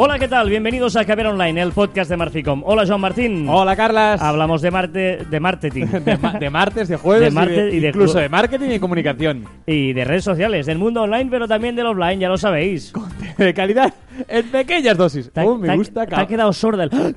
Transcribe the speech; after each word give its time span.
Hola, 0.00 0.16
¿qué 0.16 0.28
tal? 0.28 0.48
Bienvenidos 0.48 0.94
a 0.94 1.04
Caber 1.04 1.26
Online, 1.26 1.60
el 1.60 1.72
podcast 1.72 2.08
de 2.08 2.16
Marficom. 2.16 2.62
Hola, 2.64 2.84
Joan 2.86 3.00
Martín. 3.00 3.48
Hola, 3.48 3.74
Carlas. 3.74 4.22
Hablamos 4.22 4.62
de 4.62 4.70
Marte, 4.70 5.18
de 5.28 5.40
marketing. 5.40 5.86
de, 6.04 6.16
ma- 6.18 6.34
de 6.34 6.50
martes, 6.50 6.86
de 6.88 6.96
jueves, 6.96 7.22
De 7.22 7.28
y 7.30 7.34
martes 7.34 7.74
y 7.74 7.80
de 7.80 7.88
incluso 7.88 8.18
de 8.18 8.28
marketing 8.28 8.70
y 8.70 8.78
comunicación. 8.78 9.44
y 9.66 9.92
de 9.94 10.04
redes 10.04 10.22
sociales, 10.22 10.66
del 10.66 10.78
mundo 10.78 11.02
online, 11.02 11.26
pero 11.28 11.48
también 11.48 11.74
del 11.74 11.86
offline, 11.86 12.20
ya 12.20 12.28
lo 12.28 12.38
sabéis. 12.38 12.92
De 13.36 13.52
calidad 13.52 13.92
en 14.26 14.50
pequeñas 14.50 14.96
dosis. 14.96 15.30
Ha- 15.34 15.44
Oh, 15.44 15.56
me 15.56 15.76
gusta. 15.76 16.06
te 16.06 16.14
ha 16.14 16.26
quedado 16.26 16.52
sorda 16.52 16.84
el. 16.84 16.90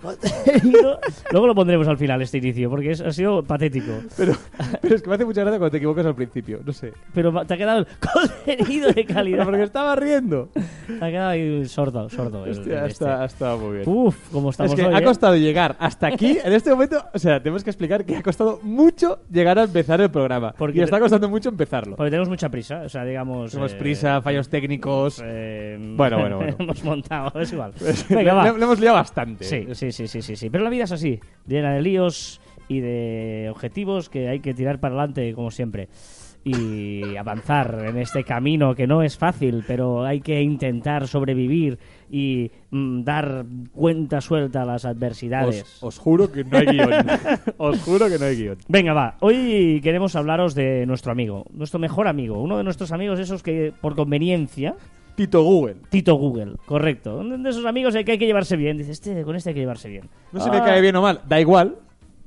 Luego 1.32 1.48
lo 1.48 1.56
pondremos 1.56 1.88
al 1.88 1.98
final, 1.98 2.22
este 2.22 2.38
inicio, 2.38 2.70
porque 2.70 2.92
es- 2.92 3.02
ha 3.02 3.12
sido 3.12 3.44
patético. 3.44 3.92
Pero, 4.18 4.34
pero 4.82 4.96
es 4.96 5.02
que 5.02 5.10
me 5.10 5.16
hace 5.16 5.26
mucha 5.26 5.42
gracia 5.42 5.58
cuando 5.60 5.72
te 5.72 5.78
equivocas 5.78 6.06
al 6.06 6.16
principio. 6.16 6.60
No 6.66 6.72
sé. 6.74 6.94
Pero 7.14 7.46
te 7.46 7.54
ha 7.54 7.58
quedado 7.58 7.80
el 7.80 7.88
contenido 8.46 8.92
de 8.92 9.06
calidad. 9.06 9.46
porque 9.46 9.64
estaba 9.64 9.96
riendo. 9.96 10.50
Te 10.54 10.94
ha 11.06 11.10
quedado 11.10 11.30
ahí 11.30 11.66
sordo, 11.66 12.10
sordo. 12.10 12.46
el- 12.46 12.52
Hostia, 12.52 12.80
el 12.80 12.92
este. 12.92 12.92
estado, 13.06 13.22
ha 13.22 13.26
estado 13.26 13.58
muy 13.60 13.78
bien. 13.78 13.90
Uf, 13.90 14.18
cómo 14.32 14.50
estamos 14.50 14.74
es 14.74 14.80
que 14.80 14.86
hoy, 14.86 14.94
ha 14.94 15.00
¿eh? 15.00 15.04
costado 15.04 15.36
llegar 15.36 15.76
hasta 15.80 16.08
aquí. 16.08 16.38
En 16.44 16.54
este 16.54 16.70
momento, 16.72 17.04
o 17.14 17.20
sea, 17.20 17.42
tenemos 17.42 17.64
que 17.64 17.70
explicar 17.70 18.06
que 18.06 18.18
ha 18.18 18.22
costado 18.24 18.60
mucho 18.64 19.20
llegar 19.32 19.58
a 19.60 19.64
empezar 19.64 20.02
el 20.02 20.10
programa. 20.12 20.54
Porque 20.58 20.80
y 20.80 20.82
está 20.82 21.00
costando 21.00 21.30
mucho 21.30 21.50
empezarlo. 21.50 21.96
Porque 21.96 22.10
tenemos 22.12 22.30
mucha 22.30 22.50
prisa, 22.50 22.82
o 22.86 22.90
sea, 22.90 23.04
digamos... 23.06 23.52
Tenemos 23.52 23.74
eh, 23.74 23.78
prisa, 23.78 24.22
fallos 24.22 24.50
técnicos. 24.50 25.22
eh, 25.24 25.78
Bueno, 25.96 26.20
bueno, 26.20 26.38
bueno. 26.38 26.74
montado, 26.92 27.40
es 27.42 27.52
igual. 27.54 27.74
Le, 28.10 28.16
Venga, 28.16 28.34
va. 28.34 28.44
le- 28.52 28.58
le 28.58 28.64
hemos 28.64 28.80
liado 28.80 28.96
bastante. 28.96 29.44
Sí, 29.46 29.68
sí, 29.74 29.92
sí, 29.92 30.08
sí, 30.08 30.22
sí, 30.22 30.36
sí. 30.36 30.50
Pero 30.50 30.64
la 30.64 30.70
vida 30.70 30.84
es 30.86 30.92
así, 30.92 31.20
llena 31.48 31.74
de 31.74 31.82
líos 31.82 32.42
y 32.68 32.80
de 32.80 33.48
objetivos 33.52 34.10
que 34.10 34.30
hay 34.30 34.40
que 34.40 34.54
tirar 34.54 34.80
para 34.80 34.96
adelante, 34.96 35.34
como 35.34 35.52
siempre. 35.52 35.90
Y 36.44 37.16
avanzar 37.18 37.86
en 37.88 37.98
este 37.98 38.24
camino 38.24 38.74
que 38.74 38.88
no 38.88 39.04
es 39.04 39.16
fácil, 39.18 39.64
pero 39.68 40.04
hay 40.06 40.22
que 40.22 40.42
intentar 40.42 41.08
sobrevivir 41.08 41.78
y 42.10 42.50
mm, 42.72 43.04
dar 43.04 43.46
cuenta 43.74 44.22
suelta 44.22 44.64
a 44.64 44.66
las 44.66 44.86
adversidades. 44.86 45.62
Os, 45.62 45.84
os 45.84 45.98
juro 46.00 46.32
que 46.32 46.44
no 46.44 46.58
hay 46.58 46.66
guion. 46.66 46.90
os 47.58 47.80
juro 47.84 48.10
que 48.10 48.18
no 48.18 48.26
hay 48.26 48.36
guion. 48.38 48.58
Venga, 48.68 48.94
va. 48.94 49.18
Hoy 49.20 49.82
queremos 49.84 50.16
hablaros 50.16 50.56
de 50.56 50.86
nuestro 50.88 51.12
amigo, 51.12 51.46
nuestro 51.54 51.80
mejor 51.80 52.08
amigo, 52.08 52.42
uno 52.42 52.58
de 52.58 52.64
nuestros 52.64 52.92
amigos 52.92 53.20
esos 53.20 53.44
que 53.44 53.72
por 53.80 53.96
conveniencia 53.96 54.76
Tito 55.16 55.44
Google. 55.44 55.76
Tito 55.90 56.16
Google, 56.16 56.56
correcto. 56.66 57.18
Uno 57.20 57.38
de 57.38 57.50
esos 57.50 57.66
amigos 57.66 57.94
que 57.94 58.12
hay 58.12 58.18
que 58.18 58.26
llevarse 58.26 58.56
bien. 58.56 58.78
Dice, 58.78 58.92
este, 58.92 59.24
con 59.24 59.36
este 59.36 59.50
hay 59.50 59.54
que 59.56 59.60
llevarse 59.62 59.90
bien. 59.90 60.10
No 60.32 60.40
se 60.40 60.50
Ah, 60.50 60.54
me 60.54 60.60
cae 60.60 60.82
bien 60.82 60.96
o 60.96 61.02
mal, 61.02 61.22
da 61.28 61.40
igual, 61.40 61.76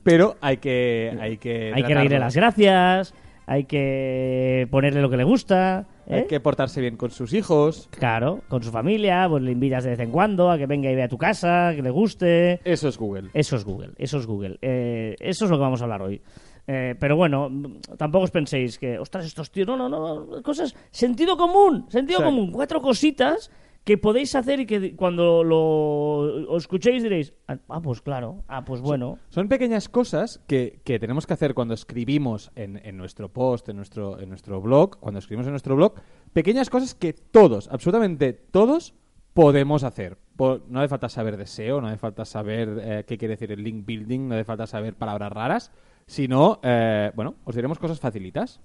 pero 0.02 0.36
hay 0.40 0.58
que 0.58 1.16
hay 1.20 1.38
que 1.38 1.72
Hay 1.74 1.82
que 1.82 1.94
reírle 1.94 2.18
las 2.18 2.36
gracias, 2.36 3.14
hay 3.46 3.64
que 3.64 4.68
ponerle 4.70 5.00
lo 5.02 5.10
que 5.10 5.16
le 5.16 5.24
gusta. 5.24 5.86
¿eh? 6.06 6.14
Hay 6.16 6.26
que 6.26 6.40
portarse 6.40 6.80
bien 6.80 6.96
con 6.96 7.10
sus 7.10 7.32
hijos. 7.32 7.88
Claro, 7.90 8.42
con 8.48 8.62
su 8.62 8.70
familia, 8.70 9.26
pues 9.28 9.42
le 9.42 9.52
invitas 9.52 9.84
de 9.84 9.90
vez 9.90 10.00
en 10.00 10.10
cuando 10.10 10.50
a 10.50 10.58
que 10.58 10.66
venga 10.66 10.90
y 10.90 10.94
vea 10.94 11.08
tu 11.08 11.18
casa, 11.18 11.72
que 11.74 11.82
le 11.82 11.90
guste. 11.90 12.60
Eso 12.64 12.88
es 12.88 12.98
Google. 12.98 13.30
Eso 13.34 13.56
es 13.56 13.64
Google, 13.64 13.92
eso 13.96 14.18
es 14.18 14.26
Google. 14.26 14.58
Eh, 14.62 15.16
eso 15.18 15.44
es 15.46 15.50
lo 15.50 15.56
que 15.56 15.62
vamos 15.62 15.80
a 15.80 15.84
hablar 15.84 16.02
hoy. 16.02 16.20
Eh, 16.66 16.94
pero 16.98 17.16
bueno, 17.16 17.50
tampoco 17.98 18.24
os 18.24 18.30
penséis 18.30 18.78
que, 18.78 18.98
ostras, 18.98 19.26
estos 19.26 19.50
tíos, 19.50 19.66
no, 19.66 19.76
no, 19.76 19.88
no, 19.88 20.42
cosas, 20.42 20.74
sentido 20.90 21.36
común, 21.36 21.86
sentido 21.88 22.20
Sí. 22.20 22.24
común, 22.24 22.50
cuatro 22.52 22.80
cositas 22.80 23.50
que 23.84 23.98
podéis 23.98 24.34
hacer 24.34 24.60
y 24.60 24.66
que 24.66 24.96
cuando 24.96 25.44
lo 25.44 26.56
escuchéis 26.56 27.02
diréis, 27.02 27.34
ah, 27.48 27.80
pues 27.82 28.00
claro, 28.00 28.42
ah, 28.48 28.64
pues 28.64 28.80
bueno. 28.80 29.18
Son 29.28 29.46
pequeñas 29.48 29.90
cosas 29.90 30.40
que, 30.46 30.80
que 30.84 30.98
tenemos 30.98 31.26
que 31.26 31.34
hacer 31.34 31.52
cuando 31.52 31.74
escribimos 31.74 32.50
en, 32.54 32.80
en 32.82 32.96
nuestro 32.96 33.28
post, 33.30 33.68
en 33.68 33.76
nuestro, 33.76 34.18
en 34.18 34.30
nuestro 34.30 34.62
blog, 34.62 34.96
cuando 35.00 35.18
escribimos 35.18 35.46
en 35.46 35.52
nuestro 35.52 35.76
blog, 35.76 35.96
pequeñas 36.32 36.70
cosas 36.70 36.94
que 36.94 37.12
todos, 37.12 37.68
absolutamente 37.70 38.32
todos, 38.32 38.94
podemos 39.34 39.84
hacer. 39.84 40.16
No 40.38 40.80
hace 40.80 40.88
falta 40.88 41.08
saber 41.10 41.36
de 41.36 41.46
SEO, 41.46 41.80
no 41.82 41.88
hace 41.88 41.98
falta 41.98 42.24
saber 42.24 42.78
eh, 42.80 43.04
qué 43.06 43.18
quiere 43.18 43.34
decir 43.34 43.52
el 43.52 43.62
link 43.62 43.84
building, 43.84 44.28
no 44.28 44.34
hace 44.34 44.44
falta 44.44 44.66
saber 44.66 44.94
palabras 44.94 45.30
raras, 45.30 45.72
sino, 46.06 46.60
eh, 46.62 47.10
bueno, 47.14 47.34
os 47.44 47.54
diremos 47.54 47.78
cosas 47.78 48.00
facilitas. 48.00 48.60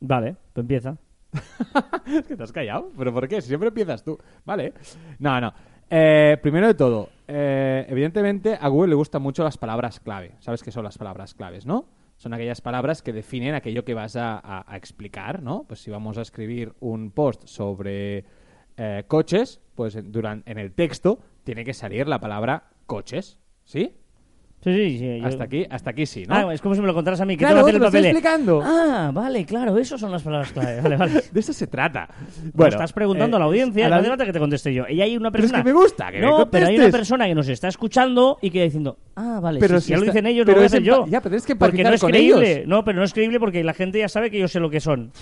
Vale, 0.00 0.36
pues 0.52 0.62
empieza. 0.64 0.96
Es 2.06 2.26
que 2.26 2.36
te 2.36 2.42
has 2.42 2.52
callado. 2.52 2.90
¿Pero 2.96 3.12
por 3.12 3.28
qué? 3.28 3.40
Si 3.40 3.48
siempre 3.48 3.68
empiezas 3.68 4.02
tú. 4.04 4.18
Vale. 4.44 4.72
No, 5.18 5.40
no. 5.40 5.52
Eh, 5.88 6.36
primero 6.42 6.66
de 6.66 6.74
todo, 6.74 7.10
eh, 7.28 7.86
evidentemente 7.88 8.58
a 8.60 8.68
Google 8.68 8.88
le 8.90 8.94
gustan 8.96 9.22
mucho 9.22 9.44
las 9.44 9.56
palabras 9.58 10.00
clave. 10.00 10.32
¿Sabes 10.40 10.62
qué 10.62 10.70
son 10.72 10.84
las 10.84 10.98
palabras 10.98 11.34
claves, 11.34 11.64
no? 11.66 11.86
Son 12.16 12.32
aquellas 12.34 12.60
palabras 12.60 13.02
que 13.02 13.12
definen 13.12 13.54
aquello 13.54 13.84
que 13.84 13.94
vas 13.94 14.16
a, 14.16 14.36
a- 14.38 14.64
a 14.66 14.76
explicar, 14.76 15.42
¿no? 15.42 15.64
Pues 15.68 15.80
si 15.80 15.90
vamos 15.90 16.18
a 16.18 16.22
escribir 16.22 16.72
un 16.80 17.10
post 17.12 17.46
sobre 17.46 18.24
eh, 18.76 19.04
coches, 19.06 19.60
pues 19.74 19.94
en, 19.96 20.10
duran- 20.12 20.42
en 20.46 20.58
el 20.58 20.72
texto 20.72 21.20
tiene 21.44 21.64
que 21.64 21.74
salir 21.74 22.08
la 22.08 22.18
palabra 22.20 22.64
coches, 22.86 23.38
¿sí? 23.64 23.94
Sí, 24.66 24.72
sí, 24.74 24.98
sí. 24.98 25.20
yo- 25.20 25.26
Hasta 25.28 25.44
aquí, 25.44 25.64
hasta 25.70 25.90
aquí 25.90 26.06
sí, 26.06 26.24
¿no? 26.26 26.34
Ah, 26.34 26.52
es 26.52 26.60
como 26.60 26.74
si 26.74 26.80
me 26.80 26.88
lo 26.88 26.94
contaras 26.94 27.20
a 27.20 27.24
mí. 27.24 27.36
Que 27.36 27.44
Claro, 27.44 27.56
que 27.56 27.60
hacer 27.70 27.74
te 27.74 27.78
lo 27.78 27.86
estoy 27.86 28.00
explicando. 28.04 28.62
Ah, 28.64 29.10
vale, 29.14 29.44
claro, 29.44 29.78
eso 29.78 29.96
son 29.96 30.10
las 30.10 30.22
palabras 30.22 30.50
clave. 30.50 30.80
Vale, 30.80 30.96
vale. 30.96 31.22
De 31.32 31.40
eso 31.40 31.52
se 31.52 31.68
trata. 31.68 32.08
Bueno, 32.52 32.70
estás 32.72 32.92
preguntando 32.92 33.36
eh, 33.36 33.38
a 33.38 33.40
la 33.40 33.44
audiencia, 33.46 33.86
a 33.86 33.88
la- 33.88 34.00
no 34.02 34.08
falta 34.08 34.24
que 34.26 34.32
te 34.32 34.40
conteste 34.40 34.74
yo. 34.74 34.84
Y 34.88 35.00
hay 35.00 35.16
una 35.16 35.30
Pero 35.30 35.44
es 35.44 35.50
persona. 35.52 35.62
que 35.64 35.72
me 35.72 35.80
gusta 35.80 36.10
que 36.10 36.18
me 36.20 36.26
No, 36.26 36.50
pero 36.50 36.66
hay 36.66 36.76
una 36.78 36.90
persona 36.90 37.26
que 37.26 37.34
nos 37.36 37.48
está 37.48 37.68
escuchando 37.68 38.38
y 38.42 38.50
que 38.50 38.64
diciendo, 38.64 38.98
ah, 39.16 39.40
vale, 39.40 39.58
Pero 39.60 39.80
sí, 39.80 39.86
si 39.86 39.90
ya 39.92 39.98
lo 39.98 40.04
dicen 40.04 40.26
ellos, 40.26 40.44
pero 40.46 40.56
lo 40.56 40.60
voy 40.60 40.64
a 40.64 40.66
es 40.66 40.72
hacer 40.74 40.82
yo. 40.82 41.06
ya, 41.06 41.20
pero 41.20 41.30
tienes 41.30 41.46
que 41.46 41.56
Porque 41.56 41.82
no 41.82 41.90
es 41.90 42.00
con 42.00 42.10
creíble. 42.10 42.52
ellos. 42.52 42.68
No, 42.68 42.84
pero 42.84 42.98
no 42.98 43.04
es 43.04 43.12
creíble 43.12 43.40
porque 43.40 43.64
la 43.64 43.74
gente 43.74 43.98
ya 43.98 44.08
sabe 44.08 44.30
que 44.30 44.38
yo 44.38 44.46
sé 44.48 44.60
lo 44.60 44.70
que 44.70 44.80
son. 44.80 45.12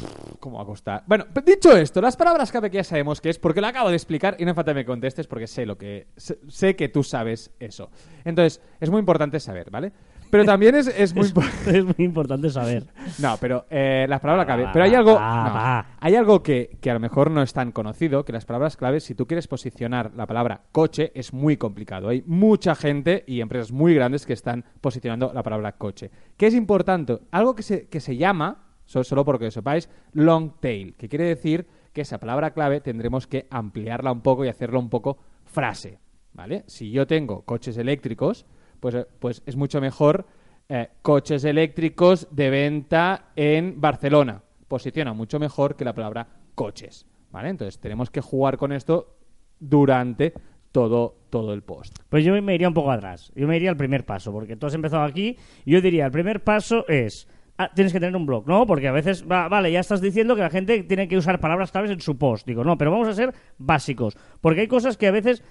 ¿Cómo 0.41 0.59
va 0.59 0.65
a 0.65 0.67
costar? 0.67 1.05
Bueno, 1.07 1.27
dicho 1.45 1.77
esto, 1.77 2.01
las 2.01 2.17
palabras 2.17 2.51
clave 2.51 2.71
que 2.71 2.77
ya 2.77 2.85
sabemos 2.85 3.21
que 3.21 3.31
es, 3.31 3.39
porque 3.39 3.61
lo 3.61 3.67
acabo 3.69 3.89
de 3.89 3.97
explicar 3.97 4.37
y 4.39 4.45
no 4.45 4.55
falta 4.55 4.73
que 4.73 4.77
me 4.77 4.85
contestes 4.85 5.27
porque 5.27 5.47
sé 5.47 5.65
lo 5.67 5.79
que 5.79 6.09
sé, 6.17 6.39
sé 6.49 6.77
que 6.77 6.89
tú 6.89 7.03
sabes 7.03 7.51
eso. 7.61 7.91
Entonces, 8.25 8.61
es 8.81 8.91
muy 8.91 8.99
importante 9.01 9.41
saber, 9.41 9.71
¿vale? 9.71 9.93
Pero 10.35 10.45
también 10.47 10.75
es, 10.75 10.89
es 10.89 11.15
muy 11.15 11.27
importante. 11.27 11.71
es 11.79 11.85
muy 11.85 11.95
importante 11.99 12.51
saber. 12.51 12.87
No, 13.21 13.37
pero 13.41 13.67
eh, 13.71 14.07
las 14.09 14.21
palabras 14.21 14.47
clave. 14.47 14.65
va, 14.65 14.73
Pero 14.73 14.85
hay 14.85 14.95
algo. 14.95 15.13
no, 15.13 15.19
va. 15.19 15.87
hay 16.01 16.17
algo 16.17 16.43
que, 16.43 16.77
que 16.81 16.91
a 16.91 16.95
lo 16.95 17.01
mejor 17.01 17.31
no 17.31 17.41
es 17.41 17.53
tan 17.53 17.71
conocido, 17.71 18.25
que 18.25 18.33
las 18.33 18.45
palabras 18.45 18.77
clave, 18.77 18.99
si 19.01 19.15
tú 19.15 19.27
quieres 19.27 19.47
posicionar 19.47 20.11
la 20.17 20.27
palabra 20.27 20.63
coche, 20.73 21.13
es 21.15 21.33
muy 21.33 21.57
complicado. 21.57 22.09
Hay 22.09 22.25
mucha 22.27 22.75
gente 22.75 23.23
y 23.27 23.41
empresas 23.41 23.71
muy 23.71 23.95
grandes 23.95 24.27
que 24.27 24.33
están 24.33 24.65
posicionando 24.81 25.33
la 25.33 25.43
palabra 25.43 25.73
coche. 25.73 26.11
¿Qué 26.37 26.49
es 26.49 26.55
importante? 26.55 27.19
Algo 27.31 27.55
que 27.55 27.63
se, 27.63 27.87
que 27.89 28.01
se 28.01 28.17
llama, 28.17 28.65
so- 28.87 29.05
solo 29.05 29.25
porque 29.25 29.45
lo 29.45 29.51
sepáis, 29.53 29.89
long 30.15 30.51
tail, 30.61 30.95
que 30.97 31.09
quiere 31.09 31.27
decir 31.27 31.67
que 31.93 32.01
esa 32.01 32.19
palabra 32.19 32.51
clave 32.53 32.81
tendremos 32.81 33.29
que 33.29 33.47
ampliarla 33.51 34.11
un 34.11 34.21
poco 34.21 34.45
y 34.45 34.49
hacerla 34.49 34.81
un 34.81 34.91
poco 34.91 35.19
frase. 35.45 36.01
¿Vale? 36.33 36.65
Si 36.67 36.91
yo 36.91 37.07
tengo 37.07 37.43
coches 37.43 37.79
eléctricos, 37.79 38.45
pues, 38.85 38.95
eh, 38.97 39.07
pues 39.19 39.43
es 39.47 39.57
mucho 39.57 39.81
mejor 39.81 40.27
eh, 40.69 40.91
coches 41.01 41.43
eléctricos 41.45 42.29
de 42.31 42.51
venta 42.51 43.31
en 43.35 43.81
Barcelona. 43.81 44.43
Posiciona 44.69 45.15
mucho 45.15 45.39
mejor 45.39 45.75
que 45.75 45.87
la 45.87 45.95
palabra 45.95 46.29
coches. 46.55 47.07
¿Vale? 47.31 47.49
Entonces 47.49 47.81
tenemos 47.81 48.11
que 48.11 48.21
jugar 48.21 48.59
con 48.59 48.73
esto 48.73 49.17
durante 49.59 50.35
todo, 50.71 51.17
todo 51.31 51.55
el 51.55 51.63
post. 51.63 51.97
Pues 52.11 52.27
yo 52.27 52.35
me 52.43 52.55
iría 52.55 52.69
un 52.69 52.75
poco 52.75 52.91
atrás. 52.91 53.33
Yo 53.35 53.49
me 53.49 53.57
iría 53.57 53.71
al 53.71 53.79
primer 53.79 54.05
paso, 54.05 54.31
porque 54.33 54.55
tú 54.55 54.67
has 54.67 54.75
empezado 54.75 55.05
aquí. 55.05 55.39
Yo 55.65 55.81
diría, 55.81 56.05
el 56.05 56.13
primer 56.13 56.45
paso 56.45 56.87
es. 56.87 57.27
Ah, 57.59 57.71
tienes 57.75 57.93
que 57.93 58.01
tener 58.01 58.17
un 58.17 58.27
blog, 58.27 58.47
¿no? 58.47 58.67
Porque 58.67 58.89
a 58.89 58.93
veces, 58.93 59.25
va- 59.31 59.49
vale, 59.49 59.71
ya 59.73 59.81
estás 59.81 60.01
diciendo 60.01 60.35
que 60.35 60.43
la 60.43 60.51
gente 60.51 60.83
tiene 60.85 61.07
que 61.09 61.17
usar 61.17 61.41
palabras 61.41 61.71
claves 61.73 61.91
en 61.91 62.01
su 62.01 62.17
post. 62.19 62.47
Digo, 62.47 62.65
no, 62.65 62.77
pero 62.79 62.91
vamos 62.91 63.09
a 63.09 63.15
ser 63.15 63.33
básicos. 63.59 64.17
Porque 64.41 64.63
hay 64.63 64.69
cosas 64.69 64.97
que 64.97 65.07
a 65.07 65.11
veces 65.13 65.43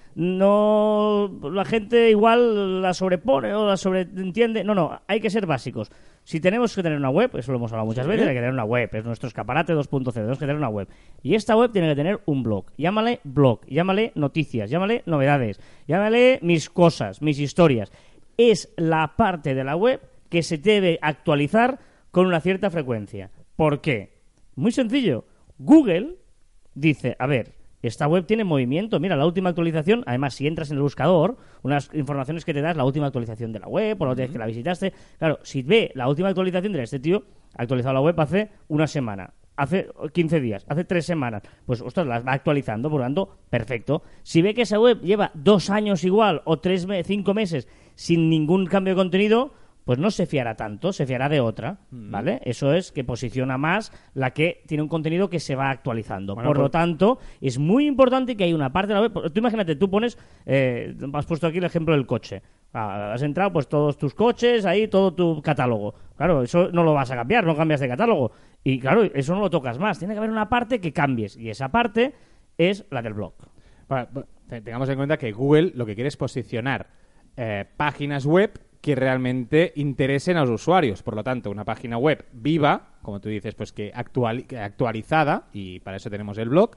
no. 0.48 1.32
La 1.52 1.66
gente 1.66 2.10
igual 2.10 2.82
la 2.82 2.94
sobrepone 2.94 3.54
o 3.54 3.68
la 3.68 3.78
sobreentiende. 3.78 4.64
No, 4.64 4.76
no, 4.76 5.02
hay 5.08 5.20
que 5.20 5.30
ser 5.30 5.46
básicos. 5.46 5.92
Si 6.24 6.40
tenemos 6.40 6.74
que 6.76 6.84
tener 6.84 6.98
una 6.98 7.10
web, 7.10 7.32
eso 7.36 7.52
lo 7.52 7.58
hemos 7.58 7.72
hablado 7.74 7.86
muchas 7.88 8.06
Sí. 8.06 8.10
veces, 8.12 8.28
hay 8.28 8.34
que 8.34 8.40
tener 8.40 8.54
una 8.54 8.64
web, 8.64 8.90
es 8.94 9.04
nuestro 9.04 9.28
escaparate 9.28 9.74
2.0, 9.74 10.14
tenemos 10.14 10.38
que 10.38 10.46
tener 10.46 10.56
una 10.56 10.70
web. 10.70 10.88
Y 11.22 11.36
esta 11.36 11.56
web 11.58 11.72
tiene 11.72 11.90
que 11.90 11.96
tener 11.96 12.22
un 12.26 12.44
blog. 12.44 12.66
Llámale 12.78 13.20
blog, 13.26 13.66
llámale 13.68 14.14
noticias, 14.16 14.70
llámale 14.70 15.04
novedades, 15.06 15.60
llámale 15.86 16.40
mis 16.42 16.70
cosas, 16.70 17.22
mis 17.22 17.40
historias. 17.40 17.92
Es 18.38 18.74
la 18.78 19.16
parte 19.18 19.54
de 19.54 19.64
la 19.66 19.76
web 19.76 20.00
que 20.30 20.44
se 20.44 20.58
debe 20.58 20.98
actualizar 21.02 21.78
con 22.14 22.28
una 22.28 22.42
cierta 22.42 22.70
frecuencia. 22.70 23.32
¿Por 23.56 23.82
qué? 23.82 24.22
Muy 24.56 24.72
sencillo. 24.72 25.26
Google 25.58 26.18
dice, 26.76 27.16
a 27.18 27.26
ver, 27.26 27.56
esta 27.82 28.08
web 28.08 28.28
tiene 28.28 28.44
movimiento. 28.44 29.00
Mira, 29.00 29.16
la 29.16 29.26
última 29.26 29.50
actualización, 29.50 30.04
además, 30.06 30.36
si 30.36 30.46
entras 30.46 30.70
en 30.70 30.78
el 30.78 30.84
buscador, 30.84 31.38
unas 31.64 31.90
informaciones 31.92 32.46
que 32.46 32.54
te 32.54 32.62
das, 32.62 32.78
la 32.78 32.86
última 32.86 33.08
actualización 33.08 33.52
de 33.52 33.62
la 33.62 33.68
web, 33.68 33.98
por 33.98 34.08
la 34.08 34.12
última 34.12 34.26
vez 34.26 34.32
que 34.32 34.38
la 34.38 34.46
visitaste. 34.46 34.94
Claro, 35.18 35.40
si 35.42 35.64
ve 35.64 35.92
la 35.96 36.08
última 36.08 36.30
actualización 36.30 36.72
de 36.74 36.84
este 36.84 37.00
tío, 37.00 37.24
ha 37.58 37.64
actualizado 37.64 37.96
la 37.96 38.02
web 38.02 38.20
hace 38.20 38.52
una 38.68 38.86
semana, 38.86 39.34
hace 39.56 39.90
15 40.14 40.40
días, 40.40 40.68
hace 40.70 40.84
tres 40.84 41.08
semanas, 41.08 41.42
pues, 41.66 41.82
ostras, 41.82 42.06
las 42.06 42.24
va 42.24 42.34
actualizando, 42.34 42.92
por 42.92 43.00
lo 43.00 43.06
tanto, 43.06 43.38
perfecto. 43.50 44.04
Si 44.22 44.44
ve 44.44 44.54
que 44.54 44.62
esa 44.62 44.80
web 44.80 45.02
lleva 45.02 45.32
dos 45.34 45.72
años 45.72 46.04
igual, 46.04 46.44
o 46.46 46.60
tres, 46.60 46.86
cinco 47.06 47.34
meses, 47.34 47.68
sin 47.96 48.30
ningún 48.30 48.68
cambio 48.68 48.94
de 48.94 48.98
contenido, 48.98 49.63
pues 49.86 50.00
no 50.00 50.12
se 50.12 50.26
fiará 50.26 50.56
tanto, 50.56 50.94
se 50.94 51.06
fiará 51.06 51.28
de 51.30 51.40
otra, 51.42 51.80
¿vale? 51.92 52.40
Eso 52.46 52.74
es 52.74 52.92
que 52.92 53.04
posiciona 53.04 53.58
más 53.58 53.92
la 54.14 54.32
que 54.32 54.64
tiene 54.68 54.82
un 54.84 54.90
contenido 54.90 55.30
que 55.30 55.40
se 55.40 55.56
va 55.56 55.70
actualizando. 55.70 56.36
Bueno, 56.36 56.50
Por 56.50 56.58
lo 56.58 56.64
pues- 56.64 56.72
tanto, 56.72 57.20
es 57.42 57.58
muy 57.60 57.86
importante 57.86 58.38
que 58.38 58.46
hay 58.46 58.54
una 58.54 58.72
parte 58.72 58.94
de 58.94 59.00
la 59.02 59.08
web. 59.08 59.32
Tú 59.34 59.40
imagínate, 59.40 59.76
tú 59.76 59.90
pones, 59.90 60.18
eh, 60.46 60.96
has 61.14 61.26
puesto 61.26 61.48
aquí 61.48 61.58
el 61.58 61.66
ejemplo 61.66 61.94
del 61.96 62.06
coche. 62.06 62.42
Ah, 62.74 63.12
has 63.14 63.22
entrado, 63.22 63.52
pues 63.54 63.68
todos 63.68 63.98
tus 63.98 64.16
coches, 64.16 64.66
ahí 64.66 64.88
todo 64.88 65.14
tu 65.14 65.42
catálogo. 65.42 65.94
Claro, 66.18 66.42
eso 66.44 66.70
no 66.72 66.84
lo 66.84 66.94
vas 66.94 67.12
a 67.12 67.16
cambiar, 67.16 67.46
no 67.46 67.56
cambias 67.56 67.80
de 67.82 67.88
catálogo. 67.88 68.32
Y 68.64 68.80
claro, 68.80 69.04
eso 69.04 69.36
no 69.36 69.42
lo 69.42 69.50
tocas 69.50 69.78
más. 69.78 70.00
Tiene 70.00 70.14
que 70.14 70.18
haber 70.20 70.32
una 70.32 70.50
parte 70.50 70.80
que 70.80 70.94
cambies. 70.94 71.36
Y 71.38 71.50
esa 71.50 71.70
parte 71.70 72.14
es 72.58 72.86
la 72.90 73.02
del 73.02 73.14
blog. 73.14 73.34
Bueno, 73.90 74.08
te- 74.48 74.62
tengamos 74.62 74.88
en 74.90 74.96
cuenta 74.96 75.18
que 75.18 75.32
Google 75.34 75.72
lo 75.76 75.86
que 75.86 75.94
quiere 75.94 76.08
es 76.08 76.18
posicionar 76.18 76.88
eh, 77.36 77.66
páginas 77.78 78.26
web 78.26 78.52
que 78.84 78.96
realmente 78.96 79.72
interesen 79.78 80.36
a 80.36 80.42
los 80.42 80.50
usuarios. 80.62 81.04
Por 81.04 81.16
lo 81.16 81.24
tanto, 81.24 81.50
una 81.50 81.64
página 81.64 81.98
web 81.98 82.26
viva, 82.34 82.90
como 83.02 83.22
tú 83.22 83.30
dices, 83.30 83.56
pues 83.56 83.72
que, 83.72 83.94
actuali- 83.94 84.46
que 84.46 84.60
actualizada, 84.60 85.46
y 85.54 85.80
para 85.80 85.96
eso 85.96 86.10
tenemos 86.10 86.38
el 86.38 86.50
blog, 86.50 86.72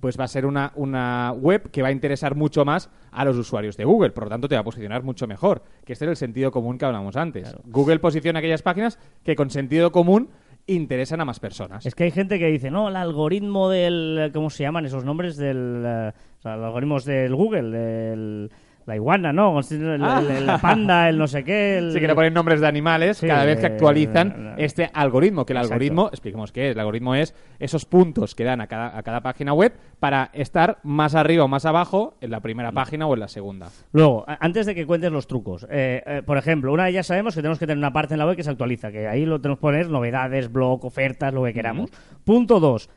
pues 0.00 0.16
va 0.16 0.24
a 0.24 0.28
ser 0.28 0.46
una, 0.46 0.70
una 0.76 1.32
web 1.32 1.72
que 1.72 1.82
va 1.82 1.88
a 1.88 1.90
interesar 1.90 2.36
mucho 2.36 2.64
más 2.64 2.88
a 3.10 3.24
los 3.24 3.36
usuarios 3.36 3.76
de 3.76 3.84
Google. 3.84 4.12
Por 4.12 4.24
lo 4.24 4.30
tanto, 4.30 4.48
te 4.48 4.54
va 4.54 4.60
a 4.60 4.64
posicionar 4.64 5.02
mucho 5.02 5.26
mejor. 5.26 5.64
Que 5.84 5.92
este 5.94 6.04
es 6.04 6.10
el 6.10 6.16
sentido 6.16 6.52
común 6.52 6.78
que 6.78 6.84
hablamos 6.84 7.16
antes. 7.16 7.52
Google 7.64 7.98
posiciona 7.98 8.38
aquellas 8.38 8.62
páginas 8.62 9.00
que 9.24 9.34
con 9.34 9.50
sentido 9.50 9.90
común 9.90 10.28
interesan 10.68 11.20
a 11.20 11.24
más 11.24 11.40
personas. 11.40 11.84
Es 11.84 11.96
que 11.96 12.04
hay 12.04 12.12
gente 12.12 12.38
que 12.38 12.46
dice, 12.46 12.70
no, 12.70 12.88
el 12.88 12.94
algoritmo 12.94 13.68
del. 13.68 14.30
¿Cómo 14.32 14.50
se 14.50 14.62
llaman 14.62 14.86
esos 14.86 15.04
nombres? 15.04 15.36
Del. 15.36 15.82
eh, 15.84 16.12
o 16.38 16.42
sea, 16.42 16.56
los 16.56 16.66
algoritmos 16.66 17.04
del 17.04 17.34
Google, 17.34 17.76
del. 17.76 18.50
La 18.86 18.96
iguana, 18.96 19.32
¿no? 19.32 19.60
El, 19.60 19.64
el- 19.82 20.02
el- 20.30 20.46
la 20.46 20.58
panda, 20.58 21.08
el 21.08 21.16
no 21.18 21.28
sé 21.28 21.44
qué. 21.44 21.78
El... 21.78 21.92
Sí, 21.92 22.00
que 22.00 22.08
le 22.08 22.14
ponen 22.14 22.34
nombres 22.34 22.60
de 22.60 22.66
animales 22.66 23.18
Sí, 23.18 23.26
cada 23.26 23.44
vez 23.44 23.60
que 23.60 23.66
eh, 23.66 23.70
actualizan 23.70 24.54
eh, 24.58 24.64
este 24.64 24.90
algoritmo. 24.92 25.46
Que 25.46 25.52
el 25.52 25.58
Exacto. 25.58 25.74
algoritmo, 25.74 26.08
expliquemos 26.08 26.50
qué 26.50 26.68
es. 26.70 26.72
El 26.74 26.80
algoritmo 26.80 27.14
es 27.14 27.34
esos 27.58 27.84
puntos 27.84 28.34
que 28.34 28.42
dan 28.44 28.60
a 28.60 28.66
cada, 28.66 28.96
a 28.98 29.02
cada 29.02 29.20
página 29.20 29.52
web 29.52 29.74
para 30.00 30.30
estar 30.32 30.78
más 30.82 31.14
arriba 31.14 31.44
o 31.44 31.48
más 31.48 31.66
abajo 31.66 32.14
en 32.20 32.30
la 32.30 32.40
primera 32.40 32.72
página 32.72 33.06
o 33.06 33.14
en 33.14 33.20
la 33.20 33.28
segunda. 33.28 33.68
Luego, 33.92 34.24
antes 34.26 34.66
de 34.66 34.74
que 34.74 34.86
cuentes 34.86 35.12
los 35.12 35.26
trucos, 35.26 35.66
eh, 35.70 36.02
eh, 36.06 36.22
por 36.24 36.38
ejemplo, 36.38 36.72
una 36.72 36.84
de 36.84 36.90
ellas 36.90 37.06
sabemos 37.06 37.34
que 37.34 37.42
tenemos 37.42 37.58
que 37.58 37.66
tener 37.66 37.78
una 37.78 37.92
parte 37.92 38.14
en 38.14 38.18
la 38.18 38.26
web 38.26 38.34
que 38.36 38.42
se 38.42 38.50
actualiza, 38.50 38.90
que 38.90 39.06
ahí 39.06 39.24
lo 39.26 39.40
tenemos 39.40 39.58
que 39.58 39.62
poner 39.62 39.88
novedades, 39.90 40.50
blog, 40.50 40.84
ofertas, 40.84 41.32
lo 41.32 41.44
que 41.44 41.52
queramos. 41.52 41.90
Punto 42.24 42.58
dos, 42.60 42.88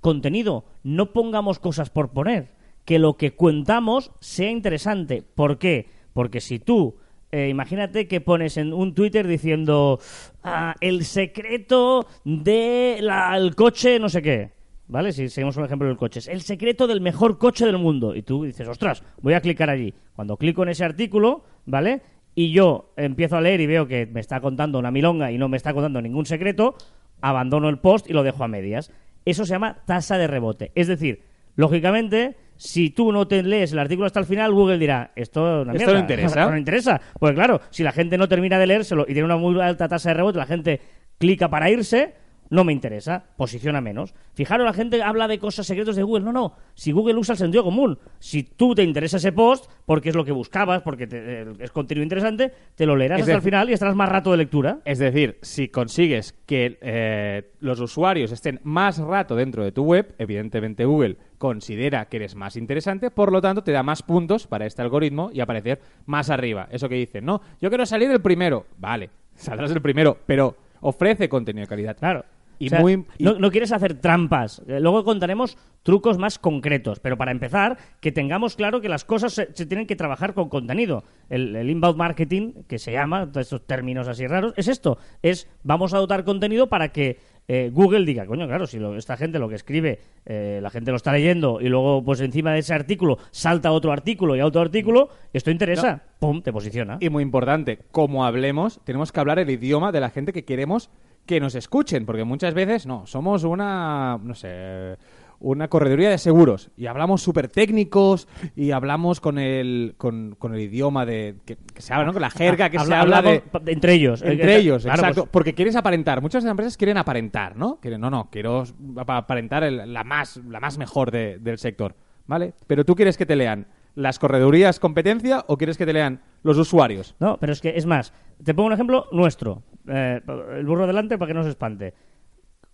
contenido. 0.00 0.64
No 0.82 1.12
pongamos 1.12 1.58
cosas 1.58 1.90
por 1.90 2.10
poner. 2.10 2.48
Que 2.84 2.98
lo 2.98 3.16
que 3.16 3.32
cuentamos 3.32 4.10
sea 4.20 4.50
interesante. 4.50 5.22
¿Por 5.22 5.58
qué? 5.58 5.88
Porque 6.12 6.40
si 6.40 6.58
tú, 6.58 6.96
eh, 7.30 7.48
imagínate 7.48 8.08
que 8.08 8.20
pones 8.20 8.56
en 8.56 8.72
un 8.72 8.94
Twitter 8.94 9.26
diciendo 9.26 10.00
ah, 10.42 10.74
el 10.80 11.04
secreto 11.04 12.06
del 12.24 13.54
coche 13.54 13.98
no 13.98 14.08
sé 14.08 14.22
qué. 14.22 14.50
¿Vale? 14.88 15.12
Si 15.12 15.30
seguimos 15.30 15.56
un 15.56 15.64
ejemplo 15.64 15.88
del 15.88 15.96
coche. 15.96 16.18
Es 16.18 16.28
el 16.28 16.42
secreto 16.42 16.86
del 16.86 17.00
mejor 17.00 17.38
coche 17.38 17.64
del 17.64 17.78
mundo. 17.78 18.14
Y 18.14 18.22
tú 18.22 18.44
dices, 18.44 18.68
ostras, 18.68 19.02
voy 19.22 19.32
a 19.32 19.40
clicar 19.40 19.70
allí. 19.70 19.94
Cuando 20.14 20.36
clico 20.36 20.64
en 20.64 20.68
ese 20.68 20.84
artículo, 20.84 21.44
¿vale? 21.64 22.02
Y 22.34 22.52
yo 22.52 22.92
empiezo 22.96 23.36
a 23.36 23.40
leer 23.40 23.60
y 23.62 23.66
veo 23.66 23.86
que 23.86 24.06
me 24.06 24.20
está 24.20 24.40
contando 24.40 24.78
una 24.78 24.90
milonga 24.90 25.32
y 25.32 25.38
no 25.38 25.48
me 25.48 25.56
está 25.56 25.72
contando 25.72 26.02
ningún 26.02 26.26
secreto, 26.26 26.74
abandono 27.22 27.70
el 27.70 27.78
post 27.78 28.10
y 28.10 28.12
lo 28.12 28.22
dejo 28.22 28.44
a 28.44 28.48
medias. 28.48 28.90
Eso 29.24 29.46
se 29.46 29.52
llama 29.52 29.78
tasa 29.86 30.18
de 30.18 30.26
rebote. 30.26 30.72
Es 30.74 30.88
decir, 30.88 31.22
lógicamente, 31.56 32.36
si 32.62 32.90
tú 32.90 33.10
no 33.10 33.26
te 33.26 33.42
lees 33.42 33.72
el 33.72 33.80
artículo 33.80 34.06
hasta 34.06 34.20
el 34.20 34.26
final, 34.26 34.52
Google 34.52 34.78
dirá, 34.78 35.10
esto 35.16 35.62
una 35.62 35.72
no 35.72 35.98
interesa. 35.98 36.48
no 36.48 36.56
interesa. 36.56 37.00
Pues 37.18 37.34
claro, 37.34 37.60
si 37.70 37.82
la 37.82 37.90
gente 37.90 38.16
no 38.16 38.28
termina 38.28 38.56
de 38.56 38.68
leérselo 38.68 39.02
y 39.02 39.14
tiene 39.14 39.24
una 39.24 39.36
muy 39.36 39.60
alta 39.60 39.88
tasa 39.88 40.10
de 40.10 40.14
rebote, 40.14 40.38
la 40.38 40.46
gente 40.46 40.80
clica 41.18 41.50
para 41.50 41.70
irse, 41.70 42.14
no 42.52 42.64
me 42.64 42.72
interesa, 42.72 43.24
posiciona 43.36 43.80
menos. 43.80 44.14
Fijaros, 44.34 44.64
la 44.66 44.74
gente 44.74 45.02
habla 45.02 45.26
de 45.26 45.38
cosas 45.38 45.66
secretos 45.66 45.96
de 45.96 46.02
Google. 46.02 46.22
No, 46.24 46.32
no, 46.32 46.52
si 46.74 46.92
Google 46.92 47.14
usa 47.16 47.32
el 47.32 47.38
sentido 47.38 47.64
común, 47.64 47.98
si 48.18 48.42
tú 48.42 48.74
te 48.74 48.82
interesa 48.82 49.16
ese 49.16 49.32
post, 49.32 49.70
porque 49.86 50.10
es 50.10 50.14
lo 50.14 50.24
que 50.24 50.32
buscabas, 50.32 50.82
porque 50.82 51.06
te- 51.06 51.42
eh, 51.42 51.46
es 51.58 51.70
contenido 51.70 52.02
interesante, 52.02 52.52
te 52.74 52.84
lo 52.84 52.94
leerás 52.94 53.18
Es 53.20 53.22
hasta 53.22 53.36
el 53.36 53.42
final 53.42 53.70
y 53.70 53.72
estarás 53.72 53.96
más 53.96 54.08
rato 54.10 54.30
de 54.32 54.36
lectura. 54.36 54.80
Es 54.84 54.98
decir, 54.98 55.38
si 55.40 55.68
consigues 55.68 56.34
que 56.46 56.78
eh, 56.82 57.52
los 57.60 57.80
usuarios 57.80 58.30
estén 58.32 58.60
más 58.64 58.98
rato 58.98 59.34
dentro 59.34 59.64
de 59.64 59.72
tu 59.72 59.84
web, 59.84 60.14
evidentemente 60.18 60.84
Google 60.84 61.16
considera 61.38 62.04
que 62.04 62.18
eres 62.18 62.34
más 62.36 62.56
interesante, 62.56 63.10
por 63.10 63.32
lo 63.32 63.40
tanto 63.40 63.62
te 63.64 63.72
da 63.72 63.82
más 63.82 64.02
puntos 64.02 64.46
para 64.46 64.66
este 64.66 64.82
algoritmo 64.82 65.30
y 65.32 65.40
aparecer 65.40 65.80
más 66.06 66.30
arriba. 66.30 66.68
Eso 66.70 66.88
que 66.88 66.94
dicen, 66.96 67.24
no, 67.24 67.40
yo 67.60 67.68
quiero 67.70 67.86
salir 67.86 68.10
el 68.10 68.20
primero. 68.20 68.66
Vale, 68.78 69.10
saldrás 69.34 69.72
el 69.72 69.80
primero, 69.82 70.18
pero 70.26 70.54
ofrece 70.82 71.28
contenido 71.28 71.62
de 71.62 71.68
calidad. 71.68 71.96
Claro. 71.96 72.24
Y 72.62 72.66
O 72.66 72.70
sea, 72.70 72.80
muy- 72.80 73.04
y- 73.18 73.24
no, 73.24 73.34
no 73.38 73.50
quieres 73.50 73.72
hacer 73.72 73.94
trampas. 73.94 74.62
Eh, 74.68 74.78
Luego 74.80 75.02
contaremos 75.04 75.58
trucos 75.82 76.16
más 76.18 76.38
concretos. 76.38 77.00
Pero 77.00 77.16
para 77.16 77.32
empezar, 77.32 77.76
que 78.00 78.12
tengamos 78.12 78.54
claro 78.54 78.80
que 78.80 78.88
las 78.88 79.04
cosas 79.04 79.32
se, 79.32 79.48
se 79.52 79.66
tienen 79.66 79.86
que 79.86 79.96
trabajar 79.96 80.32
con 80.34 80.48
contenido. 80.48 81.02
El, 81.28 81.56
el 81.56 81.68
inbound 81.70 81.96
marketing, 81.98 82.52
que 82.68 82.78
se 82.78 82.92
llama, 82.92 83.26
todos 83.26 83.46
estos 83.46 83.66
términos 83.66 84.06
así 84.06 84.26
raros, 84.26 84.54
es 84.56 84.68
esto. 84.68 84.98
Es 85.22 85.48
vamos 85.64 85.92
a 85.94 85.98
dotar 85.98 86.24
contenido 86.24 86.68
para 86.68 86.88
que 86.92 87.18
eh, 87.48 87.70
Google 87.72 88.06
diga, 88.06 88.24
coño, 88.24 88.46
claro, 88.46 88.68
si 88.68 88.78
lo- 88.78 88.96
esta 88.96 89.16
gente 89.16 89.40
lo 89.40 89.48
que 89.48 89.56
escribe, 89.56 89.98
eh, 90.24 90.60
la 90.62 90.70
gente 90.70 90.92
lo 90.92 90.96
está 90.96 91.10
leyendo 91.12 91.60
y 91.60 91.68
luego 91.68 92.04
pues 92.04 92.20
encima 92.20 92.52
de 92.52 92.60
ese 92.60 92.72
artículo 92.72 93.18
salta 93.32 93.72
otro 93.72 93.90
artículo 93.90 94.36
y 94.36 94.40
otro 94.40 94.60
artículo, 94.60 95.08
esto 95.32 95.50
interesa, 95.50 96.04
pum, 96.20 96.40
te 96.42 96.52
posiciona. 96.52 96.98
Y 97.00 97.08
muy 97.10 97.24
importante, 97.24 97.80
como 97.90 98.24
hablemos, 98.24 98.80
tenemos 98.84 99.10
que 99.10 99.18
hablar 99.18 99.40
el 99.40 99.50
idioma 99.50 99.90
de 99.90 99.98
la 99.98 100.10
gente 100.10 100.32
que 100.32 100.44
queremos 100.44 100.88
que 101.26 101.40
nos 101.40 101.54
escuchen, 101.54 102.04
porque 102.06 102.24
muchas 102.24 102.54
veces, 102.54 102.86
no, 102.86 103.06
somos 103.06 103.44
una, 103.44 104.18
no 104.22 104.34
sé, 104.34 104.96
una 105.38 105.66
correduría 105.68 106.08
de 106.10 106.18
seguros 106.18 106.70
y 106.76 106.86
hablamos 106.86 107.20
súper 107.22 107.48
técnicos 107.48 108.28
y 108.54 108.70
hablamos 108.70 109.20
con 109.20 109.38
el, 109.38 109.94
con, 109.98 110.36
con 110.38 110.54
el 110.54 110.60
idioma 110.60 111.04
de 111.04 111.36
que, 111.44 111.56
que 111.56 111.82
se 111.82 111.92
habla, 111.92 112.06
¿no? 112.06 112.12
Con 112.12 112.22
la 112.22 112.30
jerga 112.30 112.70
que 112.70 112.78
se 112.78 112.84
Habla- 112.94 113.00
habla 113.18 113.22
de... 113.22 113.42
entre 113.66 113.94
ellos. 113.94 114.22
Entre 114.22 114.54
Eh, 114.54 114.58
ellos, 114.58 114.82
claro, 114.84 115.00
exacto. 115.00 115.22
pues, 115.22 115.30
Porque 115.32 115.54
quieres 115.54 115.74
aparentar. 115.74 116.22
Muchas 116.22 116.44
empresas 116.44 116.76
quieren 116.76 116.96
aparentar, 116.96 117.56
¿no? 117.56 117.78
Quieren, 117.80 118.00
no, 118.00 118.08
no, 118.10 118.28
quiero 118.30 118.62
ap- 118.96 119.10
aparentar 119.10 119.64
el- 119.64 119.92
la, 119.92 120.04
más, 120.04 120.36
la 120.48 120.60
más 120.60 120.78
mejor 120.78 121.10
de- 121.10 121.38
del 121.38 121.58
sector, 121.58 121.96
¿vale? 122.26 122.54
Pero 122.68 122.84
tú 122.84 122.94
quieres 122.94 123.16
que 123.16 123.26
te 123.26 123.34
lean 123.34 123.66
las 123.94 124.18
corredurías 124.18 124.80
competencia 124.80 125.44
o 125.48 125.56
quieres 125.56 125.76
que 125.76 125.86
te 125.86 125.92
lean 125.92 126.20
los 126.42 126.58
usuarios. 126.58 127.14
No, 127.20 127.38
pero 127.38 127.52
es 127.52 127.60
que 127.60 127.76
es 127.76 127.86
más. 127.86 128.12
Te 128.42 128.54
pongo 128.54 128.68
un 128.68 128.72
ejemplo 128.72 129.06
nuestro. 129.12 129.62
Eh, 129.88 130.20
el 130.56 130.66
burro 130.66 130.86
delante 130.86 131.18
para 131.18 131.28
que 131.28 131.34
no 131.34 131.42
se 131.42 131.50
espante. 131.50 131.94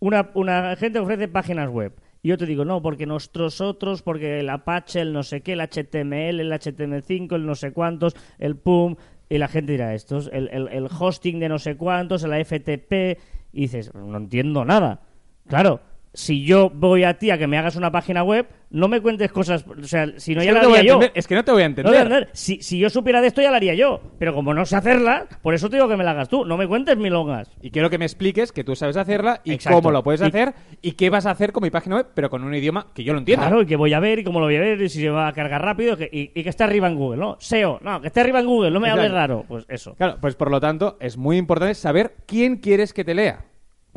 Una, 0.00 0.30
una 0.34 0.76
gente 0.76 0.98
ofrece 0.98 1.28
páginas 1.28 1.68
web. 1.70 1.94
Y 2.22 2.28
yo 2.28 2.38
te 2.38 2.46
digo, 2.46 2.64
no, 2.64 2.82
porque 2.82 3.06
nosotros 3.06 3.60
otros, 3.60 4.02
porque 4.02 4.40
el 4.40 4.50
Apache, 4.50 5.00
el 5.00 5.12
no 5.12 5.22
sé 5.22 5.40
qué, 5.40 5.52
el 5.52 5.60
HTML, 5.60 6.40
el 6.40 6.52
HTML5, 6.52 7.34
el 7.34 7.46
no 7.46 7.54
sé 7.54 7.72
cuántos, 7.72 8.16
el 8.38 8.56
PUM. 8.56 8.96
Y 9.28 9.38
la 9.38 9.48
gente 9.48 9.72
dirá, 9.72 9.94
estos, 9.94 10.30
el, 10.32 10.48
el, 10.48 10.68
el 10.68 10.88
hosting 10.98 11.38
de 11.38 11.48
no 11.48 11.58
sé 11.58 11.76
cuántos, 11.76 12.24
el 12.24 12.44
FTP. 12.44 13.20
Y 13.52 13.62
dices, 13.62 13.94
no 13.94 14.16
entiendo 14.16 14.64
nada. 14.64 15.02
Claro, 15.46 15.80
si 16.14 16.44
yo 16.44 16.70
voy 16.70 17.04
a 17.04 17.18
ti 17.18 17.30
a 17.30 17.38
que 17.38 17.46
me 17.46 17.58
hagas 17.58 17.76
una 17.76 17.92
página 17.92 18.22
web, 18.24 18.46
no 18.70 18.88
me 18.88 19.00
cuentes 19.00 19.30
cosas. 19.32 19.64
O 19.66 19.82
sea, 19.84 20.06
si 20.18 20.34
no, 20.34 20.40
Es 20.40 20.46
ya 20.46 20.52
la 20.52 20.62
no 20.62 20.74
haría 20.74 20.82
yo. 20.82 21.00
Es 21.14 21.26
que 21.26 21.34
no 21.34 21.44
te 21.44 21.52
voy 21.52 21.62
a 21.62 21.64
No 21.64 21.70
entender. 21.70 21.92
voy 21.92 21.98
a 21.98 22.02
entender. 22.02 22.28
Si, 22.32 22.60
si 22.60 22.78
yo 22.78 22.90
supiera 22.90 23.20
de 23.20 23.28
esto, 23.28 23.40
ya 23.40 23.50
la 23.50 23.56
haría 23.56 23.74
yo. 23.74 24.00
Pero 24.18 24.34
como 24.34 24.52
no 24.52 24.66
sé 24.66 24.76
hacerla, 24.76 25.26
por 25.42 25.54
eso 25.54 25.70
te 25.70 25.76
digo 25.76 25.88
que 25.88 25.96
me 25.96 26.04
la 26.04 26.10
hagas 26.10 26.28
tú. 26.28 26.44
No 26.44 26.56
me 26.56 26.66
cuentes 26.66 26.96
milongas. 26.96 27.50
Y 27.62 27.70
quiero 27.70 27.88
que 27.88 27.98
me 27.98 28.04
expliques 28.04 28.52
que 28.52 28.64
tú 28.64 28.74
sabes 28.76 28.96
hacerla 28.96 29.40
y 29.44 29.52
Exacto. 29.52 29.78
cómo 29.78 29.90
lo 29.90 30.02
puedes 30.02 30.20
hacer 30.20 30.54
y 30.82 30.92
qué 30.92 31.08
vas 31.08 31.24
a 31.26 31.30
hacer 31.30 31.52
con 31.52 31.62
mi 31.62 31.70
página 31.70 31.96
web, 31.96 32.06
pero 32.14 32.28
con 32.30 32.42
un 32.44 32.54
idioma 32.54 32.88
que 32.94 33.04
yo 33.04 33.12
lo 33.12 33.20
entienda. 33.20 33.46
Claro, 33.46 33.62
y 33.62 33.66
que 33.66 33.76
voy 33.76 33.92
a 33.94 34.00
ver 34.00 34.18
y 34.18 34.24
cómo 34.24 34.40
lo 34.40 34.46
voy 34.46 34.56
a 34.56 34.60
ver 34.60 34.82
y 34.82 34.88
si 34.88 35.00
se 35.00 35.10
va 35.10 35.28
a 35.28 35.32
cargar 35.32 35.62
rápido 35.62 35.96
que- 35.96 36.08
y, 36.12 36.32
y 36.38 36.42
que 36.42 36.48
esté 36.50 36.64
arriba 36.64 36.88
en 36.88 36.96
Google, 36.96 37.20
¿no? 37.20 37.36
SEO, 37.40 37.78
no, 37.82 38.00
que 38.00 38.08
esté 38.08 38.20
arriba 38.20 38.40
en 38.40 38.46
Google, 38.46 38.70
no 38.70 38.80
me 38.80 38.90
hables 38.90 39.12
raro. 39.12 39.44
Pues 39.48 39.64
eso. 39.68 39.94
Claro, 39.94 40.18
pues 40.20 40.34
por 40.34 40.50
lo 40.50 40.60
tanto 40.60 40.96
es 41.00 41.16
muy 41.16 41.36
importante 41.38 41.74
saber 41.74 42.16
quién 42.26 42.56
quieres 42.56 42.92
que 42.92 43.04
te 43.04 43.14
lea. 43.14 43.44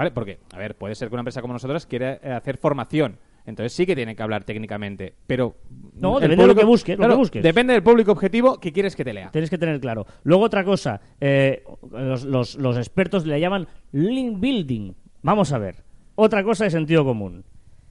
¿Vale? 0.01 0.10
Porque, 0.12 0.39
a 0.51 0.58
ver, 0.58 0.75
puede 0.75 0.96
ser 0.96 1.10
que 1.10 1.13
una 1.13 1.22
empresa 1.22 1.41
como 1.41 1.53
nosotros 1.53 1.86
quiera 1.86 2.13
eh, 2.24 2.31
hacer 2.31 2.58
formación. 2.58 3.20
Entonces 3.46 3.72
sí 3.74 3.86
que 3.86 3.96
tiene 3.96 4.15
que 4.15 4.24
hablar 4.24 4.43
técnicamente. 4.46 5.13
Pero. 5.27 5.58
No, 5.93 6.20
depende 6.20 6.41
de 6.43 6.48
lo 6.48 6.55
que 6.55 6.65
busques, 6.65 6.96
lo 6.96 7.01
claro, 7.01 7.13
que 7.13 7.17
busques. 7.20 7.43
Depende 7.43 7.74
del 7.74 7.84
público 7.84 8.12
objetivo 8.12 8.60
que 8.60 8.72
quieres 8.74 8.96
que 8.96 9.05
te 9.05 9.13
lea. 9.13 9.29
Tienes 9.31 9.51
que 9.51 9.60
tener 9.60 9.79
claro. 9.79 10.08
Luego 10.24 10.43
otra 10.43 10.63
cosa, 10.63 11.01
eh, 11.20 11.63
los, 11.91 12.24
los- 12.24 12.55
los 12.55 12.77
expertos 12.77 13.27
le 13.27 13.39
llaman 13.39 13.67
link 13.91 14.39
building. 14.39 14.93
Vamos 15.22 15.53
a 15.53 15.60
ver. 15.60 15.84
Otra 16.15 16.43
cosa 16.43 16.63
de 16.63 16.72
sentido 16.72 17.05
común. 17.05 17.43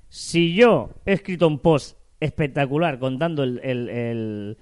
Si 0.08 0.52
yo 0.54 0.90
he 1.06 1.12
escrito 1.12 1.46
un 1.46 1.60
post 1.60 1.96
espectacular 2.18 2.98
contando 2.98 3.44
el, 3.44 3.60
el- 3.62 3.88
el- 3.88 4.58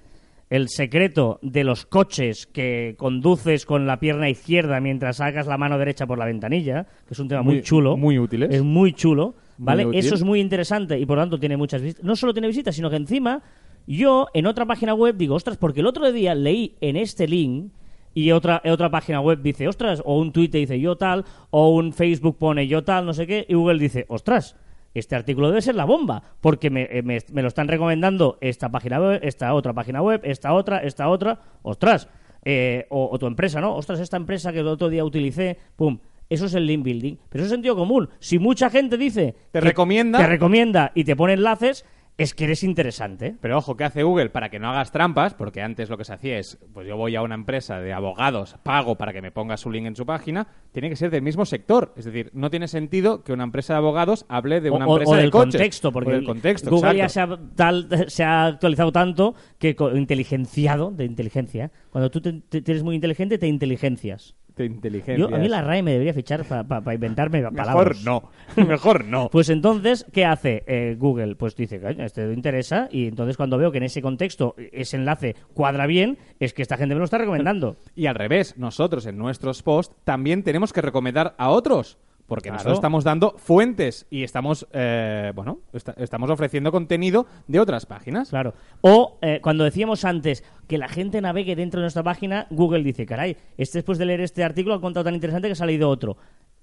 el 0.49 0.67
secreto 0.69 1.39
de 1.43 1.63
los 1.63 1.85
coches 1.85 2.47
que 2.47 2.95
conduces 2.97 3.65
con 3.65 3.85
la 3.85 3.99
pierna 3.99 4.29
izquierda 4.29 4.79
mientras 4.79 5.17
sacas 5.17 5.45
la 5.47 5.57
mano 5.57 5.77
derecha 5.77 6.07
por 6.07 6.17
la 6.17 6.25
ventanilla, 6.25 6.85
que 7.07 7.13
es 7.13 7.19
un 7.19 7.27
tema 7.27 7.43
muy, 7.43 7.55
Muy- 7.55 7.63
chulo. 7.63 7.97
muy 7.97 8.17
útiles. 8.17 8.49
Es 8.51 8.63
muy 8.63 8.93
chulo, 8.93 9.35
¿vale? 9.57 9.85
útil. 9.85 9.99
Eso 9.99 10.15
es 10.15 10.23
muy 10.23 10.39
interesante 10.39 10.97
y 10.97 11.05
por 11.05 11.17
lo 11.17 11.23
tanto 11.23 11.39
tiene 11.39 11.55
muchas 11.57 11.81
visitas. 11.81 12.03
No 12.03 12.15
solo 12.15 12.33
tiene 12.33 12.47
visitas, 12.47 12.75
sino 12.75 12.89
que 12.89 12.95
encima 12.95 13.43
yo 13.85 14.27
en 14.33 14.47
otra 14.47 14.65
página 14.65 14.93
web 14.93 15.15
digo, 15.17 15.35
ostras, 15.35 15.57
porque 15.57 15.81
el 15.81 15.85
otro 15.87 16.11
día 16.11 16.33
leí 16.35 16.75
en 16.81 16.95
este 16.95 17.27
link 17.27 17.71
y 18.15 18.31
otra, 18.31 18.61
otra 18.65 18.89
página 18.89 19.21
web 19.21 19.41
dice, 19.43 19.67
ostras, 19.67 20.01
o 20.03 20.17
un 20.19 20.31
Twitter 20.31 20.61
dice 20.61 20.79
yo 20.79 20.95
tal, 20.95 21.25
o 21.51 21.69
un 21.69 21.93
Facebook 21.93 22.37
pone 22.39 22.67
yo 22.67 22.83
tal, 22.83 23.05
no 23.05 23.13
sé 23.13 23.27
qué, 23.27 23.45
y 23.47 23.53
Google 23.53 23.79
dice, 23.79 24.05
ostras, 24.09 24.55
este 24.93 25.15
artículo 25.15 25.49
debe 25.49 25.61
ser 25.61 25.75
la 25.75 25.85
bomba, 25.85 26.23
porque 26.41 26.69
me, 26.69 26.83
eh, 26.91 27.01
me- 27.03 27.19
me 27.31 27.41
lo 27.41 27.47
están 27.47 27.67
recomendando 27.67 28.37
esta 28.41 28.69
página 28.69 28.99
web, 28.99 29.19
esta 29.23 29.53
otra 29.53 29.73
página 29.73 30.01
web, 30.01 30.21
esta 30.23 30.53
otra, 30.53 30.79
esta 30.79 31.09
otra, 31.09 31.39
ostras, 31.61 32.09
eh, 32.45 32.85
o, 32.89 33.09
o 33.11 33.19
tu 33.19 33.27
empresa, 33.27 33.59
¿no? 33.61 33.75
Ostras, 33.75 33.99
esta 33.99 34.17
empresa 34.17 34.51
que 34.53 34.59
el 34.59 34.67
otro 34.67 34.89
día 34.89 35.03
utilicé, 35.05 35.57
pum. 35.75 35.99
Eso 36.29 36.45
es 36.45 36.53
el 36.53 36.67
link 36.67 36.83
building, 36.83 37.15
pero 37.27 37.41
eso 37.43 37.45
es 37.47 37.51
sentido 37.55 37.75
común. 37.75 38.07
Si 38.19 38.37
mucha 38.37 38.69
gente 38.69 38.97
dice 38.97 39.35
Te 39.51 39.61
recomienda. 39.61 40.19
te 40.19 40.27
recomienda 40.27 40.91
y 40.93 41.03
te 41.03 41.15
pone 41.15 41.33
enlaces, 41.33 41.85
es 42.19 42.33
que 42.35 42.43
eres 42.43 42.63
interesante. 42.63 43.35
Pero 43.41 43.57
ojo, 43.57 43.75
¿qué 43.75 43.83
hace 43.85 44.03
Google 44.03 44.29
para 44.29 44.49
que 44.49 44.59
no 44.59 44.69
hagas 44.69 44.91
trampas? 44.91 45.33
Porque 45.33 45.61
antes 45.61 45.89
lo 45.89 45.97
que 45.97 46.03
se 46.05 46.13
hacía 46.13 46.37
es, 46.37 46.57
pues 46.73 46.87
yo 46.87 46.95
voy 46.97 47.15
a 47.15 47.21
una 47.21 47.35
empresa 47.35 47.79
de 47.79 47.93
abogados, 47.93 48.55
pago 48.63 48.95
para 48.97 49.13
que 49.13 49.21
me 49.21 49.31
ponga 49.31 49.57
su 49.57 49.71
link 49.71 49.85
en 49.87 49.95
su 49.95 50.05
página, 50.05 50.47
tiene 50.71 50.89
que 50.89 50.95
ser 50.95 51.09
del 51.11 51.21
mismo 51.21 51.45
sector. 51.45 51.93
Es 51.97 52.05
decir, 52.05 52.29
no 52.33 52.49
tiene 52.49 52.67
sentido 52.67 53.23
que 53.23 53.33
una 53.33 53.43
empresa 53.43 53.73
de 53.73 53.77
abogados 53.77 54.25
hable 54.29 54.61
de 54.61 54.69
una 54.69 54.85
o, 54.85 54.91
empresa 54.93 55.11
o 55.11 55.15
de 55.15 55.21
del 55.21 55.31
coches. 55.31 55.53
contexto, 55.55 55.91
porque 55.91 56.09
O 56.09 56.13
del 56.13 56.25
contexto, 56.25 56.69
Google 56.69 56.97
ya 56.97 57.09
se 57.09 57.21
ha, 57.21 57.39
tal- 57.55 57.87
se 58.09 58.23
ha 58.23 58.45
actualizado 58.45 58.91
tanto 58.91 59.35
que 59.57 59.75
inteligenciado, 59.95 60.91
de 60.91 61.05
inteligencia, 61.05 61.71
cuando 61.89 62.11
tú 62.11 62.21
te, 62.21 62.33
te- 62.33 62.57
eres 62.71 62.83
muy 62.83 62.95
inteligente, 62.95 63.37
te 63.37 63.47
inteligencias. 63.47 64.35
De 64.59 64.65
inteligencia. 64.65 65.15
Yo, 65.15 65.33
a 65.33 65.39
mí 65.39 65.47
la 65.47 65.61
RAE 65.61 65.81
me 65.81 65.91
debería 65.91 66.13
fichar 66.13 66.43
para 66.43 66.93
inventarme 66.93 67.39
Mejor 67.39 67.55
palabras. 67.55 68.03
no. 68.03 68.29
Mejor 68.57 69.05
no. 69.05 69.29
Pues 69.29 69.49
entonces, 69.49 70.05
¿qué 70.11 70.25
hace 70.25 70.63
eh, 70.67 70.95
Google? 70.99 71.35
Pues 71.37 71.55
dice, 71.55 71.79
"Coño, 71.79 72.03
este 72.03 72.27
le 72.27 72.33
interesa, 72.33 72.89
y 72.91 73.07
entonces 73.07 73.37
cuando 73.37 73.57
veo 73.57 73.71
que 73.71 73.77
en 73.77 73.85
ese 73.85 74.01
contexto 74.01 74.55
ese 74.57 74.97
enlace 74.97 75.35
cuadra 75.53 75.87
bien, 75.87 76.17
es 76.41 76.53
que 76.53 76.61
esta 76.61 76.75
gente 76.75 76.93
me 76.93 76.99
lo 76.99 77.05
está 77.05 77.17
recomendando. 77.17 77.77
Y 77.95 78.07
al 78.07 78.15
revés, 78.15 78.57
nosotros 78.57 79.05
en 79.05 79.17
nuestros 79.17 79.63
posts 79.63 79.95
también 80.03 80.43
tenemos 80.43 80.73
que 80.73 80.81
recomendar 80.81 81.35
a 81.37 81.49
otros. 81.49 81.97
Porque 82.29 82.43
Claro. 82.49 82.59
nosotros 82.59 82.77
estamos 82.77 83.03
dando 83.03 83.33
fuentes 83.37 84.07
y 84.09 84.23
estamos, 84.23 84.65
eh, 84.71 85.33
bueno, 85.35 85.59
esta- 85.73 85.93
estamos 85.97 86.29
ofreciendo 86.29 86.71
contenido 86.71 87.25
de 87.47 87.59
otras 87.59 87.85
páginas. 87.85 88.29
Claro. 88.29 88.53
O 88.81 89.17
eh, 89.21 89.39
cuando 89.41 89.65
decíamos 89.65 90.05
antes 90.05 90.43
que 90.67 90.77
la 90.77 90.87
gente 90.87 91.19
navegue 91.19 91.57
dentro 91.57 91.81
de 91.81 91.85
nuestra 91.85 92.03
página, 92.03 92.47
Google 92.51 92.83
dice, 92.83 93.05
caray, 93.05 93.35
este 93.57 93.79
después 93.79 93.97
de 93.97 94.05
leer 94.05 94.21
este 94.21 94.43
artículo 94.43 94.75
ha 94.75 94.79
contado 94.81 95.03
tan 95.03 95.15
interesante 95.15 95.49
que 95.49 95.53
ha 95.53 95.55
salido 95.55 95.89
otro. 95.89 96.15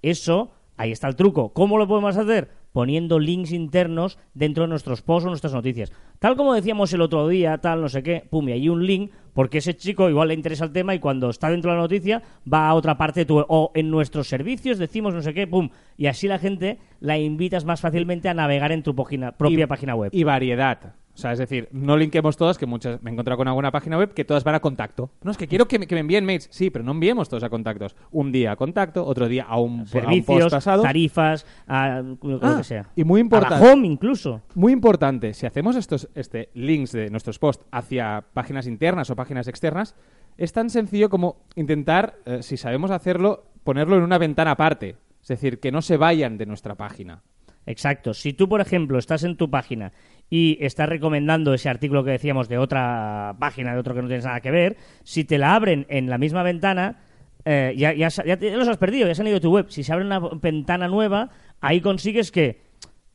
Eso, 0.02 0.52
ahí 0.76 0.92
está 0.92 1.09
el 1.09 1.16
truco. 1.16 1.52
¿Cómo 1.52 1.78
lo 1.78 1.87
podemos 1.88 2.16
hacer? 2.16 2.49
Poniendo 2.73 3.18
links 3.18 3.52
internos 3.52 4.18
dentro 4.35 4.64
de 4.64 4.68
nuestros 4.68 5.00
posts 5.02 5.26
o 5.26 5.30
nuestras 5.30 5.54
noticias. 5.54 5.92
Tal 6.18 6.37
como 6.37 6.54
decíamos 6.54 6.92
el 6.92 7.00
otro 7.00 7.26
día, 7.28 7.59
tal, 7.59 7.80
no 7.80 7.88
sé 7.88 8.02
qué, 8.02 8.26
pum, 8.28 8.49
y 8.49 8.52
hay 8.52 8.68
un 8.68 8.87
link, 8.87 9.11
porque 9.33 9.59
ese 9.59 9.75
chico 9.76 10.09
igual 10.11 10.28
le 10.28 10.35
interesa 10.35 10.64
el 10.64 10.73
tema 10.73 10.95
y 10.95 10.99
cuando 10.99 11.30
está 11.30 11.49
dentro 11.50 11.71
de 11.71 11.76
la 11.76 11.83
noticia 11.83 12.23
va 12.52 12.68
a 12.68 12.75
otra 12.75 12.97
parte 12.99 13.25
tu 13.25 13.38
o 13.38 13.71
en 13.75 13.90
nuestros 13.90 14.28
servicios 14.28 14.78
decimos 14.78 15.14
no 15.14 15.23
sé 15.23 15.33
qué, 15.35 15.47
pum, 15.47 15.71
y 15.97 16.06
así 16.06 16.28
la 16.28 16.38
gente 16.38 16.78
la 17.00 17.18
invitas 17.18 17.64
más 17.64 17.80
fácilmente 17.80 18.28
a 18.28 18.35
navegar 18.35 18.73
en 18.73 18.83
tu 18.83 18.95
página, 18.95 19.33
propia 19.33 19.64
Y- 19.64 19.66
página 19.66 19.95
web. 19.95 20.11
Y 20.12 20.25
variedad. 20.25 20.95
O 21.16 21.18
sea, 21.18 21.32
es 21.32 21.38
decir, 21.38 21.66
no 21.73 21.96
linkemos 21.96 22.37
todas, 22.37 22.58
que 22.58 22.66
muchas 22.66 23.02
me 23.02 23.08
he 23.08 23.12
encontrado 23.14 23.38
con 23.38 23.49
alguna 23.49 23.73
página 23.73 23.96
web 23.96 24.12
que 24.12 24.26
todas 24.26 24.44
van 24.44 24.54
a 24.54 24.61
contacto. 24.61 25.11
No, 25.23 25.30
es 25.30 25.38
que 25.38 25.49
quiero 25.49 25.66
que 25.66 25.78
me, 25.78 25.87
que 25.87 25.94
me 25.94 26.02
envíen 26.02 26.26
mails. 26.26 26.46
Sí, 26.50 26.68
pero 26.68 26.85
no 26.85 26.92
enviemos 26.92 27.30
todos 27.30 27.42
a 27.42 27.49
contactos. 27.49 27.96
Un 28.11 28.32
día 28.32 28.52
a 28.52 28.56
contacto, 28.56 29.02
otro 29.06 29.26
día 29.26 29.44
a 29.44 29.58
un, 29.58 29.78
a 29.78 29.82
un 29.82 29.87
servicios, 29.87 30.26
post 30.26 30.50
pasado. 30.50 30.82
tarifas, 30.82 31.46
a, 31.66 32.02
lo 32.02 32.38
Ah, 32.42 32.56
que 32.58 32.64
sea. 32.64 32.90
y 32.94 33.04
muy 33.04 33.20
A 33.20 33.23
importante. 33.23 33.64
la 33.64 33.73
home 33.73 33.87
incluso. 33.87 34.42
Muy 34.54 34.75
importante, 34.75 35.32
si 35.32 35.46
hacemos 35.46 35.75
estos 35.76 36.08
este, 36.14 36.50
links 36.52 36.92
de 36.92 37.08
nuestros 37.08 37.38
posts 37.38 37.64
hacia 37.73 38.23
páginas 38.35 38.66
internas 38.66 39.08
o 39.08 39.16
páginas 39.16 39.49
externas, 39.49 39.94
es 40.37 40.52
tan 40.52 40.68
sencillo 40.68 41.08
como 41.08 41.46
intentar, 41.54 42.18
eh, 42.26 42.42
si 42.42 42.58
sabemos 42.58 42.90
hacerlo, 42.90 43.46
ponerlo 43.64 43.96
en 43.96 44.02
una 44.02 44.18
ventana 44.18 44.50
aparte. 44.50 44.96
Es 45.23 45.28
decir, 45.28 45.61
que 45.61 45.73
no 45.73 45.80
se 45.80 45.96
vayan 45.96 46.37
de 46.37 46.44
nuestra 46.44 46.75
página. 46.75 47.23
Exacto. 47.68 48.14
Si 48.14 48.32
tú, 48.32 48.49
por 48.49 48.61
ejemplo, 48.61 48.96
estás 48.96 49.25
en 49.25 49.37
tu 49.37 49.50
página 49.50 49.92
y 50.28 50.59
estás 50.61 50.88
recomendando 50.88 51.54
ese 51.54 51.68
artículo 51.68 52.02
que 52.04 52.11
decíamos 52.11 52.49
de 52.49 52.59
otra 52.59 53.37
página, 53.38 53.73
de 53.73 53.78
otro 53.80 53.95
que 53.95 54.02
no 54.02 54.09
tienes 54.09 54.25
nada 54.25 54.40
que 54.40 54.50
ver, 54.50 54.76
si 55.04 55.25
te 55.25 55.38
la 55.38 55.54
abren 55.54 55.87
en 55.88 56.11
la 56.11 56.18
misma 56.18 56.42
ventana, 56.42 57.00
eh, 57.45 57.75
ya, 57.76 57.92
ya, 57.92 58.11
sa- 58.11 58.25
ya 58.25 58.37
te- 58.37 58.50
ya 58.50 58.56
los 58.56 58.66
has 58.68 58.76
perdido, 58.78 59.06
ya 59.06 59.14
se 59.14 59.23
han 59.23 59.28
ido 59.28 59.37
a 59.37 59.40
tu 59.40 59.52
web. 59.52 59.66
Si 59.68 59.85
se 59.85 59.92
abre 59.92 60.04
una 60.04 60.18
ventana 60.18 60.88
nueva, 60.88 61.30
ahí 61.61 61.80
consigues 61.80 62.33
que, 62.33 62.61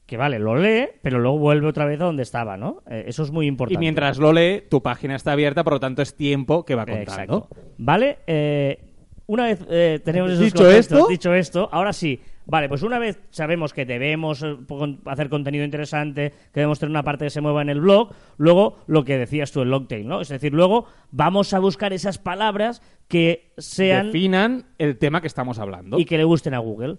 que 0.06 0.16
vale, 0.16 0.40
lo 0.40 0.56
lee, 0.56 0.88
pero 1.02 1.20
luego 1.20 1.38
vuelve 1.38 1.68
otra 1.68 1.86
vez 1.86 2.00
a 2.00 2.06
donde 2.06 2.24
estaba, 2.24 2.56
¿no? 2.56 2.82
Eh, 2.90 3.04
eso 3.08 3.24
es 3.24 3.32
muy 3.32 3.46
Y 3.46 3.50
importante. 3.50 3.80
mientras 3.80 4.18
lo 4.18 4.32
lee, 4.32 4.64
tu 4.70 4.82
página 4.82 5.16
está 5.18 5.34
abierta, 5.34 5.64
por 5.66 5.74
lo 5.74 5.80
tanto 5.82 6.02
es 6.02 6.16
tiempo 6.16 6.64
que 6.64 6.76
va 6.76 6.86
contando. 6.86 7.12
Exacto. 7.12 7.48
Vale, 7.78 8.20
eh, 8.28 8.80
una 9.28 9.46
vez 9.46 9.66
eh, 9.70 10.00
tenemos 10.04 10.32
esos 10.32 10.46
Dicho 10.46 10.70
esto- 10.72 11.08
dicho 11.10 11.34
esto, 11.34 11.68
ahora 11.72 11.92
sí. 11.92 12.22
Vale, 12.46 12.68
pues 12.68 12.84
una 12.84 13.00
vez 13.00 13.22
sabemos 13.30 13.74
que 13.74 13.86
debemos 13.86 14.44
eh, 14.44 14.58
hacer 15.06 15.30
contenido 15.30 15.64
interesante, 15.64 16.32
que 16.52 16.60
debemos 16.60 16.80
tener 16.80 16.90
una 16.90 17.04
parte 17.04 17.26
que 17.26 17.30
se 17.30 17.42
mueva 17.42 17.62
en 17.62 17.70
el 17.70 17.82
blog, 17.82 18.12
luego 18.38 18.78
lo 18.88 19.04
que 19.04 19.18
decías 19.18 19.52
tú, 19.52 19.62
el 19.62 19.70
longtail, 19.70 20.08
¿no? 20.08 20.22
Es 20.22 20.30
decir, 20.30 20.54
luego 20.54 20.86
vamos 21.12 21.54
a 21.54 21.60
buscar 21.60 21.94
esas 21.94 22.18
palabras 22.18 22.82
que 23.08 23.54
sean 23.58 24.08
Definan 24.08 24.66
el 24.78 24.98
tema 24.98 25.22
que 25.22 25.28
estamos 25.28 25.60
hablando. 25.60 26.00
y 26.00 26.06
que 26.06 26.18
le 26.18 26.24
gusten 26.24 26.54
a 26.54 26.60
Google. 26.60 26.98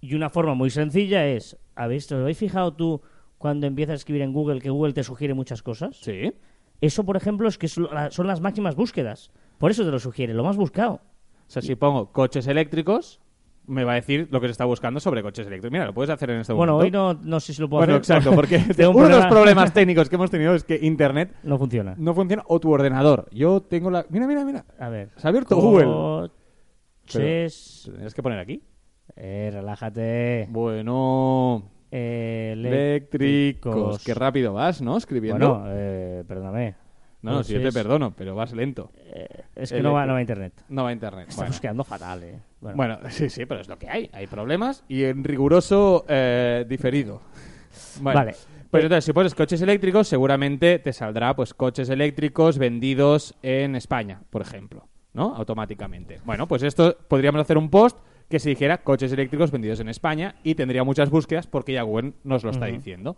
Y 0.00 0.14
una 0.14 0.30
forma 0.30 0.54
muy 0.54 0.70
sencilla 0.70 1.26
es, 1.26 1.58
¿habéis, 1.74 2.10
¿os 2.12 2.20
habéis 2.20 2.38
fijado 2.38 2.74
tú 2.74 3.02
cuando 3.38 3.66
empiezas 3.66 3.92
a 3.92 3.96
escribir 3.96 4.22
en 4.22 4.32
Google 4.32 4.60
que 4.60 4.70
Google 4.70 4.92
te 4.92 5.02
sugiere 5.02 5.34
muchas 5.34 5.62
cosas? 5.62 5.96
Sí. 5.96 6.32
Eso, 6.80 7.04
por 7.04 7.16
ejemplo, 7.16 7.48
es 7.48 7.58
que 7.58 7.68
son 7.68 8.26
las 8.26 8.40
máximas 8.40 8.76
búsquedas. 8.76 9.32
Por 9.58 9.70
eso 9.70 9.84
te 9.84 9.90
lo 9.90 9.98
sugiere, 9.98 10.34
lo 10.34 10.44
más 10.44 10.56
buscado. 10.56 11.00
O 11.48 11.50
sea, 11.50 11.62
si 11.62 11.74
pongo 11.76 12.12
coches 12.12 12.46
eléctricos, 12.46 13.20
me 13.68 13.84
va 13.84 13.92
a 13.92 13.94
decir 13.96 14.28
lo 14.30 14.40
que 14.40 14.46
se 14.48 14.52
está 14.52 14.64
buscando 14.64 15.00
sobre 15.00 15.22
coches 15.22 15.46
eléctricos. 15.46 15.72
Mira, 15.72 15.86
lo 15.86 15.94
puedes 15.94 16.10
hacer 16.10 16.30
en 16.30 16.40
este 16.40 16.52
Bueno, 16.52 16.74
momento. 16.74 17.08
hoy 17.08 17.14
no, 17.14 17.20
no 17.22 17.40
sé 17.40 17.52
si 17.54 17.60
lo 17.60 17.68
puedo 17.68 17.80
Bueno, 17.80 17.94
hacer. 18.00 18.16
exacto, 18.16 18.30
porque 18.36 18.56
un 18.56 18.62
uno 18.62 18.68
de 18.68 18.80
los 18.80 18.96
problema- 19.26 19.28
problemas 19.28 19.72
técnicos 19.74 20.08
que 20.08 20.14
hemos 20.16 20.30
tenido 20.30 20.54
es 20.54 20.64
que 20.64 20.78
Internet 20.82 21.34
no 21.42 21.58
funciona. 21.58 21.94
no 21.98 22.14
funciona 22.14 22.42
o 22.46 22.60
tu 22.60 22.70
ordenador. 22.72 23.28
Yo 23.32 23.60
tengo 23.62 23.90
la... 23.90 24.06
Mira, 24.08 24.26
mira, 24.26 24.44
mira. 24.44 24.64
A 24.78 24.88
ver. 24.88 25.10
Se 25.16 25.26
ha 25.26 25.30
abierto 25.30 25.56
Google. 25.56 26.30
Coches... 27.02 27.82
¿Te 27.84 27.90
tendrías 27.90 28.14
que 28.14 28.22
poner 28.22 28.38
aquí? 28.38 28.62
Eh, 29.16 29.50
relájate. 29.52 30.46
Bueno... 30.50 31.70
Eléctricos. 31.88 34.02
Qué 34.04 34.12
rápido 34.14 34.52
vas, 34.52 34.82
¿no? 34.82 34.96
Escribiendo. 34.96 35.58
Bueno, 35.60 35.66
eh, 35.72 36.24
perdóname. 36.26 36.74
No, 37.26 37.38
no, 37.38 37.44
si 37.44 37.52
yo 37.54 37.60
te 37.62 37.72
perdono, 37.72 38.12
pero 38.16 38.34
vas 38.34 38.52
lento. 38.52 38.90
Eh, 39.06 39.26
es 39.54 39.72
que 39.72 39.82
no 39.82 39.92
va, 39.92 40.06
no 40.06 40.12
va 40.12 40.18
a 40.18 40.22
internet. 40.22 40.52
No 40.68 40.84
va 40.84 40.90
a 40.90 40.92
Internet. 40.92 41.28
Estamos 41.28 41.50
Bueno. 41.50 41.60
quedando 41.60 41.84
fatal, 41.84 42.22
eh. 42.22 42.38
Bueno, 42.60 42.76
Bueno, 42.76 42.98
sí, 43.10 43.28
sí, 43.28 43.46
pero 43.46 43.60
es 43.60 43.68
lo 43.68 43.78
que 43.78 43.88
hay. 43.88 44.08
Hay 44.12 44.26
problemas 44.26 44.84
y 44.88 45.04
en 45.04 45.22
riguroso 45.24 46.04
eh, 46.08 46.64
diferido. 46.68 47.20
Bueno, 48.00 48.20
Vale. 48.20 48.34
Pues 48.70 48.82
entonces, 48.82 49.04
si 49.04 49.12
pones 49.12 49.34
coches 49.34 49.62
eléctricos, 49.62 50.08
seguramente 50.08 50.78
te 50.78 50.92
saldrá 50.92 51.34
pues 51.36 51.54
coches 51.54 51.88
eléctricos 51.88 52.58
vendidos 52.58 53.34
en 53.42 53.76
España, 53.76 54.22
por 54.30 54.42
ejemplo, 54.42 54.88
¿no? 55.14 55.34
Automáticamente. 55.34 56.20
Bueno, 56.24 56.48
pues 56.48 56.62
esto 56.62 56.96
podríamos 57.08 57.40
hacer 57.40 57.58
un 57.58 57.70
post 57.70 57.98
que 58.28 58.40
se 58.40 58.48
dijera 58.50 58.78
coches 58.78 59.12
eléctricos 59.12 59.50
vendidos 59.52 59.78
en 59.80 59.88
España 59.88 60.34
y 60.42 60.56
tendría 60.56 60.82
muchas 60.82 61.10
búsquedas 61.10 61.46
porque 61.46 61.74
ya 61.74 61.82
Google 61.82 62.14
nos 62.24 62.42
lo 62.42 62.50
está 62.50 62.66
diciendo. 62.66 63.16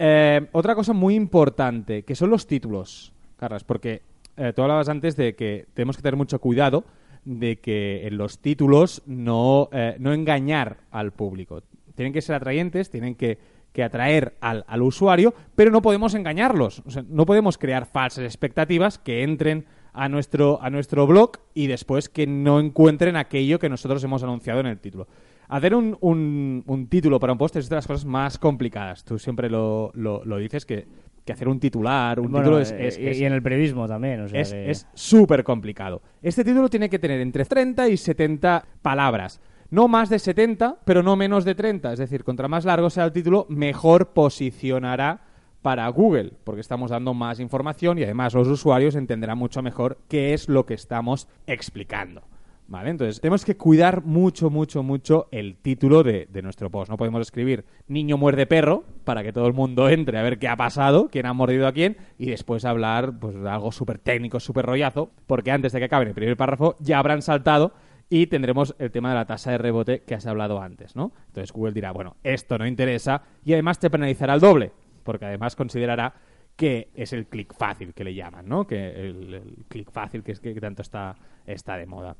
Eh, 0.00 0.46
otra 0.52 0.74
cosa 0.74 0.92
muy 0.92 1.14
importante, 1.14 2.02
que 2.04 2.14
son 2.14 2.30
los 2.30 2.46
títulos, 2.46 3.12
Carlas, 3.38 3.64
porque 3.64 4.02
eh, 4.36 4.52
tú 4.54 4.62
hablabas 4.62 4.88
antes 4.88 5.16
de 5.16 5.34
que 5.34 5.66
tenemos 5.74 5.96
que 5.96 6.02
tener 6.02 6.16
mucho 6.16 6.38
cuidado 6.40 6.84
de 7.24 7.58
que 7.60 8.06
en 8.06 8.16
los 8.16 8.38
títulos 8.40 9.02
no, 9.06 9.68
eh, 9.72 9.96
no 9.98 10.12
engañar 10.12 10.78
al 10.90 11.12
público. 11.12 11.62
Tienen 11.94 12.12
que 12.12 12.20
ser 12.22 12.36
atrayentes, 12.36 12.90
tienen 12.90 13.14
que, 13.14 13.38
que 13.72 13.82
atraer 13.82 14.36
al, 14.40 14.64
al 14.68 14.82
usuario, 14.82 15.34
pero 15.54 15.70
no 15.70 15.82
podemos 15.82 16.14
engañarlos. 16.14 16.82
O 16.86 16.90
sea, 16.90 17.04
no 17.08 17.26
podemos 17.26 17.58
crear 17.58 17.86
falsas 17.86 18.24
expectativas 18.24 18.98
que 18.98 19.22
entren 19.24 19.66
a 19.92 20.08
nuestro, 20.08 20.62
a 20.62 20.70
nuestro 20.70 21.06
blog 21.06 21.32
y 21.54 21.66
después 21.66 22.08
que 22.08 22.26
no 22.26 22.60
encuentren 22.60 23.16
aquello 23.16 23.58
que 23.58 23.68
nosotros 23.68 24.02
hemos 24.04 24.22
anunciado 24.22 24.60
en 24.60 24.66
el 24.66 24.78
título. 24.78 25.08
Hacer 25.48 25.74
un, 25.74 25.96
un- 26.00 26.62
un 26.66 26.86
título 26.88 27.18
para 27.18 27.32
un 27.32 27.38
post 27.38 27.56
es 27.56 27.68
de 27.68 27.74
las 27.76 27.86
cosas 27.86 28.04
más 28.04 28.38
complicadas. 28.38 29.04
Tú 29.04 29.18
siempre 29.18 29.50
lo, 29.50 29.90
lo- 29.94 30.24
lo 30.24 30.36
dices 30.36 30.64
que, 30.66 30.86
que 31.28 31.32
hacer 31.34 31.46
un 31.48 31.60
titular, 31.60 32.18
un 32.18 32.32
Bueno, 32.32 32.44
título 32.44 32.60
es, 32.60 32.72
eh, 32.72 32.86
es- 32.88 32.98
y, 32.98 33.06
es- 33.06 33.20
y 33.20 33.24
en 33.26 33.32
el 33.34 33.42
periodismo 33.42 33.86
también, 33.86 34.22
o 34.22 34.28
sea 34.28 34.40
es 34.40 34.52
que- 34.52 34.70
es 34.70 34.88
súper 34.94 35.44
complicado. 35.44 36.02
Este 36.22 36.42
título 36.42 36.68
tiene 36.68 36.88
que 36.90 36.98
tener 36.98 37.20
entre 37.20 37.44
30 37.44 37.88
y 37.88 37.96
70 37.96 38.64
palabras. 38.82 39.40
No 39.70 39.86
más 39.86 40.08
de 40.08 40.18
70, 40.18 40.78
pero 40.86 41.02
no 41.02 41.14
menos 41.16 41.44
de 41.44 41.54
30. 41.54 41.92
Es 41.92 41.98
decir, 41.98 42.24
contra 42.24 42.48
más 42.48 42.64
largo 42.64 42.88
sea 42.88 43.04
el 43.04 43.12
título, 43.12 43.44
mejor 43.50 44.14
posicionará 44.14 45.20
para 45.60 45.86
Google, 45.88 46.32
porque 46.44 46.60
estamos 46.62 46.90
dando 46.90 47.12
más 47.12 47.40
información 47.40 47.98
y 47.98 48.04
además 48.04 48.32
los 48.32 48.48
usuarios 48.48 48.94
entenderán 48.94 49.36
mucho 49.36 49.60
mejor 49.60 49.98
qué 50.08 50.32
es 50.32 50.48
lo 50.48 50.64
que 50.64 50.72
estamos 50.74 51.28
explicando. 51.46 52.22
¿Vale? 52.70 52.90
Entonces, 52.90 53.18
tenemos 53.22 53.46
que 53.46 53.56
cuidar 53.56 54.04
mucho, 54.04 54.50
mucho, 54.50 54.82
mucho 54.82 55.28
el 55.30 55.56
título 55.56 56.02
de, 56.02 56.28
de 56.30 56.42
nuestro 56.42 56.70
post. 56.70 56.90
No 56.90 56.98
podemos 56.98 57.22
escribir 57.22 57.64
niño 57.86 58.18
muerde 58.18 58.46
perro 58.46 58.84
para 59.04 59.22
que 59.22 59.32
todo 59.32 59.46
el 59.46 59.54
mundo 59.54 59.88
entre 59.88 60.18
a 60.18 60.22
ver 60.22 60.38
qué 60.38 60.48
ha 60.48 60.56
pasado, 60.56 61.08
quién 61.10 61.24
ha 61.24 61.32
mordido 61.32 61.66
a 61.66 61.72
quién, 61.72 61.96
y 62.18 62.28
después 62.28 62.66
hablar 62.66 63.18
pues, 63.18 63.34
de 63.40 63.48
algo 63.48 63.72
súper 63.72 63.98
técnico, 63.98 64.38
súper 64.38 64.66
rollazo, 64.66 65.10
porque 65.26 65.50
antes 65.50 65.72
de 65.72 65.78
que 65.78 65.86
acabe 65.86 66.08
el 66.08 66.14
primer 66.14 66.36
párrafo 66.36 66.76
ya 66.78 66.98
habrán 66.98 67.22
saltado 67.22 67.72
y 68.10 68.26
tendremos 68.26 68.74
el 68.78 68.90
tema 68.90 69.08
de 69.08 69.14
la 69.14 69.24
tasa 69.24 69.50
de 69.52 69.58
rebote 69.58 70.02
que 70.02 70.14
has 70.14 70.26
hablado 70.26 70.60
antes, 70.60 70.94
¿no? 70.94 71.12
Entonces 71.28 71.52
Google 71.52 71.72
dirá, 71.72 71.92
bueno, 71.92 72.16
esto 72.22 72.58
no 72.58 72.66
interesa 72.66 73.22
y 73.46 73.54
además 73.54 73.78
te 73.78 73.88
penalizará 73.88 74.34
el 74.34 74.40
doble, 74.40 74.72
porque 75.04 75.24
además 75.24 75.56
considerará 75.56 76.12
que 76.54 76.90
es 76.94 77.14
el 77.14 77.28
clic 77.28 77.54
fácil 77.54 77.94
que 77.94 78.04
le 78.04 78.14
llaman, 78.14 78.46
¿no? 78.46 78.66
Que 78.66 79.08
el, 79.08 79.32
el 79.32 79.64
clic 79.68 79.90
fácil 79.90 80.22
que 80.22 80.32
es 80.32 80.40
que 80.40 80.52
tanto 80.60 80.82
está, 80.82 81.16
está 81.46 81.78
de 81.78 81.86
moda. 81.86 82.16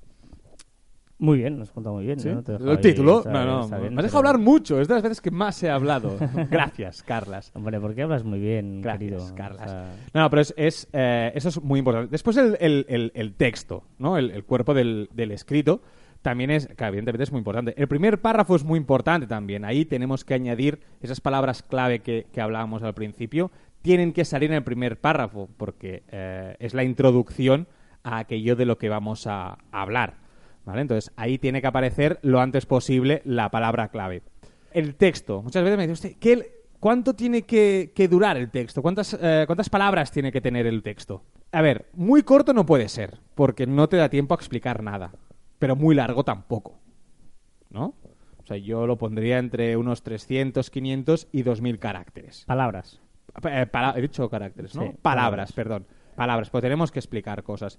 Muy 1.21 1.39
bien, 1.39 1.59
nos 1.59 1.73
contado 1.73 1.97
muy 1.97 2.07
bien. 2.07 2.21
¿Sí? 2.21 2.29
¿no? 2.29 2.43
Te 2.45 2.55
El 2.55 2.79
título, 2.81 3.25
no, 3.27 3.45
no, 3.45 3.69
bien, 3.69 3.71
me 3.71 3.77
has 3.77 3.91
pero- 3.91 4.03
dejado 4.03 4.19
hablar 4.19 4.39
mucho, 4.39 4.81
es 4.81 4.87
de 4.87 4.95
las 4.95 5.03
veces 5.03 5.21
que 5.21 5.33
más 5.33 5.61
he 5.65 5.69
hablado. 5.71 6.17
Gracias, 6.51 7.03
Carlas. 7.03 7.51
Hombre, 7.55 7.81
porque 7.81 8.03
hablas 8.03 8.23
muy 8.23 8.39
bien, 8.39 8.81
Gracias, 8.83 9.11
querido. 9.23 9.35
Carlas. 9.35 9.67
O 9.67 9.69
sea, 9.69 9.97
No, 10.15 10.21
no, 10.21 10.31
pero 10.31 10.43
es, 10.43 10.55
es, 10.57 10.89
eh, 10.93 11.33
eso 11.35 11.49
es 11.49 11.61
muy 11.61 11.81
importante. 11.81 12.09
Después 12.11 12.37
el, 12.37 12.57
el- 12.61 12.87
el- 12.89 13.13
el 13.15 13.35
texto, 13.35 13.83
¿no? 13.99 14.17
El, 14.17 14.45
cuerpo 14.45 14.75
del, 14.75 15.09
del 15.13 15.33
escrito 15.33 15.83
también 16.23 16.51
es, 16.53 16.69
que 16.69 16.85
evidentemente 16.85 17.25
es 17.25 17.33
muy 17.33 17.39
importante. 17.41 17.75
El 17.77 17.89
primer 17.89 18.21
párrafo 18.21 18.55
es 18.55 18.63
muy 18.63 18.79
importante 18.79 19.27
también. 19.27 19.65
Ahí 19.65 19.85
tenemos 19.85 20.25
que 20.25 20.35
añadir 20.35 20.79
esas 21.01 21.21
palabras 21.21 21.65
clave 21.65 21.99
que, 21.99 22.27
que 22.33 22.41
hablábamos 22.41 22.85
al 22.85 22.95
principio. 22.95 23.51
Tienen 23.83 24.13
que 24.13 24.25
salir 24.25 24.51
en 24.51 24.57
el 24.59 24.65
primer 24.65 25.01
párrafo 25.01 25.49
porque 25.57 26.05
eh, 26.13 26.55
es 26.61 26.75
la 26.75 26.85
introducción 26.85 27.67
a 28.05 28.19
aquello 28.19 28.55
de 28.55 28.67
lo 28.67 28.79
que 28.79 28.89
vamos 28.89 29.27
a 29.27 29.59
hablar. 29.73 30.28
¿Vale? 30.69 30.83
Entonces 30.83 31.11
ahí 31.17 31.39
tiene 31.39 31.63
que 31.63 31.67
aparecer 31.67 32.19
lo 32.21 32.41
antes 32.43 32.67
posible 32.67 33.23
la 33.25 33.51
palabra 33.51 33.89
clave. 33.89 34.21
El 34.71 34.97
texto. 34.97 35.41
Muchas 35.41 35.63
veces 35.63 35.79
me 35.79 35.85
dicen, 35.85 35.93
"Usted, 35.95 36.17
¿qué, 36.21 36.61
¿cuánto 36.79 37.15
tiene 37.15 37.41
que, 37.43 37.93
que 37.95 38.07
durar 38.07 38.37
el 38.37 38.51
texto? 38.51 38.83
¿Cuántas, 38.83 39.17
eh, 39.19 39.45
¿Cuántas 39.47 39.71
palabras 39.71 40.13
tiene 40.13 40.31
que 40.31 40.43
tener 40.43 40.67
el 40.67 40.83
texto? 40.83 41.23
A 41.53 41.63
ver, 41.63 41.87
muy 41.95 42.23
corto 42.23 42.53
no 42.53 42.67
puede 42.67 42.91
ser, 42.91 43.19
porque 43.35 43.67
no 43.67 43.89
te 43.89 43.97
da 43.97 44.11
tiempo 44.11 44.35
a 44.35 44.37
explicar 44.37 44.83
nada. 44.83 45.11
Pero 45.59 45.75
muy 45.75 45.95
largo 45.95 46.23
tampoco. 46.23 46.79
¿No? 47.71 47.95
O 48.37 48.47
sea, 48.47 48.59
yo 48.59 48.87
lo 48.87 48.99
pondría 48.99 49.39
entre 49.39 49.75
unos 49.79 50.03
300, 50.03 50.69
500 50.69 51.29
y 51.33 51.43
2000 51.45 51.79
caracteres. 51.79 52.45
palabras. 52.45 53.01
Eh, 53.43 53.67
he 53.97 54.01
dicho 54.03 54.29
caracteres, 54.29 54.75
¿no? 54.75 54.83
Sí, 54.83 54.89
palabras, 54.89 55.01
palabras. 55.01 55.53
perdón. 55.53 55.87
Palabras, 56.15 56.51
pues 56.51 56.61
tenemos 56.61 56.93
que 56.93 56.99
explicar 56.99 57.43
cosas. 57.43 57.79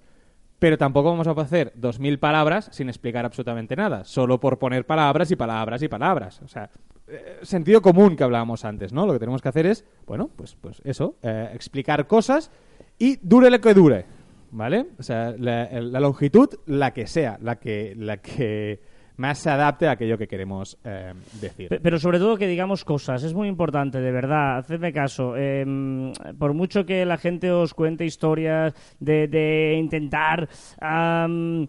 Pero 0.60 0.78
tampoco 0.78 1.10
vamos 1.10 1.26
a 1.26 1.32
hacer 1.32 1.72
2.000 1.74 2.18
palabras 2.18 2.68
sin 2.70 2.88
explicar 2.88 3.24
absolutamente 3.24 3.74
nada. 3.74 4.04
Solo 4.04 4.38
por 4.38 4.58
poner 4.58 4.86
palabras 4.86 5.30
y 5.30 5.36
palabras 5.36 5.82
y 5.82 5.88
palabras. 5.88 6.40
O 6.44 6.48
sea, 6.48 6.70
eh, 7.08 7.38
sentido 7.42 7.82
común 7.82 8.14
que 8.14 8.22
hablábamos 8.22 8.64
antes, 8.64 8.92
¿no? 8.92 9.06
Lo 9.06 9.14
que 9.14 9.18
tenemos 9.18 9.42
que 9.42 9.48
hacer 9.48 9.66
es, 9.66 9.84
bueno, 10.06 10.30
pues, 10.36 10.56
pues 10.60 10.80
eso, 10.84 11.16
eh, 11.22 11.50
explicar 11.54 12.06
cosas 12.06 12.52
y 12.98 13.16
dure 13.22 13.50
lo 13.50 13.60
que 13.60 13.74
dure, 13.74 14.04
¿vale? 14.52 14.86
O 14.98 15.02
sea, 15.02 15.34
la, 15.36 15.68
la 15.80 15.98
longitud, 15.98 16.50
la 16.66 16.92
que 16.92 17.06
sea, 17.06 17.38
la 17.40 17.56
que, 17.56 17.94
la 17.96 18.18
que 18.18 18.80
más 19.20 19.38
se 19.38 19.50
adapte 19.50 19.86
a 19.86 19.92
aquello 19.92 20.18
que 20.18 20.26
queremos 20.26 20.76
eh, 20.84 21.12
decir. 21.40 21.68
Pe- 21.68 21.80
Pero 21.80 21.98
sobre 21.98 22.18
todo 22.18 22.36
que 22.36 22.46
digamos 22.48 22.84
cosas, 22.84 23.22
es 23.22 23.34
muy 23.34 23.46
importante, 23.48 24.00
de 24.00 24.10
verdad, 24.10 24.58
hacedme 24.58 24.92
caso. 24.92 25.34
Eh, 25.36 25.64
por 26.38 26.54
mucho 26.54 26.84
que 26.84 27.04
la 27.04 27.18
gente 27.18 27.52
os 27.52 27.74
cuente 27.74 28.04
historias 28.04 28.74
de, 28.98 29.28
de 29.28 29.76
intentar 29.78 30.48
em, 30.80 31.68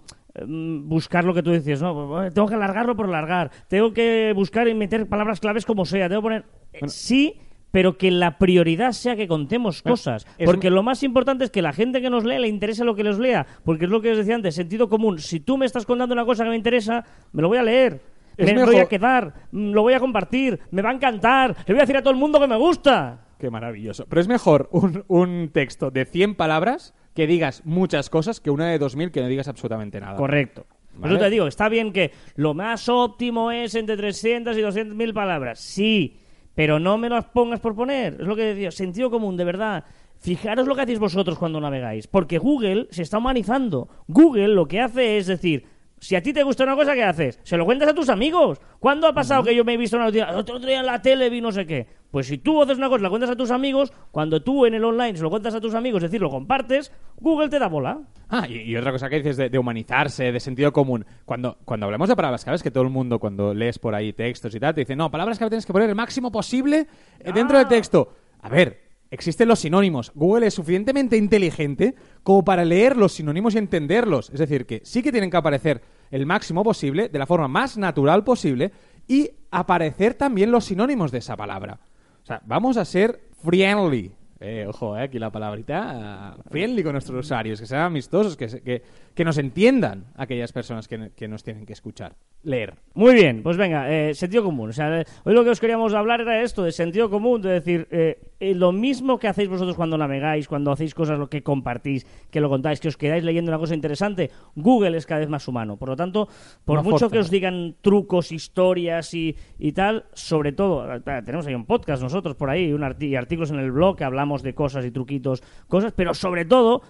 buscar 0.87 1.25
lo 1.25 1.33
que 1.33 1.43
tú 1.43 1.51
decías, 1.51 1.81
¿no? 1.81 2.07
Pues, 2.07 2.33
Tengo 2.33 2.47
que 2.47 2.55
alargarlo 2.55 2.95
por 2.95 3.07
alargar, 3.07 3.51
tengo 3.67 3.91
que 3.93 4.31
buscar 4.33 4.67
y 4.67 4.73
meter 4.73 5.07
palabras 5.07 5.39
claves 5.39 5.65
como 5.65 5.85
sea, 5.85 6.07
tengo 6.07 6.21
que 6.21 6.25
poner... 6.25 6.45
Sí, 6.87 7.35
pero 7.71 7.97
que 7.97 8.11
la 8.11 8.37
prioridad 8.37 8.91
sea 8.91 9.15
que 9.15 9.27
contemos 9.27 9.81
cosas. 9.81 10.27
es 10.37 10.45
Porque 10.45 10.69
lo 10.69 10.83
más 10.83 11.03
importante 11.03 11.45
es 11.45 11.51
que 11.51 11.61
la 11.61 11.73
gente 11.73 12.01
que 12.01 12.09
nos 12.09 12.23
lee 12.25 12.39
le 12.39 12.47
interese 12.47 12.83
lo 12.83 12.95
que 12.95 13.03
les 13.03 13.17
lea. 13.17 13.45
Porque 13.63 13.85
es 13.85 13.91
lo 13.91 14.01
que 14.01 14.11
os 14.11 14.17
decía 14.17 14.35
antes, 14.35 14.55
sentido 14.55 14.89
común. 14.89 15.19
Si 15.19 15.39
tú 15.39 15.57
me 15.57 15.65
estás 15.65 15.85
contando 15.85 16.13
una 16.13 16.25
cosa 16.25 16.43
que 16.43 16.49
me 16.49 16.55
interesa, 16.55 17.03
me 17.31 17.41
lo 17.41 17.47
voy 17.47 17.57
a 17.57 17.63
leer. 17.63 18.01
Es 18.37 18.45
me 18.47 18.53
mejor- 18.53 18.73
voy 18.73 18.81
a 18.81 18.85
quedar, 18.87 19.33
mm, 19.51 19.71
lo 19.71 19.81
voy 19.81 19.93
a 19.93 19.99
compartir, 19.99 20.59
me 20.71 20.81
va 20.81 20.89
a 20.89 20.93
encantar, 20.93 21.55
le 21.67 21.73
voy 21.73 21.79
a 21.79 21.83
decir 21.83 21.97
a 21.97 22.01
todo 22.01 22.11
el 22.13 22.19
mundo 22.19 22.39
que 22.39 22.47
me 22.47 22.55
gusta. 22.57 23.25
Qué 23.37 23.49
maravilloso. 23.49 24.05
Pero 24.07 24.21
es 24.21 24.27
mejor 24.27 24.69
un, 24.71 25.03
un 25.07 25.49
texto 25.53 25.91
de 25.91 26.05
100 26.05 26.35
palabras 26.35 26.93
que 27.13 27.27
digas 27.27 27.61
muchas 27.65 28.09
cosas 28.09 28.39
que 28.39 28.49
una 28.51 28.67
de 28.69 28.79
2000 28.79 29.11
que 29.11 29.21
no 29.21 29.27
digas 29.27 29.47
absolutamente 29.47 29.99
nada. 29.99 30.15
Correcto. 30.15 30.65
Vale. 30.93 31.13
eso 31.15 31.23
te 31.23 31.29
digo, 31.29 31.47
está 31.47 31.69
bien 31.69 31.93
que 31.93 32.11
lo 32.35 32.53
más 32.53 32.89
óptimo 32.89 33.49
es 33.51 33.75
entre 33.75 33.95
300 33.97 34.57
y 34.57 34.61
200 34.61 34.95
mil 34.95 35.13
palabras. 35.13 35.59
Sí, 35.59 36.17
pero 36.55 36.79
no 36.79 36.97
me 36.97 37.09
las 37.09 37.25
pongas 37.25 37.59
por 37.59 37.75
poner. 37.75 38.13
Es 38.19 38.27
lo 38.27 38.35
que 38.35 38.53
decía, 38.53 38.71
sentido 38.71 39.09
común, 39.09 39.37
de 39.37 39.45
verdad. 39.45 39.83
Fijaros 40.19 40.67
lo 40.67 40.75
que 40.75 40.81
hacéis 40.81 40.99
vosotros 40.99 41.37
cuando 41.37 41.59
navegáis. 41.59 42.07
Porque 42.07 42.37
Google 42.37 42.87
se 42.91 43.01
está 43.01 43.17
humanizando. 43.17 43.89
Google 44.07 44.49
lo 44.49 44.67
que 44.67 44.81
hace 44.81 45.17
es 45.17 45.27
decir, 45.27 45.65
si 46.01 46.15
a 46.15 46.21
ti 46.21 46.33
te 46.33 46.41
gusta 46.41 46.63
una 46.63 46.75
cosa, 46.75 46.95
¿qué 46.95 47.03
haces? 47.03 47.39
Se 47.43 47.55
lo 47.55 47.63
cuentas 47.63 47.87
a 47.89 47.93
tus 47.93 48.09
amigos. 48.09 48.59
¿Cuándo 48.79 49.05
ha 49.05 49.13
pasado 49.13 49.43
que 49.43 49.55
yo 49.55 49.63
me 49.63 49.75
he 49.75 49.77
visto 49.77 49.97
una 49.97 50.05
noticia? 50.05 50.35
Otro 50.35 50.57
día 50.57 50.79
en 50.79 50.87
la 50.87 50.99
tele 50.99 51.29
vi 51.29 51.41
no 51.41 51.51
sé 51.51 51.67
qué. 51.67 51.85
Pues 52.09 52.25
si 52.25 52.39
tú 52.39 52.59
haces 52.59 52.79
una 52.79 52.89
cosa, 52.89 53.03
la 53.03 53.09
cuentas 53.09 53.29
a 53.29 53.35
tus 53.35 53.51
amigos, 53.51 53.93
cuando 54.09 54.41
tú 54.41 54.65
en 54.65 54.73
el 54.73 54.83
online 54.83 55.15
se 55.15 55.21
lo 55.21 55.29
cuentas 55.29 55.53
a 55.53 55.61
tus 55.61 55.75
amigos, 55.75 56.03
es 56.03 56.09
decir, 56.09 56.19
lo 56.19 56.31
compartes, 56.31 56.91
Google 57.17 57.49
te 57.49 57.59
da 57.59 57.67
bola. 57.67 57.99
Ah, 58.29 58.47
y, 58.49 58.61
y 58.61 58.75
otra 58.75 58.91
cosa 58.91 59.09
que 59.09 59.17
dices 59.17 59.37
de, 59.37 59.49
de 59.51 59.59
humanizarse, 59.59 60.31
de 60.31 60.39
sentido 60.39 60.73
común. 60.73 61.05
Cuando, 61.23 61.59
cuando 61.65 61.85
hablamos 61.85 62.09
de 62.09 62.15
palabras 62.15 62.43
claves, 62.43 62.63
que 62.63 62.71
todo 62.71 62.83
el 62.83 62.89
mundo 62.89 63.19
cuando 63.19 63.53
lees 63.53 63.77
por 63.77 63.93
ahí 63.93 64.11
textos 64.11 64.55
y 64.55 64.59
tal, 64.59 64.73
te 64.73 64.81
dice, 64.81 64.95
no, 64.95 65.11
palabras 65.11 65.37
clave 65.37 65.51
tienes 65.51 65.67
que 65.67 65.73
poner 65.73 65.87
el 65.87 65.95
máximo 65.95 66.31
posible 66.31 66.87
eh, 67.19 67.31
dentro 67.31 67.59
del 67.59 67.67
texto. 67.67 68.11
A 68.41 68.49
ver, 68.49 68.90
existen 69.11 69.47
los 69.47 69.59
sinónimos. 69.59 70.11
Google 70.15 70.47
es 70.47 70.55
suficientemente 70.55 71.17
inteligente 71.17 71.93
como 72.23 72.43
para 72.43 72.65
leer 72.65 72.97
los 72.97 73.11
sinónimos 73.11 73.53
y 73.53 73.59
entenderlos. 73.59 74.31
Es 74.31 74.39
decir, 74.39 74.65
que 74.65 74.81
sí 74.83 75.03
que 75.03 75.11
tienen 75.11 75.29
que 75.29 75.37
aparecer 75.37 75.81
el 76.09 76.25
máximo 76.25 76.63
posible, 76.63 77.09
de 77.09 77.19
la 77.19 77.27
forma 77.27 77.47
más 77.47 77.77
natural 77.77 78.23
posible, 78.23 78.71
y 79.07 79.29
aparecer 79.51 80.13
también 80.13 80.49
los 80.49 80.65
sinónimos 80.65 81.11
de 81.11 81.19
esa 81.19 81.35
palabra. 81.35 81.79
O 82.23 82.25
sea, 82.25 82.41
vamos 82.45 82.77
a 82.77 82.85
ser 82.85 83.21
friendly. 83.43 84.11
Eh, 84.39 84.65
ojo, 84.67 84.97
eh, 84.97 85.03
aquí 85.03 85.19
la 85.19 85.31
palabrita 85.31 86.35
friendly 86.49 86.81
con 86.81 86.93
nuestros 86.93 87.25
usuarios, 87.25 87.59
que 87.59 87.67
sean 87.67 87.83
amistosos, 87.83 88.35
que, 88.35 88.47
que, 88.47 88.81
que 89.13 89.25
nos 89.25 89.37
entiendan 89.37 90.05
aquellas 90.15 90.51
personas 90.51 90.87
que, 90.87 91.11
que 91.15 91.27
nos 91.27 91.43
tienen 91.43 91.65
que 91.65 91.73
escuchar. 91.73 92.15
Leer. 92.43 92.73
Muy 92.93 93.13
bien, 93.13 93.41
pues 93.41 93.55
venga, 93.55 93.89
eh, 93.89 94.13
sentido 94.15 94.43
común. 94.43 94.69
O 94.69 94.73
sea, 94.73 95.01
eh, 95.01 95.05
hoy 95.23 95.33
lo 95.33 95.43
que 95.43 95.51
os 95.51 95.59
queríamos 95.59 95.93
hablar 95.93 96.21
era 96.21 96.41
esto, 96.41 96.63
de 96.63 96.71
sentido 96.71 97.09
común, 97.09 97.41
de 97.41 97.49
decir, 97.51 97.87
eh, 97.91 98.19
eh, 98.39 98.53
lo 98.53 98.71
mismo 98.71 99.17
que 99.17 99.27
hacéis 99.27 99.47
vosotros 99.47 99.77
cuando 99.77 99.97
navegáis, 99.97 100.47
cuando 100.47 100.71
hacéis 100.71 100.93
cosas 100.93 101.17
lo 101.17 101.29
que 101.29 101.43
compartís, 101.43 102.05
que 102.29 102.41
lo 102.41 102.49
contáis, 102.49 102.79
que 102.79 102.89
os 102.89 102.97
quedáis 102.97 103.23
leyendo 103.23 103.51
una 103.51 103.59
cosa 103.59 103.75
interesante, 103.75 104.31
Google 104.55 104.97
es 104.97 105.05
cada 105.05 105.19
vez 105.19 105.29
más 105.29 105.47
humano. 105.47 105.77
Por 105.77 105.89
lo 105.89 105.95
tanto, 105.95 106.27
por 106.65 106.83
mucho 106.83 107.09
que 107.09 107.19
os 107.19 107.29
digan 107.29 107.75
trucos, 107.81 108.31
historias 108.31 109.13
y, 109.13 109.37
y 109.57 109.71
tal, 109.71 110.05
sobre 110.13 110.51
todo, 110.51 110.85
tenemos 111.23 111.45
ahí 111.47 111.53
un 111.53 111.65
podcast 111.65 112.01
nosotros 112.03 112.35
por 112.35 112.49
ahí, 112.49 112.73
un 112.73 112.81
y 112.99 113.15
artículos 113.15 113.51
en 113.51 113.59
el 113.59 113.71
blog 113.71 113.95
que 113.97 114.03
hablamos 114.03 114.41
de 114.41 114.53
cosas 114.53 114.83
y 114.85 114.91
truquitos, 114.91 115.43
cosas, 115.67 115.93
pero 115.93 116.13
sobre 116.13 116.43
todo 116.43 116.81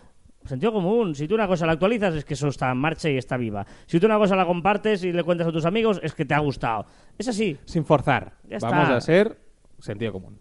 Sentido 0.46 0.74
común. 0.74 1.14
Si 1.16 1.28
tú 1.28 1.36
una 1.36 1.48
cosa 1.48 1.66
la 1.66 1.74
actualizas 1.74 2.16
es 2.16 2.26
que 2.26 2.34
eso 2.34 2.48
está 2.48 2.72
en 2.72 2.78
marcha 2.78 3.10
y 3.10 3.18
está 3.18 3.38
viva. 3.38 3.66
Si 3.86 4.00
tú 4.00 4.08
una 4.08 4.18
cosa 4.18 4.36
la 4.36 4.46
compartes 4.46 5.04
y 5.04 5.12
le 5.14 5.24
cuentas 5.24 5.48
a 5.48 5.52
tus 5.52 5.66
amigos 5.66 6.00
es 6.04 6.14
que 6.16 6.26
te 6.26 6.34
ha 6.34 6.40
gustado. 6.40 6.86
Es 7.18 7.28
así. 7.28 7.58
Sin 7.66 7.86
forzar. 7.86 8.34
Ya 8.50 8.58
Vamos 8.62 8.84
está. 8.84 8.98
a 8.98 9.02
ser 9.02 9.38
sentido 9.80 10.14
común. 10.14 10.38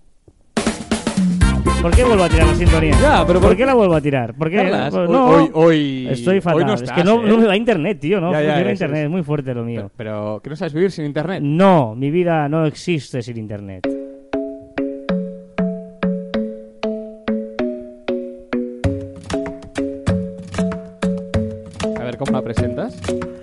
¿Por 1.82 1.94
qué 1.96 2.04
vuelvo 2.04 2.24
a 2.24 2.28
tirar 2.28 2.46
la 2.46 2.54
sintonía? 2.54 2.92
Ya, 3.00 3.24
pero 3.26 3.40
¿por 3.40 3.50
por- 3.50 3.56
qué 3.56 3.64
la 3.64 3.72
vuelvo 3.74 3.94
a 3.94 4.00
tirar? 4.02 4.34
¿Por 4.34 4.50
qué? 4.50 4.56
Carlas, 4.56 4.94
Pues 4.94 5.08
no, 5.08 5.26
hoy- 5.28 5.50
hoy- 5.54 6.08
estoy 6.10 6.34
hoy 6.36 6.40
fatal. 6.42 6.74
es 6.82 6.92
que 6.92 7.04
no, 7.04 7.22
¿eh? 7.22 7.28
no 7.28 7.38
me 7.38 7.46
va 7.46 7.56
internet, 7.56 8.00
tío. 8.00 8.20
No 8.20 8.32
Ya, 8.32 8.40
ya, 8.42 8.46
funciona 8.48 8.72
internet. 8.72 8.98
es. 8.98 9.04
Es 9.04 9.10
muy 9.10 9.22
fuerte 9.22 9.54
lo 9.54 9.64
mío. 9.64 9.80
Pero, 9.80 9.92
pero, 9.96 10.40
¿que 10.42 10.50
no 10.50 10.56
sabes 10.56 10.74
vivir 10.74 10.90
sin 10.90 11.06
internet? 11.06 11.42
No, 11.42 11.94
mi 11.94 12.10
vida 12.10 12.48
no 12.50 12.66
existe 12.66 13.22
sin 13.22 13.38
internet. 13.38 13.86
Cómo 22.20 22.32
la 22.32 22.42
presentas. 22.42 22.94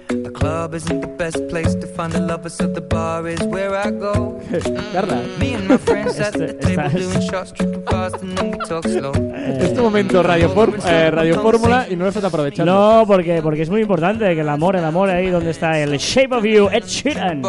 The 0.07 0.31
club 0.31 0.75
isn't 0.75 1.01
the 1.01 1.07
best 1.07 1.47
place 1.49 1.73
to 1.75 1.87
find 1.87 2.13
the 2.13 2.19
lovers, 2.19 2.53
so 2.53 2.67
the 2.67 2.79
bar 2.81 3.27
is 3.27 3.41
where 3.47 3.75
I 3.75 3.89
go. 3.89 4.39
Carla, 4.93 5.21
Me 5.39 5.55
and 5.55 5.67
my 5.67 5.77
friends 5.77 6.19
at 6.19 6.33
the 6.33 6.49
Este- 6.49 6.59
table 6.59 6.89
doing 6.91 7.21
shots, 7.21 7.51
tripping 7.53 7.83
fast, 7.83 8.21
and 8.21 8.37
then 8.37 8.51
we 8.51 8.57
talk 8.67 8.87
slow. 8.87 9.11
es 9.35 9.73
tu 9.73 9.81
momento 9.81 10.21
Radio, 10.21 10.53
eh, 10.85 11.11
Radio 11.11 11.41
Fórmula 11.41 11.87
y 11.89 11.95
no 11.95 12.03
lo 12.03 12.09
estás 12.09 12.23
aprovechando. 12.23 12.71
No, 12.71 13.05
porque, 13.07 13.41
porque 13.41 13.63
es 13.63 13.69
muy 13.69 13.81
importante 13.81 14.35
que 14.35 14.41
el 14.41 14.49
amor, 14.49 14.75
el 14.75 14.85
amor 14.85 15.09
ahí 15.09 15.29
donde 15.29 15.51
está 15.51 15.79
el 15.79 15.97
Shape 15.97 16.35
of 16.35 16.43
You, 16.45 16.69
Ed 16.71 16.83
Sheeran. 16.85 17.41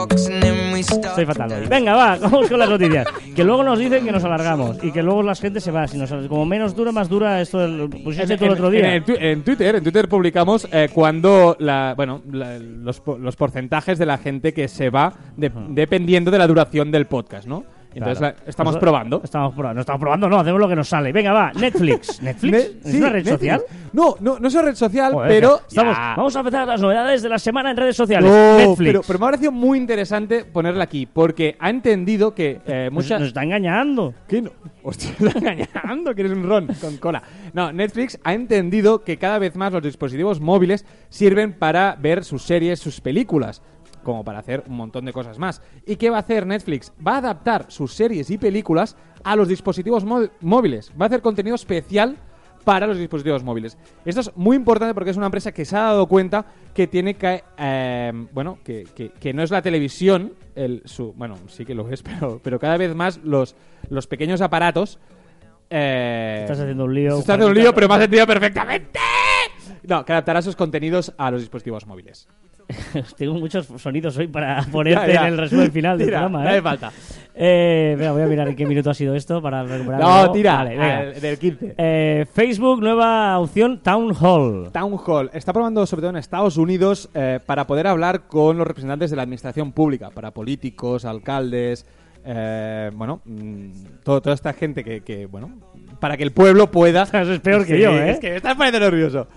Estoy 0.80 1.26
fatal 1.26 1.52
hoy. 1.52 1.66
Venga, 1.68 1.94
va, 1.94 2.16
vamos 2.20 2.48
con 2.48 2.58
las 2.58 2.68
noticias. 2.68 3.06
que 3.34 3.44
luego 3.44 3.62
nos 3.62 3.78
dicen 3.78 4.04
que 4.04 4.12
nos 4.12 4.24
alargamos 4.24 4.82
y 4.82 4.90
que 4.92 5.02
luego 5.02 5.22
la 5.22 5.34
gente 5.34 5.60
se 5.60 5.70
va. 5.70 5.86
Si 5.88 5.96
nos, 5.98 6.10
como 6.28 6.44
menos 6.46 6.74
dura, 6.74 6.92
más 6.92 7.08
dura 7.08 7.40
esto 7.40 7.58
del 7.58 7.88
pusiste 7.88 8.36
tú 8.36 8.44
el 8.46 8.50
otro 8.52 8.70
día. 8.70 8.94
En, 8.94 9.04
tu- 9.04 9.16
en 9.18 9.42
Twitter, 9.42 9.76
en 9.76 9.82
Twitter 9.82 10.08
publicamos 10.08 10.68
eh, 10.72 10.88
cuando 10.92 11.56
la, 11.58 11.94
bueno, 11.96 12.22
la- 12.30 12.58
los, 12.58 13.00
po- 13.00 13.18
los 13.18 13.36
porcentajes 13.36 13.98
de 13.98 14.06
la 14.06 14.18
gente 14.18 14.52
que 14.52 14.68
se 14.68 14.90
va 14.90 15.12
de- 15.36 15.50
dependiendo 15.68 16.30
de 16.30 16.38
la 16.38 16.46
duración 16.46 16.90
del 16.90 17.06
podcast, 17.06 17.46
¿no? 17.46 17.64
Entonces 17.94 18.18
Claro. 18.18 18.36
la- 18.44 18.48
estamos 18.50 18.72
Nosotros- 18.74 18.80
probando. 18.90 19.20
Estamos 19.24 19.54
probando. 19.54 19.74
No 19.74 19.80
estamos 19.80 20.00
probando, 20.00 20.28
no, 20.28 20.38
hacemos 20.38 20.60
lo 20.60 20.68
que 20.68 20.76
nos 20.76 20.88
sale. 20.88 21.12
Venga, 21.12 21.32
va, 21.32 21.52
Netflix. 21.52 22.22
¿Netflix? 22.22 22.52
Ne- 22.52 22.58
¿Es 22.84 22.90
sí, 22.92 22.98
una 22.98 23.08
red 23.08 23.24
Netflix. 23.24 23.38
social? 23.38 23.62
No, 23.92 24.14
no, 24.20 24.38
no 24.38 24.48
es 24.48 24.54
una 24.54 24.62
red 24.64 24.74
social, 24.74 25.12
Joder, 25.12 25.28
pero 25.30 25.60
estamos, 25.66 25.96
vamos 25.96 26.36
a 26.36 26.38
empezar 26.40 26.68
las 26.68 26.80
novedades 26.80 27.22
de 27.22 27.28
la 27.28 27.38
semana 27.38 27.70
en 27.70 27.76
redes 27.76 27.96
sociales. 27.96 28.30
No, 28.30 28.56
Netflix. 28.58 28.88
pero, 28.88 29.02
pero 29.06 29.18
me 29.18 29.24
ha 29.24 29.28
parecido 29.28 29.52
muy 29.52 29.78
interesante 29.78 30.44
ponerla 30.44 30.84
aquí 30.84 31.06
porque 31.06 31.56
ha 31.58 31.70
entendido 31.70 32.34
que 32.34 32.60
eh, 32.66 32.84
Nos- 32.84 32.92
muchas 32.92 33.20
nos 33.20 33.28
está 33.28 33.42
engañando. 33.42 34.14
¿Qué 34.28 34.42
no? 34.42 34.50
Hostia, 34.82 35.10
estás 35.18 35.36
engañando 35.36 36.14
que 36.14 36.20
eres 36.22 36.32
un 36.32 36.44
ron 36.44 36.68
con 36.80 36.96
cola. 36.98 37.22
No, 37.52 37.72
Netflix 37.72 38.18
ha 38.22 38.34
entendido 38.34 39.02
que 39.02 39.16
cada 39.16 39.38
vez 39.38 39.56
más 39.56 39.72
los 39.72 39.82
dispositivos 39.82 40.40
móviles 40.40 40.84
sirven 41.08 41.52
para 41.54 41.96
ver 41.98 42.24
sus 42.24 42.42
series, 42.42 42.78
sus 42.78 43.00
películas, 43.00 43.62
como 44.08 44.24
para 44.24 44.38
hacer 44.38 44.64
un 44.66 44.76
montón 44.76 45.04
de 45.04 45.12
cosas 45.12 45.38
más. 45.38 45.60
¿Y 45.86 45.96
qué 45.96 46.08
va 46.08 46.16
a 46.16 46.20
hacer 46.20 46.46
Netflix? 46.46 46.92
Va 47.06 47.16
a 47.16 47.18
adaptar 47.18 47.66
sus 47.68 47.92
series 47.92 48.30
y 48.30 48.38
películas 48.38 48.96
a 49.22 49.36
los 49.36 49.48
dispositivos 49.48 50.02
mó- 50.06 50.30
móviles. 50.40 50.90
Va 50.98 51.04
a 51.04 51.08
hacer 51.08 51.20
contenido 51.20 51.54
especial 51.54 52.16
para 52.64 52.86
los 52.86 52.96
dispositivos 52.96 53.44
móviles. 53.44 53.76
Esto 54.06 54.22
es 54.22 54.34
muy 54.34 54.56
importante 54.56 54.94
porque 54.94 55.10
es 55.10 55.16
una 55.18 55.26
empresa 55.26 55.52
que 55.52 55.66
se 55.66 55.76
ha 55.76 55.80
dado 55.82 56.06
cuenta 56.06 56.46
que 56.72 56.86
tiene 56.86 57.14
que, 57.14 57.44
eh, 57.58 58.12
bueno, 58.32 58.58
que, 58.64 58.84
que- 58.94 59.10
que 59.10 59.34
no 59.34 59.42
es 59.42 59.50
la 59.50 59.60
televisión, 59.60 60.32
el, 60.54 60.80
su, 60.86 61.12
bueno, 61.12 61.36
sí 61.48 61.66
que 61.66 61.74
lo 61.74 61.88
es, 61.90 62.02
pero, 62.08 62.40
pero 62.42 62.58
cada 62.58 62.78
vez 62.78 62.94
más 62.94 63.18
los, 63.22 63.56
los 63.90 64.06
pequeños 64.06 64.40
aparatos... 64.40 64.98
Eh, 65.68 66.38
Estás 66.44 66.60
haciendo 66.60 66.84
un 66.84 66.94
lío. 66.94 67.10
Estás 67.18 67.28
haciendo 67.34 67.48
un 67.48 67.54
lío, 67.54 67.74
pero 67.74 67.88
me 67.88 67.94
has 67.94 68.00
entendido 68.00 68.26
perfectamente. 68.26 68.98
No, 69.82 70.02
que 70.04 70.12
adaptará 70.12 70.40
sus 70.40 70.56
contenidos 70.56 71.12
a 71.18 71.30
los 71.30 71.40
dispositivos 71.42 71.86
móviles. 71.86 72.26
Tengo 73.16 73.34
muchos 73.34 73.66
sonidos 73.76 74.16
hoy 74.18 74.26
para 74.28 74.62
ponerte 74.72 75.08
Ya, 75.08 75.14
ya. 75.22 75.26
en 75.28 75.34
el 75.34 75.38
resumen 75.38 75.72
final 75.72 75.96
del 75.98 76.06
Tira, 76.08 76.20
programa. 76.20 76.44
no 76.44 76.48
¿eh? 76.50 76.52
hace 76.52 76.62
falta. 76.62 76.92
Eh, 77.40 77.94
venga, 77.96 78.12
voy 78.12 78.22
a 78.22 78.26
mirar 78.26 78.48
en 78.48 78.56
qué 78.56 78.66
minuto 78.66 78.90
ha 78.90 78.94
sido 78.94 79.14
esto 79.14 79.40
para 79.40 79.62
recuperarlo. 79.62 80.06
No, 80.06 80.32
tira, 80.32 80.56
Vale, 80.56 80.70
venga. 80.70 80.98
al- 80.98 81.20
del 81.20 81.38
15. 81.38 81.74
Eh, 81.78 82.26
Facebook, 82.32 82.80
nueva 82.80 83.38
opción 83.38 83.80
Town 83.80 84.12
Hall. 84.20 84.70
Town 84.72 84.98
Hall 85.06 85.30
está 85.32 85.52
probando 85.52 85.86
sobre 85.86 86.00
todo 86.02 86.10
en 86.10 86.16
Estados 86.16 86.56
Unidos 86.56 87.08
eh, 87.14 87.38
para 87.46 87.66
poder 87.66 87.86
hablar 87.86 88.22
con 88.26 88.58
los 88.58 88.66
representantes 88.66 89.10
de 89.10 89.16
la 89.16 89.22
administración 89.22 89.70
pública, 89.72 90.10
para 90.10 90.32
políticos, 90.32 91.04
alcaldes, 91.04 91.86
eh, 92.24 92.90
bueno, 92.94 93.20
mm, 93.24 93.70
todo- 94.02 94.20
toda 94.20 94.34
esta 94.34 94.52
gente 94.52 94.82
que, 94.82 95.02
que, 95.02 95.26
bueno, 95.26 95.50
para 96.00 96.16
que 96.16 96.24
el 96.24 96.32
pueblo 96.32 96.70
pueda... 96.72 97.04
Eso 97.04 97.32
es 97.32 97.40
peor 97.40 97.64
que 97.64 97.76
Sí, 97.76 97.82
yo, 97.82 97.92
¿eh? 97.92 98.10
Es 98.10 98.18
que 98.18 98.30
me 98.30 98.36
estás 98.36 98.56
poniendo 98.56 98.80
nervioso. 98.80 99.28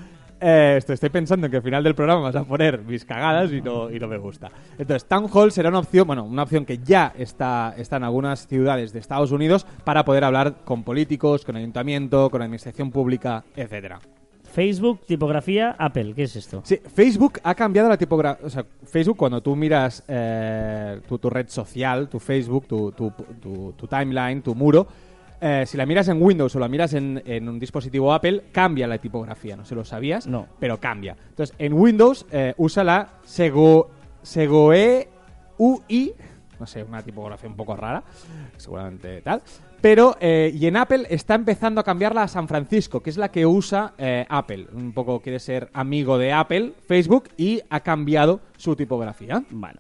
Eh, 0.44 0.76
esto, 0.78 0.94
estoy 0.94 1.10
pensando 1.12 1.46
en 1.46 1.52
que 1.52 1.58
al 1.58 1.64
final 1.64 1.84
del 1.84 1.94
programa 1.94 2.22
vas 2.22 2.36
a 2.36 2.44
poner 2.44 2.82
mis 2.82 3.06
cagadas 3.06 3.52
y 3.52 3.62
no, 3.62 3.92
y 3.92 4.00
no 4.00 4.08
me 4.08 4.18
gusta. 4.18 4.50
Entonces, 4.78 5.06
Town 5.08 5.28
Hall 5.32 5.52
será 5.52 5.70
una 5.70 5.80
opción, 5.80 6.08
bueno, 6.08 6.24
una 6.26 6.42
opción 6.44 6.66
que 6.66 6.80
ya 6.80 7.14
está, 7.16 7.76
está 7.78 7.98
en 7.98 8.04
algunas 8.04 8.48
ciudades 8.48 8.92
de 8.92 9.00
Estados 9.00 9.32
Unidos 9.32 9.68
para 9.84 10.04
poder 10.04 10.24
hablar 10.24 10.56
con 10.66 10.84
políticos, 10.84 11.46
con 11.46 11.56
ayuntamiento, 11.58 12.30
con 12.32 12.42
administración 12.42 12.90
pública, 12.90 13.44
etcétera. 13.56 14.00
Facebook, 14.52 15.06
tipografía, 15.06 15.76
Apple. 15.80 16.14
¿Qué 16.14 16.24
es 16.24 16.36
esto? 16.36 16.62
Sí, 16.66 16.78
Facebook 16.94 17.40
ha 17.44 17.56
cambiado 17.56 17.88
la 17.88 17.96
tipografía. 17.98 18.46
O 18.46 18.50
sea, 18.50 18.66
Facebook, 18.84 19.16
cuando 19.18 19.42
tú 19.42 19.56
miras 19.56 20.04
eh, 20.08 21.00
tu, 21.08 21.18
tu 21.20 21.30
red 21.30 21.48
social, 21.48 22.10
tu 22.10 22.20
Facebook, 22.20 22.68
tu, 22.68 22.92
tu- 22.92 23.12
tu- 23.42 23.74
tu 23.78 23.88
timeline, 23.88 24.42
tu 24.42 24.54
muro, 24.54 24.86
eh, 25.42 25.66
si 25.66 25.76
la 25.76 25.86
miras 25.86 26.08
en 26.08 26.22
Windows 26.22 26.56
o 26.56 26.60
la 26.60 26.68
miras 26.70 26.94
en, 26.94 27.22
en 27.26 27.50
un 27.50 27.60
dispositivo 27.60 28.14
Apple, 28.14 28.44
cambia 28.52 28.88
la 28.88 28.98
tipografía. 29.00 29.56
No 29.58 29.66
sé 29.66 29.76
lo 29.76 29.84
sabías, 29.84 30.28
No. 30.28 30.48
pero 30.60 30.80
cambia. 30.80 31.18
Entonces, 31.30 31.56
en 31.60 31.74
Windows 31.74 32.26
eh, 32.32 32.54
usa 32.58 32.84
la 32.84 33.10
Sego, 33.24 33.90
Segoe 34.22 35.10
UI, 35.58 36.14
no 36.60 36.66
sé, 36.68 36.84
una 36.84 37.02
tipografía 37.02 37.50
un 37.50 37.56
poco 37.56 37.76
rara, 37.76 38.04
seguramente 38.58 39.22
tal. 39.22 39.42
Pero, 39.82 40.16
eh, 40.20 40.52
y 40.54 40.68
en 40.68 40.78
Apple 40.78 41.08
está 41.10 41.34
empezando 41.34 41.82
a 41.82 41.84
cambiarla 41.84 42.22
a 42.22 42.28
San 42.28 42.48
Francisco, 42.48 43.00
que 43.02 43.10
es 43.10 43.18
la 43.18 43.32
que 43.32 43.48
usa 43.48 43.94
eh, 43.98 44.28
Apple. 44.30 44.68
Un 44.74 44.92
poco 44.94 45.20
quiere 45.22 45.40
ser 45.40 45.70
amigo 45.74 46.20
de 46.20 46.32
Apple, 46.34 46.74
Facebook, 46.88 47.30
y 47.36 47.62
ha 47.68 47.80
cambiado 47.80 48.42
su 48.58 48.76
tipografía. 48.76 49.44
Bueno. 49.50 49.80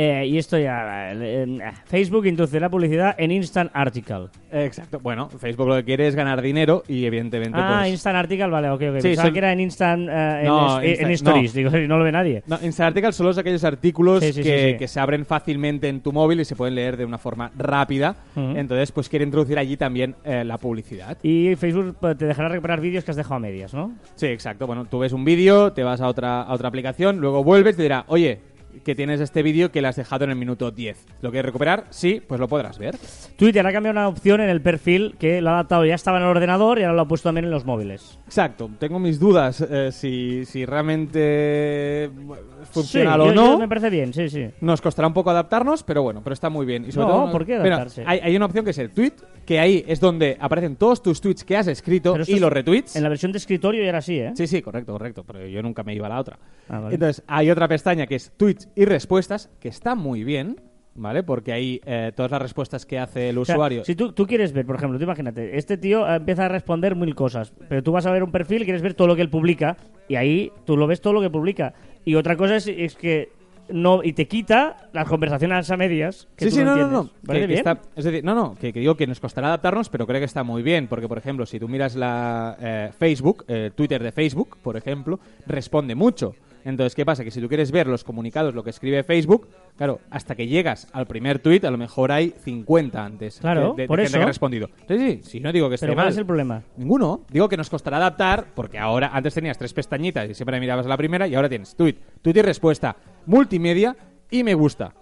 Eh, 0.00 0.26
y 0.26 0.38
esto 0.38 0.56
ya. 0.56 1.10
eh, 1.12 1.60
Facebook 1.86 2.24
introducirá 2.26 2.68
publicidad 2.70 3.16
en 3.18 3.32
Instant 3.32 3.68
Article. 3.74 4.28
Exacto. 4.52 5.00
Bueno, 5.00 5.28
Facebook 5.28 5.66
lo 5.66 5.74
que 5.74 5.82
quiere 5.84 6.06
es 6.06 6.14
ganar 6.14 6.40
dinero 6.40 6.84
y 6.86 7.04
evidentemente 7.04 7.58
Ah, 7.60 7.78
pues... 7.80 7.90
Instant 7.94 8.14
Article, 8.16 8.46
vale, 8.46 8.70
ok, 8.70 8.80
ok. 8.90 8.96
Sí, 8.98 9.08
Pensaba 9.08 9.26
son- 9.26 9.32
que 9.32 9.38
era 9.40 9.52
en 9.52 9.58
Instant. 9.60 10.08
eh, 10.08 10.38
en, 10.42 10.46
No, 10.46 10.80
es- 10.80 11.00
en 11.00 11.08
Instant- 11.10 11.12
Stories. 11.14 11.54
no. 11.54 11.58
Digo, 11.58 11.70
no 11.88 11.98
lo 11.98 12.04
ve 12.04 12.12
nadie. 12.12 12.44
No, 12.46 12.58
Instant 12.62 12.86
Articles 12.88 13.16
son 13.16 13.26
los 13.26 13.38
aquellos 13.38 13.64
artículos 13.64 14.22
Sí, 14.22 14.32
sí, 14.32 14.42
que, 14.44 14.86
se 14.86 15.00
abren 15.00 15.26
fácilmente 15.26 15.88
en 15.88 16.00
tu 16.00 16.12
móvil 16.12 16.38
y 16.40 16.44
se 16.44 16.54
pueden 16.54 16.76
leer 16.76 16.96
de 16.96 17.04
una 17.04 17.18
forma 17.18 17.50
rápida. 17.58 18.14
Entonces, 18.36 18.92
pues 18.92 19.08
quiere 19.08 19.24
introducir 19.24 19.58
allí 19.58 19.76
también 19.76 20.14
eh, 20.24 20.44
la 20.44 20.58
publicidad. 20.58 21.18
Y 21.24 21.56
Facebook 21.56 21.96
pues, 22.00 22.16
te 22.16 22.26
dejará 22.26 22.48
recuperar 22.50 22.80
vídeos 22.80 23.02
que 23.02 23.10
has 23.10 23.16
dejado 23.16 23.34
a 23.34 23.40
medias, 23.40 23.74
¿no? 23.74 23.92
Sí, 24.14 24.26
exacto. 24.26 24.68
Bueno, 24.68 24.84
tú 24.84 25.00
ves 25.00 25.12
un 25.12 25.24
vídeo, 25.24 25.72
te 25.72 25.82
vas 25.82 26.00
a 26.00 26.06
otra, 26.06 26.42
a 26.42 26.52
otra 26.52 26.68
aplicación, 26.68 27.18
luego 27.18 27.42
vuelves 27.42 27.74
y 27.74 27.78
te 27.78 27.82
dirá, 27.82 28.04
oye, 28.06 28.38
que 28.84 28.94
tienes 28.94 29.20
este 29.20 29.42
vídeo 29.42 29.70
que 29.70 29.82
lo 29.82 29.88
has 29.88 29.96
dejado 29.96 30.24
en 30.24 30.30
el 30.30 30.36
minuto 30.36 30.70
10. 30.70 31.06
¿Lo 31.22 31.30
quieres 31.30 31.46
recuperar? 31.46 31.84
Sí, 31.90 32.20
pues 32.26 32.40
lo 32.40 32.48
podrás 32.48 32.78
ver. 32.78 32.96
Twitter 33.36 33.66
ha 33.66 33.72
cambiado 33.72 33.92
una 33.98 34.08
opción 34.08 34.40
en 34.40 34.48
el 34.50 34.60
perfil 34.60 35.16
que 35.18 35.40
lo 35.40 35.50
ha 35.50 35.54
adaptado, 35.54 35.84
ya 35.84 35.94
estaba 35.94 36.18
en 36.18 36.24
el 36.24 36.28
ordenador 36.30 36.78
y 36.78 36.82
ahora 36.82 36.94
lo 36.94 37.02
ha 37.02 37.08
puesto 37.08 37.28
también 37.28 37.44
en 37.46 37.50
los 37.50 37.64
móviles. 37.64 38.18
Exacto. 38.26 38.70
Tengo 38.78 38.98
mis 38.98 39.18
dudas 39.18 39.60
eh, 39.60 39.90
si, 39.92 40.44
si 40.44 40.64
realmente 40.64 42.04
es 42.04 42.10
Sí, 42.10 42.72
funcional 42.72 43.18
yo- 43.20 43.24
o 43.24 43.28
yo 43.28 43.34
no. 43.34 43.58
me 43.58 43.68
parece 43.68 43.90
bien, 43.90 44.12
sí, 44.12 44.28
sí. 44.28 44.48
Nos 44.60 44.80
costará 44.80 45.08
un 45.08 45.14
poco 45.14 45.30
adaptarnos, 45.30 45.82
pero 45.82 46.02
bueno, 46.02 46.20
pero 46.22 46.34
está 46.34 46.48
muy 46.50 46.66
bien. 46.66 46.84
Y 46.86 46.92
sobre 46.92 47.06
No, 47.08 47.12
todo, 47.14 47.32
¿por 47.32 47.44
qué 47.46 47.52
Mira, 47.58 47.76
adaptarse? 47.76 48.04
hay, 48.06 48.18
hay 48.20 48.36
una 48.36 48.46
opción 48.46 48.64
que 48.64 48.70
es 48.72 48.78
el 48.78 48.90
tweet, 48.90 49.12
que 49.48 49.58
ahí 49.58 49.82
es 49.88 49.98
donde 49.98 50.36
aparecen 50.38 50.76
todos 50.76 51.02
tus 51.02 51.22
tweets 51.22 51.42
que 51.42 51.56
has 51.56 51.66
escrito 51.68 52.14
y 52.18 52.20
es- 52.34 52.38
los 52.40 52.52
retweets. 52.52 52.96
En 52.96 53.02
la 53.02 53.08
versión 53.08 53.32
de 53.32 53.38
escritorio 53.38 53.82
ya 53.82 53.88
era 53.88 53.98
así, 53.98 54.18
¿eh? 54.18 54.32
Sí, 54.34 54.46
sí, 54.46 54.60
correcto, 54.60 54.92
correcto. 54.92 55.24
Pero 55.24 55.46
yo 55.46 55.62
nunca 55.62 55.82
me 55.82 55.94
iba 55.94 56.04
a 56.04 56.10
la 56.10 56.20
otra. 56.20 56.38
Ah, 56.68 56.80
vale. 56.80 56.96
Entonces, 56.96 57.24
hay 57.26 57.50
otra 57.50 57.66
pestaña 57.66 58.06
que 58.06 58.16
es 58.16 58.30
tweets 58.36 58.68
y 58.76 58.84
respuestas, 58.84 59.48
que 59.58 59.70
está 59.70 59.94
muy 59.94 60.22
bien, 60.22 60.60
¿vale? 60.94 61.22
Porque 61.22 61.54
ahí 61.54 61.80
eh, 61.86 62.12
todas 62.14 62.30
las 62.30 62.42
respuestas 62.42 62.84
que 62.84 62.98
hace 62.98 63.30
el 63.30 63.38
O 63.38 63.46
sea, 63.46 63.54
usuario. 63.54 63.84
si 63.86 63.94
tú, 63.94 64.12
tú 64.12 64.26
quieres 64.26 64.52
ver, 64.52 64.66
por 64.66 64.76
ejemplo, 64.76 64.98
tú 64.98 65.04
imagínate, 65.04 65.56
este 65.56 65.78
tío 65.78 66.06
eh, 66.06 66.16
empieza 66.16 66.44
a 66.44 66.48
responder 66.48 66.94
mil 66.94 67.14
cosas, 67.14 67.54
pero 67.70 67.82
tú 67.82 67.90
vas 67.92 68.04
a 68.04 68.10
ver 68.12 68.22
un 68.24 68.30
perfil, 68.30 68.64
quieres 68.64 68.82
ver 68.82 68.92
todo 68.92 69.08
lo 69.08 69.16
que 69.16 69.22
él 69.22 69.30
publica, 69.30 69.78
y 70.08 70.16
ahí 70.16 70.52
tú 70.66 70.76
lo 70.76 70.86
ves 70.86 71.00
todo 71.00 71.14
lo 71.14 71.22
que 71.22 71.30
publica. 71.30 71.72
Y 72.04 72.16
otra 72.16 72.36
cosa 72.36 72.56
es, 72.56 72.66
es 72.68 72.96
que 72.96 73.30
no 73.70 74.02
y 74.02 74.12
te 74.12 74.26
quita 74.26 74.88
las 74.92 75.06
conversaciones 75.08 75.70
a 75.70 75.76
medias. 75.76 76.28
Que 76.36 76.46
Sí, 76.46 76.50
tú 76.50 76.56
sí, 76.56 76.64
no, 76.64 76.76
no, 76.76 76.88
no. 76.88 77.10
¿Parece 77.26 77.46
Que- 77.48 77.54
está- 77.54 77.80
es 77.96 78.04
decir, 78.04 78.24
no, 78.24 78.34
no, 78.34 78.54
que, 78.54 78.72
que 78.72 78.80
digo 78.80 78.96
que 78.96 79.06
nos 79.06 79.20
costará 79.20 79.48
adaptarnos, 79.48 79.88
pero 79.88 80.06
creo 80.06 80.20
que 80.20 80.24
está 80.26 80.42
muy 80.42 80.62
bien. 80.62 80.86
Porque, 80.88 81.08
por 81.08 81.18
ejemplo, 81.18 81.46
si 81.46 81.58
tú 81.58 81.68
miras 81.68 81.94
la 81.96 82.56
eh, 82.60 82.90
Facebook, 82.98 83.44
eh, 83.48 83.70
Twitter 83.74 84.02
de 84.02 84.12
Facebook, 84.12 84.56
por 84.62 84.76
ejemplo, 84.76 85.20
responde 85.46 85.94
mucho. 85.94 86.34
Entonces, 86.64 86.94
¿qué 86.94 87.06
pasa? 87.06 87.24
Que 87.24 87.30
si 87.30 87.40
tú 87.40 87.48
quieres 87.48 87.70
ver 87.70 87.86
los 87.86 88.04
comunicados, 88.04 88.54
lo 88.54 88.62
que 88.64 88.70
escribe 88.70 89.02
Facebook, 89.04 89.48
claro, 89.76 90.00
hasta 90.10 90.34
que 90.34 90.46
llegas 90.46 90.88
al 90.92 91.06
primer 91.06 91.38
tweet, 91.38 91.60
a 91.64 91.70
lo 91.70 91.78
mejor 91.78 92.12
hay 92.12 92.34
50 92.44 93.04
antes 93.04 93.38
Claro, 93.40 93.60
de, 93.60 93.66
de- 93.68 93.82
de 93.82 93.88
por 93.88 93.98
gente 94.00 94.16
que 94.18 94.22
ha 94.22 94.26
respondido. 94.26 94.68
Sí, 94.88 94.98
sí, 94.98 95.20
sí, 95.22 95.40
no 95.40 95.52
digo 95.52 95.68
que 95.68 95.76
esté 95.76 95.86
Pero 95.86 95.94
¿cuál 95.94 96.06
mal. 96.06 96.12
es 96.12 96.18
el 96.18 96.26
problema? 96.26 96.62
Ninguno. 96.76 97.22
Digo 97.30 97.48
que 97.48 97.56
nos 97.56 97.70
costará 97.70 97.96
adaptar, 97.98 98.46
porque 98.54 98.78
ahora 98.78 99.10
antes 99.12 99.32
tenías 99.34 99.56
tres 99.56 99.72
pestañitas 99.72 100.28
y 100.28 100.34
siempre 100.34 100.60
mirabas 100.60 100.86
la 100.86 100.96
primera, 100.96 101.26
y 101.26 101.34
ahora 101.34 101.48
tienes 101.48 101.74
tweet, 101.76 101.96
tweet 102.22 102.36
y 102.36 102.42
respuesta, 102.42 102.96
multimedia 103.26 103.96
y 104.30 104.42
me 104.42 104.54
gusta. 104.54 104.92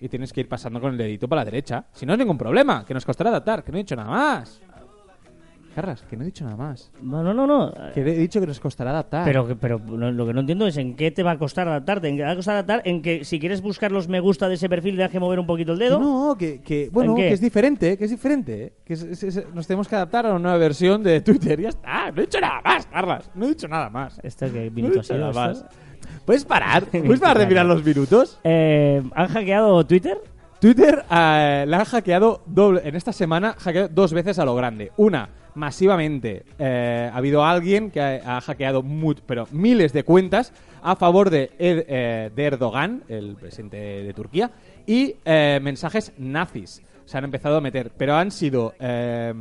Y 0.00 0.08
tienes 0.08 0.32
que 0.32 0.40
ir 0.42 0.48
pasando 0.48 0.80
con 0.80 0.92
el 0.92 0.96
dedito 0.98 1.26
para 1.28 1.40
la 1.40 1.44
derecha. 1.46 1.86
Si 1.92 2.06
no 2.06 2.12
es 2.12 2.18
ningún 2.20 2.38
problema, 2.38 2.84
que 2.86 2.94
nos 2.94 3.04
costará 3.04 3.30
adaptar, 3.30 3.64
que 3.64 3.72
no 3.72 3.78
he 3.78 3.82
dicho 3.82 3.96
nada 3.96 4.08
más. 4.08 4.62
Carras, 5.80 6.02
que 6.02 6.16
no 6.16 6.22
he 6.24 6.26
dicho 6.26 6.44
nada 6.44 6.56
más. 6.56 6.90
No, 7.00 7.22
no, 7.22 7.32
no, 7.32 7.46
no. 7.46 7.72
Que 7.94 8.00
he 8.00 8.18
dicho 8.18 8.40
que 8.40 8.46
nos 8.48 8.58
costará 8.58 8.90
adaptar. 8.90 9.24
Pero, 9.24 9.46
que- 9.46 9.54
pero 9.54 9.78
no- 9.78 10.10
lo 10.10 10.26
que 10.26 10.34
no 10.34 10.40
entiendo 10.40 10.66
es 10.66 10.76
en 10.76 10.96
qué 10.96 11.10
te 11.12 11.22
va 11.22 11.30
a 11.32 11.38
costar 11.38 11.68
adaptarte. 11.68 12.08
En 12.08 12.16
qué 12.16 12.22
te 12.22 12.26
va 12.26 12.32
a 12.32 12.36
costar 12.36 12.54
adaptar 12.54 12.82
en 12.84 13.00
que 13.00 13.24
si 13.24 13.38
quieres 13.38 13.62
buscar 13.62 13.92
los 13.92 14.08
me 14.08 14.18
gusta 14.18 14.48
de 14.48 14.54
ese 14.56 14.68
perfil, 14.68 14.96
tengas 14.96 15.12
que 15.12 15.20
mover 15.20 15.38
un 15.38 15.46
poquito 15.46 15.72
el 15.74 15.78
Que 15.78 15.84
dedo. 15.84 16.00
no, 16.00 16.36
que, 16.36 16.60
que- 16.62 16.88
bueno, 16.92 17.14
que 17.14 17.32
es 17.32 17.40
diferente, 17.40 17.96
que 17.96 18.04
es 18.06 18.10
diferente. 18.10 18.72
Que 18.84 18.94
es- 18.94 19.02
es- 19.04 19.22
es- 19.22 19.54
nos 19.54 19.66
tenemos 19.68 19.86
que 19.86 19.94
adaptar 19.94 20.26
a 20.26 20.30
una 20.30 20.38
nueva 20.40 20.58
versión 20.58 21.02
de 21.02 21.20
Twitter. 21.20 21.60
Ya 21.60 21.68
está, 21.68 22.10
no 22.10 22.18
he 22.18 22.24
dicho 22.26 22.40
nada 22.40 22.60
más, 22.64 22.86
Carlas. 22.86 23.30
No 23.36 23.46
he 23.46 23.48
dicho 23.50 23.68
nada 23.68 23.88
más. 23.88 24.18
¿Esto 24.24 24.46
No 24.48 24.56
he 24.58 24.70
minuto 24.70 24.94
dicho 24.94 25.04
sido 25.04 25.20
nada 25.20 25.32
más. 25.32 25.64
¿Puedes 26.24 26.44
parar? 26.44 26.84
¿Puedes 26.90 27.20
parar 27.20 27.38
de 27.38 27.46
mirar 27.46 27.66
los 27.66 27.84
minutos? 27.84 28.40
Eh, 28.42 29.00
¿Han 29.14 29.28
hackeado 29.28 29.86
Twitter? 29.86 30.18
Twitter 30.60 31.04
eh, 31.08 31.64
la 31.68 31.76
ha 31.80 31.84
hackeado 31.84 32.42
doble, 32.46 32.80
en 32.84 32.96
esta 32.96 33.12
semana 33.12 33.50
ha 33.50 33.60
hackeado 33.60 33.88
dos 33.92 34.12
veces 34.12 34.40
a 34.40 34.44
lo 34.44 34.56
grande. 34.56 34.90
Una, 34.96 35.28
masivamente. 35.58 36.44
eh, 36.58 37.10
ha 37.12 37.16
habido 37.16 37.44
alguien 37.44 37.90
que 37.90 38.00
ha, 38.00 38.36
ha 38.36 38.40
hackeado 38.40 38.82
pero 39.26 39.46
miles 39.52 39.92
de 39.92 40.04
cuentas 40.04 40.52
a 40.82 40.96
favor 40.96 41.28
de, 41.30 41.50
eh, 41.58 42.30
de 42.34 42.44
Erdogan, 42.44 43.02
el 43.08 43.36
presidente 43.36 43.76
de, 43.76 44.14
Turquía, 44.14 44.50
y 44.86 45.16
eh, 45.24 45.58
mensajes 45.62 46.12
nazis. 46.16 46.82
Se 47.04 47.16
han 47.18 47.24
empezado 47.24 47.56
a 47.56 47.60
meter. 47.62 47.90
Pero 47.96 48.14
han 48.16 48.30
sido 48.30 48.74
eh, 48.78 49.32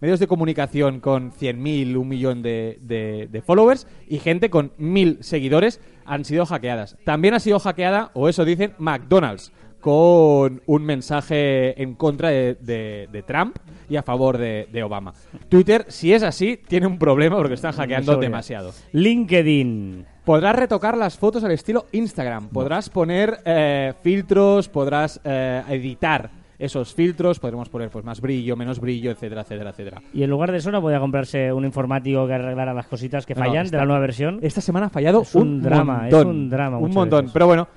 medios 0.00 0.20
de 0.20 0.26
comunicación 0.26 1.00
con 1.00 1.32
100.000, 1.32 1.96
un 1.96 2.06
millón 2.08 2.42
de, 2.42 2.78
de- 2.82 3.28
de 3.32 3.42
followers 3.42 3.86
y 4.08 4.18
gente 4.18 4.50
con 4.50 4.70
1.000 4.78 5.22
seguidores 5.22 5.80
han 6.04 6.24
sido 6.26 6.44
hackeadas. 6.44 6.96
También 7.04 7.32
ha 7.34 7.40
sido 7.40 7.58
hackeada, 7.58 8.10
o 8.12 8.28
eso 8.28 8.44
dicen, 8.44 8.74
McDonald's 8.78 9.52
con 9.88 10.62
un 10.64 10.82
mensaje 10.82 11.80
en 11.82 11.94
contra 11.94 12.30
de, 12.30 12.54
de- 12.58 13.06
de 13.12 13.22
Trump 13.22 13.54
y 13.90 13.96
a 13.96 14.02
favor 14.02 14.38
de, 14.38 14.66
de 14.72 14.82
Obama. 14.82 15.12
Twitter, 15.50 15.84
si 15.88 16.14
es 16.14 16.22
así, 16.22 16.58
tiene 16.66 16.86
un 16.86 16.98
problema 16.98 17.36
porque 17.36 17.52
están 17.52 17.72
hackeando 17.72 18.12
Seguridad. 18.12 18.30
demasiado. 18.30 18.72
LinkedIn. 18.92 20.06
Podrás 20.24 20.56
retocar 20.56 20.96
las 20.96 21.18
fotos 21.18 21.44
al 21.44 21.50
estilo 21.50 21.84
Instagram. 21.92 22.48
Podrás 22.48 22.88
poner 22.88 23.40
eh, 23.44 23.92
filtros, 24.02 24.70
podrás 24.70 25.20
eh, 25.22 25.62
editar 25.68 26.30
esos 26.58 26.94
filtros. 26.94 27.38
Podremos 27.38 27.68
poner 27.68 27.90
pues 27.90 28.06
más 28.06 28.22
brillo, 28.22 28.56
menos 28.56 28.80
brillo, 28.80 29.10
etcétera, 29.10 29.42
etcétera, 29.42 29.70
etcétera. 29.70 30.02
Y 30.14 30.22
en 30.22 30.30
lugar 30.30 30.50
de 30.50 30.56
eso 30.58 30.70
no 30.70 30.80
podía 30.80 30.98
comprarse 30.98 31.52
un 31.52 31.66
informático 31.66 32.26
que 32.26 32.32
arreglara 32.32 32.72
las 32.72 32.86
cositas 32.86 33.26
que 33.26 33.34
No, 33.34 33.40
fallan 33.40 33.66
está- 33.66 33.76
de 33.76 33.80
la 33.82 33.86
nueva 33.86 34.00
versión. 34.00 34.38
Esta 34.40 34.62
semana 34.62 34.86
ha 34.86 34.90
fallado 34.90 35.20
Es 35.20 35.34
un 35.34 35.60
drama, 35.60 35.98
montón. 36.02 36.20
es 36.20 36.24
un 36.26 36.48
drama 36.48 36.78
Un 36.78 36.90
montón. 36.94 37.20
veces. 37.26 37.32
Pero 37.34 37.46
bueno, 37.46 37.68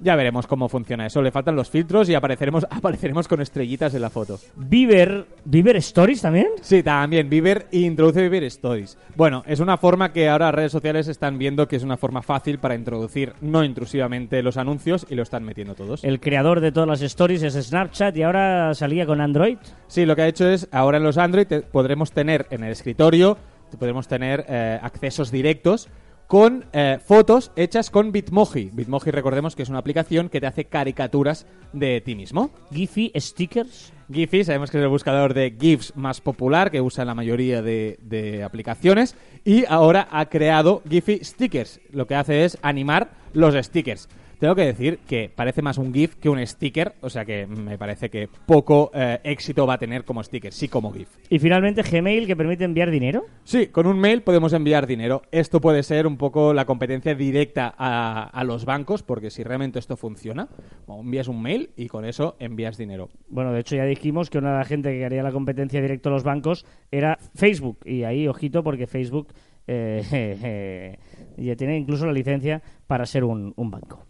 ya 0.00 0.16
veremos 0.16 0.46
cómo 0.46 0.68
funciona 0.68 1.06
eso. 1.06 1.22
Le 1.22 1.30
faltan 1.30 1.56
los 1.56 1.70
filtros 1.70 2.08
y 2.08 2.14
apareceremos, 2.14 2.66
apareceremos 2.70 3.28
con 3.28 3.40
estrellitas 3.40 3.94
en 3.94 4.02
la 4.02 4.10
foto. 4.10 4.38
Viver, 4.56 5.26
Viver 5.44 5.76
Stories 5.76 6.22
también. 6.22 6.48
Sí, 6.60 6.82
también. 6.82 7.28
Viver 7.28 7.66
introduce 7.72 8.22
Viver 8.22 8.44
Stories. 8.44 8.98
Bueno, 9.16 9.42
es 9.46 9.60
una 9.60 9.76
forma 9.76 10.12
que 10.12 10.28
ahora 10.28 10.46
las 10.46 10.54
redes 10.54 10.72
sociales 10.72 11.08
están 11.08 11.38
viendo 11.38 11.68
que 11.68 11.76
es 11.76 11.82
una 11.82 11.96
forma 11.96 12.22
fácil 12.22 12.58
para 12.58 12.74
introducir 12.74 13.34
no 13.40 13.64
intrusivamente 13.64 14.42
los 14.42 14.56
anuncios 14.56 15.06
y 15.08 15.14
lo 15.14 15.22
están 15.22 15.44
metiendo 15.44 15.74
todos. 15.74 16.04
El 16.04 16.20
creador 16.20 16.60
de 16.60 16.72
todas 16.72 16.88
las 16.88 17.02
stories 17.02 17.42
es 17.42 17.54
Snapchat 17.54 18.16
y 18.16 18.22
ahora 18.22 18.74
salía 18.74 19.06
con 19.06 19.20
Android. 19.20 19.58
Sí, 19.86 20.06
lo 20.06 20.16
que 20.16 20.22
ha 20.22 20.28
hecho 20.28 20.48
es, 20.48 20.68
ahora 20.72 20.98
en 20.98 21.04
los 21.04 21.18
Android 21.18 21.46
podremos 21.70 22.12
tener 22.12 22.46
en 22.50 22.64
el 22.64 22.72
escritorio, 22.72 23.38
podremos 23.78 24.08
tener 24.08 24.44
eh, 24.48 24.78
accesos 24.82 25.30
directos 25.30 25.88
con 26.26 26.64
eh, 26.72 26.98
fotos 27.04 27.52
hechas 27.56 27.90
con 27.90 28.12
Bitmoji. 28.12 28.70
Bitmoji, 28.72 29.10
recordemos 29.10 29.54
que 29.54 29.62
es 29.62 29.68
una 29.68 29.78
aplicación 29.78 30.28
que 30.28 30.40
te 30.40 30.46
hace 30.46 30.64
caricaturas 30.64 31.46
de 31.72 32.00
ti 32.00 32.14
mismo. 32.14 32.50
Giphy 32.72 33.12
Stickers. 33.16 33.92
Giphy, 34.12 34.44
sabemos 34.44 34.70
que 34.70 34.78
es 34.78 34.82
el 34.82 34.88
buscador 34.88 35.34
de 35.34 35.56
GIFs 35.58 35.96
más 35.96 36.20
popular 36.20 36.70
que 36.70 36.80
usa 36.80 37.04
la 37.04 37.14
mayoría 37.14 37.62
de, 37.62 37.98
de 38.02 38.42
aplicaciones 38.42 39.16
y 39.44 39.64
ahora 39.66 40.08
ha 40.10 40.26
creado 40.26 40.82
Giphy 40.88 41.20
Stickers. 41.24 41.80
Lo 41.90 42.06
que 42.06 42.14
hace 42.14 42.44
es 42.44 42.58
animar 42.62 43.10
los 43.32 43.54
stickers. 43.54 44.08
Tengo 44.44 44.56
que 44.56 44.66
decir 44.66 44.98
que 45.08 45.30
parece 45.34 45.62
más 45.62 45.78
un 45.78 45.94
GIF 45.94 46.16
que 46.16 46.28
un 46.28 46.46
sticker, 46.46 46.96
o 47.00 47.08
sea 47.08 47.24
que 47.24 47.46
me 47.46 47.78
parece 47.78 48.10
que 48.10 48.28
poco 48.44 48.90
eh, 48.92 49.18
éxito 49.24 49.66
va 49.66 49.72
a 49.72 49.78
tener 49.78 50.04
como 50.04 50.22
sticker, 50.22 50.52
sí 50.52 50.68
como 50.68 50.92
GIF. 50.92 51.08
Y 51.30 51.38
finalmente 51.38 51.80
Gmail 51.80 52.26
que 52.26 52.36
permite 52.36 52.64
enviar 52.64 52.90
dinero. 52.90 53.24
Sí, 53.44 53.68
con 53.68 53.86
un 53.86 53.98
mail 53.98 54.20
podemos 54.20 54.52
enviar 54.52 54.86
dinero. 54.86 55.22
Esto 55.32 55.62
puede 55.62 55.82
ser 55.82 56.06
un 56.06 56.18
poco 56.18 56.52
la 56.52 56.66
competencia 56.66 57.14
directa 57.14 57.74
a, 57.78 58.24
a 58.24 58.44
los 58.44 58.66
bancos, 58.66 59.02
porque 59.02 59.30
si 59.30 59.42
realmente 59.42 59.78
esto 59.78 59.96
funciona, 59.96 60.50
envías 60.86 61.28
un 61.28 61.40
mail 61.40 61.70
y 61.74 61.86
con 61.86 62.04
eso 62.04 62.36
envías 62.38 62.76
dinero. 62.76 63.08
Bueno, 63.30 63.50
de 63.50 63.60
hecho 63.60 63.76
ya 63.76 63.86
dijimos 63.86 64.28
que 64.28 64.36
una 64.36 64.52
de 64.52 64.58
la 64.58 64.64
gente 64.66 64.90
que 64.90 65.06
haría 65.06 65.22
la 65.22 65.32
competencia 65.32 65.80
directo 65.80 66.10
a 66.10 66.12
los 66.12 66.22
bancos 66.22 66.66
era 66.90 67.16
Facebook. 67.34 67.78
Y 67.86 68.02
ahí, 68.02 68.28
ojito, 68.28 68.62
porque 68.62 68.86
Facebook 68.86 69.28
eh, 69.66 70.98
ya 71.36 71.56
tiene 71.56 71.76
incluso 71.76 72.06
la 72.06 72.12
licencia 72.12 72.62
para 72.86 73.06
ser 73.06 73.24
un, 73.24 73.52
un 73.56 73.70
banco. 73.70 74.04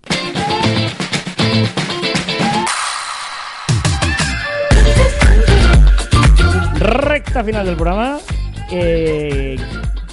Recta 6.79 7.45
final 7.45 7.67
del 7.67 7.77
programa. 7.77 8.19
Eh, 8.71 9.57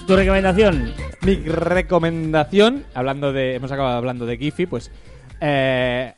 tu 0.07 0.15
recomendación. 0.15 0.93
Mi 1.21 1.35
recomendación, 1.35 2.83
hablando 2.93 3.33
de, 3.33 3.55
hemos 3.55 3.71
acabado 3.71 3.97
hablando 3.97 4.25
de 4.25 4.37
Giphy, 4.37 4.65
pues 4.65 4.91
eh, 5.39 6.13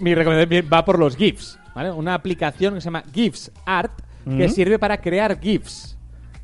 mi 0.00 0.14
recomendación 0.14 0.68
va 0.72 0.84
por 0.84 0.98
los 0.98 1.16
GIFs, 1.16 1.58
¿vale? 1.74 1.90
Una 1.92 2.14
aplicación 2.14 2.74
que 2.74 2.80
se 2.80 2.86
llama 2.86 3.04
GIFs 3.12 3.52
Art 3.64 3.92
que 4.24 4.48
sirve 4.48 4.78
para 4.78 4.98
crear 4.98 5.40
GIFs, 5.40 5.98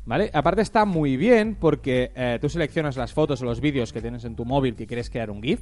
¿vale? 0.09 0.29
Aparte 0.33 0.61
está 0.61 0.85
muy 0.85 1.15
bien 1.17 1.55
porque 1.55 2.11
eh, 2.15 2.39
tú 2.41 2.49
seleccionas 2.49 2.97
las 2.97 3.13
fotos 3.13 3.41
o 3.41 3.45
los 3.45 3.61
vídeos 3.61 3.93
que 3.93 4.01
tienes 4.01 4.25
en 4.25 4.35
tu 4.35 4.43
móvil 4.43 4.75
que 4.75 4.87
quieres 4.87 5.09
crear 5.09 5.29
un 5.29 5.41
GIF, 5.41 5.61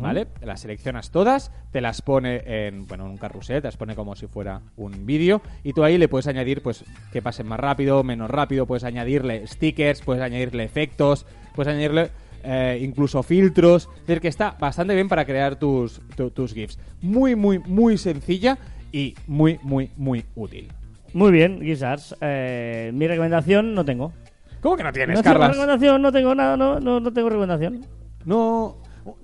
¿vale? 0.00 0.26
Las 0.40 0.60
seleccionas 0.60 1.10
todas, 1.10 1.52
te 1.72 1.80
las 1.80 2.00
pone 2.02 2.42
en, 2.46 2.86
bueno, 2.86 3.04
en 3.04 3.10
un 3.12 3.18
carrusel, 3.18 3.60
te 3.60 3.68
las 3.68 3.76
pone 3.76 3.94
como 3.94 4.16
si 4.16 4.26
fuera 4.26 4.62
un 4.76 5.04
vídeo 5.06 5.42
y 5.62 5.72
tú 5.74 5.84
ahí 5.84 5.98
le 5.98 6.08
puedes 6.08 6.26
añadir, 6.26 6.62
pues, 6.62 6.84
que 7.12 7.20
pasen 7.22 7.46
más 7.46 7.60
rápido, 7.60 8.02
menos 8.02 8.30
rápido, 8.30 8.66
puedes 8.66 8.84
añadirle 8.84 9.46
stickers, 9.46 10.00
puedes 10.02 10.22
añadirle 10.22 10.64
efectos, 10.64 11.26
puedes 11.54 11.70
añadirle 11.72 12.10
eh, 12.44 12.80
incluso 12.82 13.22
filtros. 13.22 13.88
Es 14.00 14.06
decir, 14.06 14.20
que 14.20 14.28
está 14.28 14.56
bastante 14.58 14.94
bien 14.94 15.08
para 15.08 15.24
crear 15.24 15.56
tus, 15.56 16.00
tu- 16.16 16.30
tus 16.30 16.54
GIFs. 16.54 16.78
Muy, 17.02 17.36
muy, 17.36 17.58
muy 17.58 17.98
sencilla 17.98 18.56
y 18.90 19.14
muy, 19.26 19.58
muy, 19.62 19.90
muy 19.96 20.24
útil. 20.34 20.68
Muy 21.14 21.30
bien, 21.32 21.60
Guisars. 21.60 22.16
Eh, 22.20 22.90
mi 22.94 23.06
recomendación 23.06 23.74
no 23.74 23.84
tengo. 23.84 24.12
¿Cómo 24.60 24.76
que 24.76 24.82
no 24.84 24.92
tienes, 24.92 25.16
No 25.16 25.22
tengo 25.22 25.46
recomendación, 25.46 26.00
no 26.02 26.12
tengo 26.12 26.34
nada, 26.34 26.56
no, 26.56 26.78
no, 26.80 27.00
no 27.00 27.12
tengo 27.12 27.28
recomendación. 27.28 27.84
No. 28.24 28.76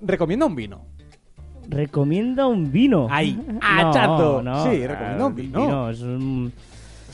Recomienda 0.03 0.47
un 0.47 0.57
vino. 0.57 0.85
Recomienda 1.69 2.47
un 2.47 2.71
vino. 2.73 3.07
Ahí, 3.11 3.39
No, 3.47 3.61
hachazo. 3.63 4.43
no. 4.43 4.65
Sí, 4.65 4.87
recomienda 4.87 5.27
un 5.27 5.33
Ah, 5.33 5.35
vino. 5.37 5.91
es 5.91 6.01
un... 6.01 6.53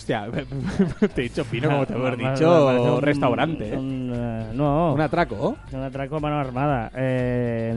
Hostia, 0.04 0.26
te 1.14 1.20
he 1.22 1.24
dicho 1.24 1.46
vino 1.50 1.70
como 1.70 1.86
te 1.86 1.94
me 1.96 2.10
dicho 2.10 2.64
parece 2.66 2.90
un- 2.90 3.00
restaurante. 3.02 3.72
¿eh? 3.72 3.76
un, 3.78 4.12
eh, 4.14 4.44
no, 4.52 4.92
Un 4.92 5.00
atraco. 5.00 5.56
un 5.72 5.80
atraco 5.80 6.16
a 6.16 6.20
mano 6.20 6.38
armada. 6.38 6.90
Eh, 6.94 7.72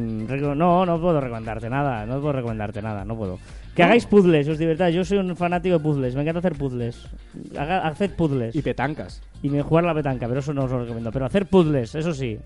no, 0.57 0.85
no 0.85 0.99
puedo 0.99 1.21
recomendarte 1.21 1.69
nada. 1.69 2.05
No 2.05 2.19
puedo 2.19 2.33
recomendarte 2.33 2.81
nada, 2.81 3.05
no 3.05 3.15
puedo. 3.15 3.39
Que 3.73 3.83
hagáis 3.83 4.05
puzzles, 4.05 4.45
os 4.49 4.57
divertáis. 4.57 4.93
Yo 4.93 5.05
soy 5.05 5.19
un 5.19 5.37
fanático 5.37 5.77
de 5.77 5.79
puzzles. 5.81 6.15
Me 6.15 6.23
encanta 6.23 6.39
hacer 6.39 6.55
puzzles. 6.57 7.07
Haga- 7.57 7.87
haced 7.87 8.11
puzzles. 8.17 8.53
Y 8.55 8.61
petancas. 8.61 9.21
Y 9.41 9.49
me 9.49 9.61
jugar 9.61 9.85
la 9.85 9.93
petanca, 9.93 10.27
pero 10.27 10.41
eso 10.41 10.53
no 10.53 10.65
os 10.65 10.71
lo 10.71 10.81
recomiendo. 10.81 11.11
Pero 11.13 11.25
hacer 11.27 11.45
puzzles, 11.45 11.95
eso 11.95 12.13
sí. 12.13 12.37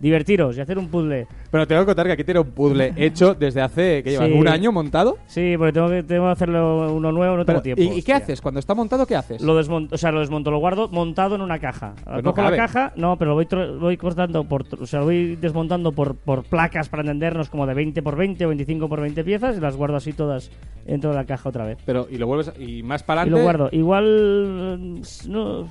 Divertiros 0.00 0.56
y 0.56 0.60
hacer 0.62 0.78
un 0.78 0.88
puzzle. 0.88 1.26
Pero 1.50 1.66
tengo 1.66 1.82
que 1.82 1.86
contar 1.86 2.06
que 2.06 2.12
aquí 2.12 2.24
tiene 2.24 2.40
un 2.40 2.50
puzzle 2.50 2.94
hecho 2.96 3.34
desde 3.34 3.60
hace. 3.60 4.02
Sí. 4.06 4.16
¿Un 4.16 4.48
año 4.48 4.72
montado? 4.72 5.18
Sí, 5.26 5.54
porque 5.58 5.72
tengo 5.74 5.88
que, 5.88 6.02
tengo 6.02 6.24
que 6.26 6.32
hacerlo 6.32 6.92
uno 6.94 7.12
nuevo, 7.12 7.36
no 7.36 7.44
tengo 7.44 7.60
tiempo. 7.60 7.82
¿y, 7.82 7.98
y 7.98 8.02
qué 8.02 8.14
haces? 8.14 8.40
Cuando 8.40 8.60
está 8.60 8.74
montado, 8.74 9.06
¿qué 9.06 9.14
haces? 9.14 9.42
Lo 9.42 9.54
desmonto, 9.56 9.94
o 9.94 9.98
sea, 9.98 10.10
lo 10.10 10.20
desmonto, 10.20 10.50
lo 10.50 10.58
guardo 10.58 10.88
montado 10.88 11.34
en 11.34 11.42
una 11.42 11.58
caja. 11.58 11.94
Pues 12.04 12.24
no 12.24 12.34
la 12.34 12.56
caja, 12.56 12.92
no, 12.96 13.16
pero 13.18 13.30
lo 13.30 13.34
voy, 13.34 13.46
voy 13.78 13.96
cortando 13.96 14.44
por, 14.44 14.64
o 14.80 14.86
sea, 14.86 15.00
lo 15.00 15.06
voy 15.06 15.36
desmontando 15.36 15.92
por, 15.92 16.16
por 16.16 16.44
placas 16.44 16.88
para 16.88 17.02
entendernos 17.02 17.50
como 17.50 17.66
de 17.66 17.74
20 17.74 18.02
por 18.02 18.16
20 18.16 18.46
o 18.46 18.48
25 18.48 18.88
por 18.88 19.00
20 19.00 19.22
piezas 19.22 19.56
y 19.56 19.60
las 19.60 19.76
guardo 19.76 19.96
así 19.96 20.12
todas 20.14 20.50
dentro 20.86 21.10
de 21.10 21.16
la 21.16 21.24
caja 21.24 21.48
otra 21.48 21.66
vez. 21.66 21.78
Pero, 21.84 22.06
y 22.10 22.16
lo 22.16 22.26
vuelves, 22.26 22.52
y 22.58 22.82
más 22.82 23.02
para 23.02 23.20
Y 23.20 23.28
adelante. 23.28 23.38
lo 23.40 23.44
guardo. 23.44 23.68
Igual 23.76 24.78
mm, 24.80 25.30
no, 25.30 25.68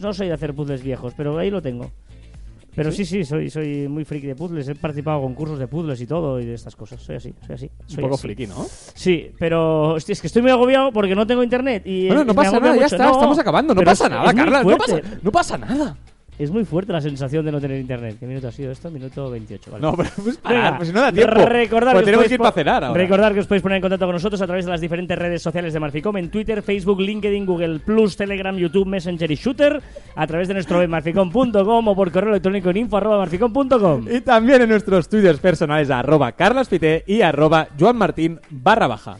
no 0.00 0.12
soy 0.12 0.28
de 0.28 0.34
hacer 0.34 0.54
puzzles 0.54 0.82
viejos, 0.82 1.12
pero 1.16 1.36
ahí 1.38 1.50
lo 1.50 1.60
tengo. 1.60 1.90
Pero 2.74 2.92
sí, 2.92 3.04
sí, 3.04 3.24
soy, 3.24 3.50
soy 3.50 3.88
muy 3.88 4.04
friki 4.04 4.26
de 4.28 4.36
puzzles. 4.36 4.68
He 4.68 4.74
participado 4.74 5.18
en 5.18 5.24
concursos 5.24 5.58
de 5.58 5.66
puzzles 5.66 6.00
y 6.00 6.06
todo 6.06 6.40
y 6.40 6.46
de 6.46 6.54
estas 6.54 6.76
cosas. 6.76 7.02
Soy 7.02 7.16
así, 7.16 7.34
soy 7.44 7.54
así. 7.54 7.70
Un 7.80 7.88
soy 7.88 8.02
poco 8.02 8.14
así. 8.14 8.22
friki, 8.22 8.46
¿no? 8.46 8.66
Sí, 8.94 9.30
pero 9.38 9.94
hostia, 9.94 10.12
es 10.12 10.20
que 10.20 10.28
estoy 10.28 10.42
muy 10.42 10.50
agobiado 10.50 10.92
porque 10.92 11.14
no 11.14 11.26
tengo 11.26 11.42
internet. 11.42 11.82
Y, 11.86 12.06
Bueno, 12.06 12.24
no 12.24 12.34
pasa 12.34 12.60
nada, 12.60 12.76
ya 12.76 12.86
está, 12.86 13.06
No, 13.06 13.12
estamos 13.12 13.38
acabando. 13.38 13.74
No 13.74 13.82
pasa 13.82 14.08
nada, 14.08 14.32
Carla, 14.32 14.62
no 14.62 14.76
pasa, 14.76 15.00
no 15.22 15.32
pasa 15.32 15.58
nada. 15.58 15.96
Es 16.38 16.52
muy 16.52 16.64
fuerte 16.64 16.92
la 16.92 17.00
sensación 17.00 17.44
de 17.44 17.50
no 17.50 17.60
tener 17.60 17.80
internet. 17.80 18.16
¿Qué 18.20 18.24
minuto 18.26 18.46
ha 18.46 18.52
sido 18.52 18.70
esto? 18.70 18.88
Minuto 18.92 19.28
28. 19.28 19.72
Vale. 19.72 19.82
No, 19.82 19.96
pero 19.96 20.08
pues 20.22 20.36
parar, 20.36 20.62
Venga, 20.62 20.76
pues 20.76 20.88
si 20.88 20.94
no 20.94 21.00
da 21.00 21.10
tiempo. 21.12 21.34
Recordar 21.44 21.94
Pues 21.94 22.02
que 22.02 22.04
tenemos 22.04 22.24
os 22.24 22.28
que 22.28 22.34
ir 22.34 22.38
podéis 22.38 22.54
para 22.54 22.64
cenar 22.64 22.80
po- 22.82 22.86
ahora. 22.86 23.00
Recordar 23.02 23.34
que 23.34 23.40
os 23.40 23.46
podéis 23.48 23.62
poner 23.62 23.76
en 23.76 23.82
contacto 23.82 24.06
con 24.06 24.12
nosotros 24.14 24.40
a 24.40 24.46
través 24.46 24.64
de 24.64 24.70
las 24.70 24.80
diferentes 24.80 25.18
redes 25.18 25.42
sociales 25.42 25.72
de 25.72 25.80
Marficom 25.80 26.16
en 26.16 26.30
Twitter, 26.30 26.62
Facebook, 26.62 27.00
LinkedIn, 27.00 27.44
Google 27.44 27.80
Plus, 27.80 28.16
Telegram, 28.16 28.56
YouTube, 28.56 28.86
Messenger 28.86 29.30
y 29.32 29.34
Shooter, 29.34 29.82
a 30.14 30.26
través 30.28 30.46
de 30.46 30.54
nuestro 30.54 30.78
web 30.78 30.88
marficom.com 30.88 31.88
o 31.88 31.96
por 31.96 32.12
correo 32.12 32.30
electrónico 32.30 32.70
en 32.70 32.76
info 32.76 32.96
arroba 32.98 33.18
marficom.com. 33.18 34.06
Y 34.08 34.20
también 34.20 34.62
en 34.62 34.68
nuestros 34.68 35.08
twitters 35.08 35.40
personales 35.40 35.90
arroba 35.90 36.30
carlaspite 36.32 37.02
y 37.08 37.20
arroba 37.20 37.66
joanmartin 37.76 38.38
barra 38.50 38.86
baja. 38.86 39.16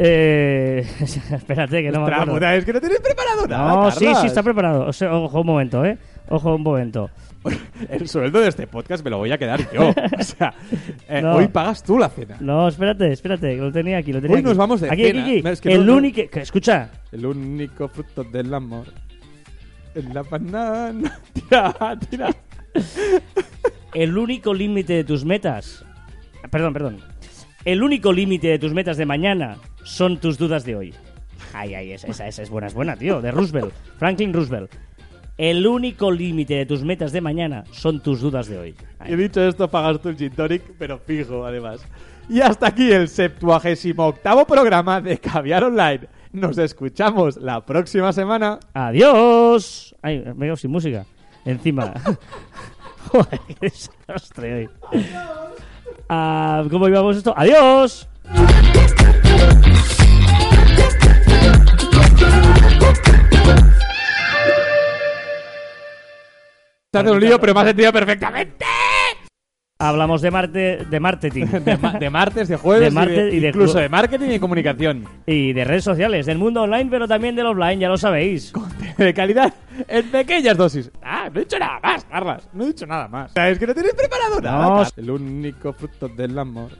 Eh, 0.00 0.86
espérate 1.00 1.82
que 1.82 1.90
no 1.90 2.04
me 2.04 2.12
acuerdo. 2.12 2.34
puta, 2.34 2.54
es 2.54 2.64
que 2.64 2.72
no 2.72 2.80
tienes 2.80 3.00
preparado 3.00 3.46
nada, 3.48 3.72
No, 3.74 3.90
sí, 3.90 4.06
sí 4.20 4.26
está 4.26 4.42
preparado. 4.42 4.86
O 4.86 4.92
sea, 4.92 5.12
ojo 5.14 5.40
un 5.40 5.46
momento, 5.46 5.84
¿eh? 5.84 5.98
Ojo 6.30 6.54
un 6.56 6.62
momento. 6.62 7.10
El 7.88 8.08
sueldo 8.08 8.40
de 8.40 8.48
este 8.48 8.66
podcast 8.66 9.02
me 9.04 9.10
lo 9.10 9.18
voy 9.18 9.32
a 9.32 9.38
quedar 9.38 9.60
yo. 9.72 9.90
O 10.18 10.22
sea, 10.22 10.52
eh, 11.08 11.22
No. 11.22 11.36
hoy 11.36 11.48
pagas 11.48 11.82
tú 11.82 11.98
la 11.98 12.08
cena. 12.10 12.36
No, 12.40 12.68
espérate, 12.68 13.10
espérate, 13.12 13.54
que 13.56 13.60
lo 13.62 13.72
tenía 13.72 13.98
aquí, 13.98 14.12
lo 14.12 14.20
tenía 14.20 14.34
Hoy 14.34 14.40
aquí. 14.40 14.48
nos 14.48 14.56
vamos 14.56 14.80
de 14.80 14.90
aquí, 14.90 15.04
cena. 15.04 15.22
Aquí, 15.22 15.38
aquí. 15.38 15.48
Es 15.48 15.60
que 15.60 15.72
el 15.72 15.86
no- 15.86 15.96
único... 15.96 16.20
Escucha, 16.34 16.90
El 17.12 17.24
único 17.24 17.88
fruto 17.88 18.24
del 18.24 18.52
amor 18.52 18.86
es 19.94 20.04
la 20.12 20.22
banana. 20.22 21.18
Tira, 21.32 21.98
tira. 22.10 22.30
el 23.94 24.18
único 24.18 24.52
límite 24.52 24.92
de 24.94 25.04
tus 25.04 25.24
metas... 25.24 25.84
Perdón, 26.50 26.72
perdón. 26.72 26.98
El 27.64 27.82
único 27.82 28.12
límite 28.12 28.48
de 28.48 28.58
tus 28.58 28.72
metas 28.72 28.96
de 28.96 29.06
mañana 29.06 29.56
son 29.84 30.18
tus 30.18 30.38
dudas 30.38 30.64
de 30.64 30.76
hoy. 30.76 30.94
Ay, 31.52 31.74
ay, 31.74 31.92
esa, 31.92 32.06
esa, 32.08 32.26
esa 32.28 32.42
es 32.42 32.50
buena, 32.50 32.66
es 32.68 32.74
buena, 32.74 32.96
tío. 32.96 33.20
De 33.20 33.30
Roosevelt. 33.30 33.72
Franklin 33.98 34.32
Roosevelt. 34.32 34.70
El 35.38 35.64
único 35.68 36.10
límite 36.10 36.54
de 36.54 36.66
tus 36.66 36.82
metas 36.82 37.12
de 37.12 37.20
mañana 37.20 37.62
son 37.70 38.02
tus 38.02 38.20
dudas 38.20 38.48
de 38.48 38.58
hoy. 38.58 38.74
Y 39.06 39.14
dicho 39.14 39.40
esto, 39.40 39.68
pagas 39.68 40.00
tú 40.02 40.08
el 40.08 40.16
gin 40.16 40.32
tonic, 40.32 40.62
pero 40.76 40.98
fijo, 40.98 41.46
además. 41.46 41.80
Y 42.28 42.40
hasta 42.40 42.66
aquí 42.66 42.90
el 42.90 43.08
78 43.08 44.02
octavo 44.02 44.44
programa 44.44 45.00
de 45.00 45.16
Caviar 45.18 45.62
Online. 45.62 46.08
Nos 46.32 46.58
escuchamos 46.58 47.36
la 47.36 47.64
próxima 47.64 48.12
semana. 48.12 48.58
¡Adiós! 48.74 49.94
Ay, 50.02 50.24
me 50.34 50.52
he 50.52 50.56
sin 50.56 50.72
música. 50.72 51.06
Encima. 51.44 51.94
Joder, 53.12 53.40
qué 53.46 53.56
desastre 53.60 54.54
hoy. 54.54 54.68
Ah, 56.08 56.64
¿Cómo 56.68 56.88
íbamos 56.88 57.16
esto? 57.16 57.32
¡Adiós! 57.36 58.08
Te 66.90 66.98
hace 67.00 67.10
un 67.10 67.20
lío, 67.20 67.38
pero 67.38 67.52
me 67.54 67.60
has 67.60 67.66
entendido 67.66 67.92
perfectamente. 67.92 68.64
Hablamos 69.80 70.22
de 70.22 70.30
Marte, 70.32 70.86
de 70.90 71.00
marketing 71.00 71.44
De, 71.64 71.76
ma- 71.76 71.92
de 71.92 72.10
martes, 72.10 72.48
de 72.48 72.56
jueves, 72.56 72.88
De 72.88 72.90
martes 72.90 73.32
y, 73.32 73.36
y 73.36 73.40
de 73.40 73.48
incluso 73.48 73.78
clu- 73.78 73.82
de 73.82 73.88
marketing 73.88 74.30
y 74.30 74.38
comunicación. 74.40 75.04
y 75.26 75.52
de 75.52 75.64
redes 75.64 75.84
sociales, 75.84 76.26
del 76.26 76.38
mundo 76.38 76.62
online, 76.62 76.88
pero 76.90 77.06
también 77.06 77.36
del 77.36 77.46
offline, 77.46 77.78
ya 77.78 77.88
lo 77.88 77.96
sabéis. 77.98 78.52
De 78.96 79.14
calidad 79.14 79.52
en 79.86 80.10
pequeñas 80.10 80.56
dosis. 80.56 80.90
Ah, 81.02 81.28
no 81.32 81.38
he 81.40 81.44
dicho 81.44 81.58
nada 81.58 81.78
más, 81.80 82.04
Carlas. 82.06 82.48
No 82.54 82.64
he 82.64 82.68
dicho 82.68 82.86
nada 82.86 83.06
más. 83.06 83.30
¿Sabes 83.32 83.58
que 83.58 83.66
no 83.68 83.74
tenéis 83.74 83.94
preparado 83.94 84.40
nada? 84.40 84.88
El 84.96 85.10
único 85.10 85.72
fruto 85.74 86.08
del 86.08 86.36
amor 86.38 86.70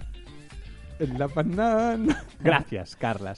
es 0.99 1.09
la 1.11 1.27
banana. 1.29 2.25
Gracias, 2.41 2.97
Carlas. 2.97 3.37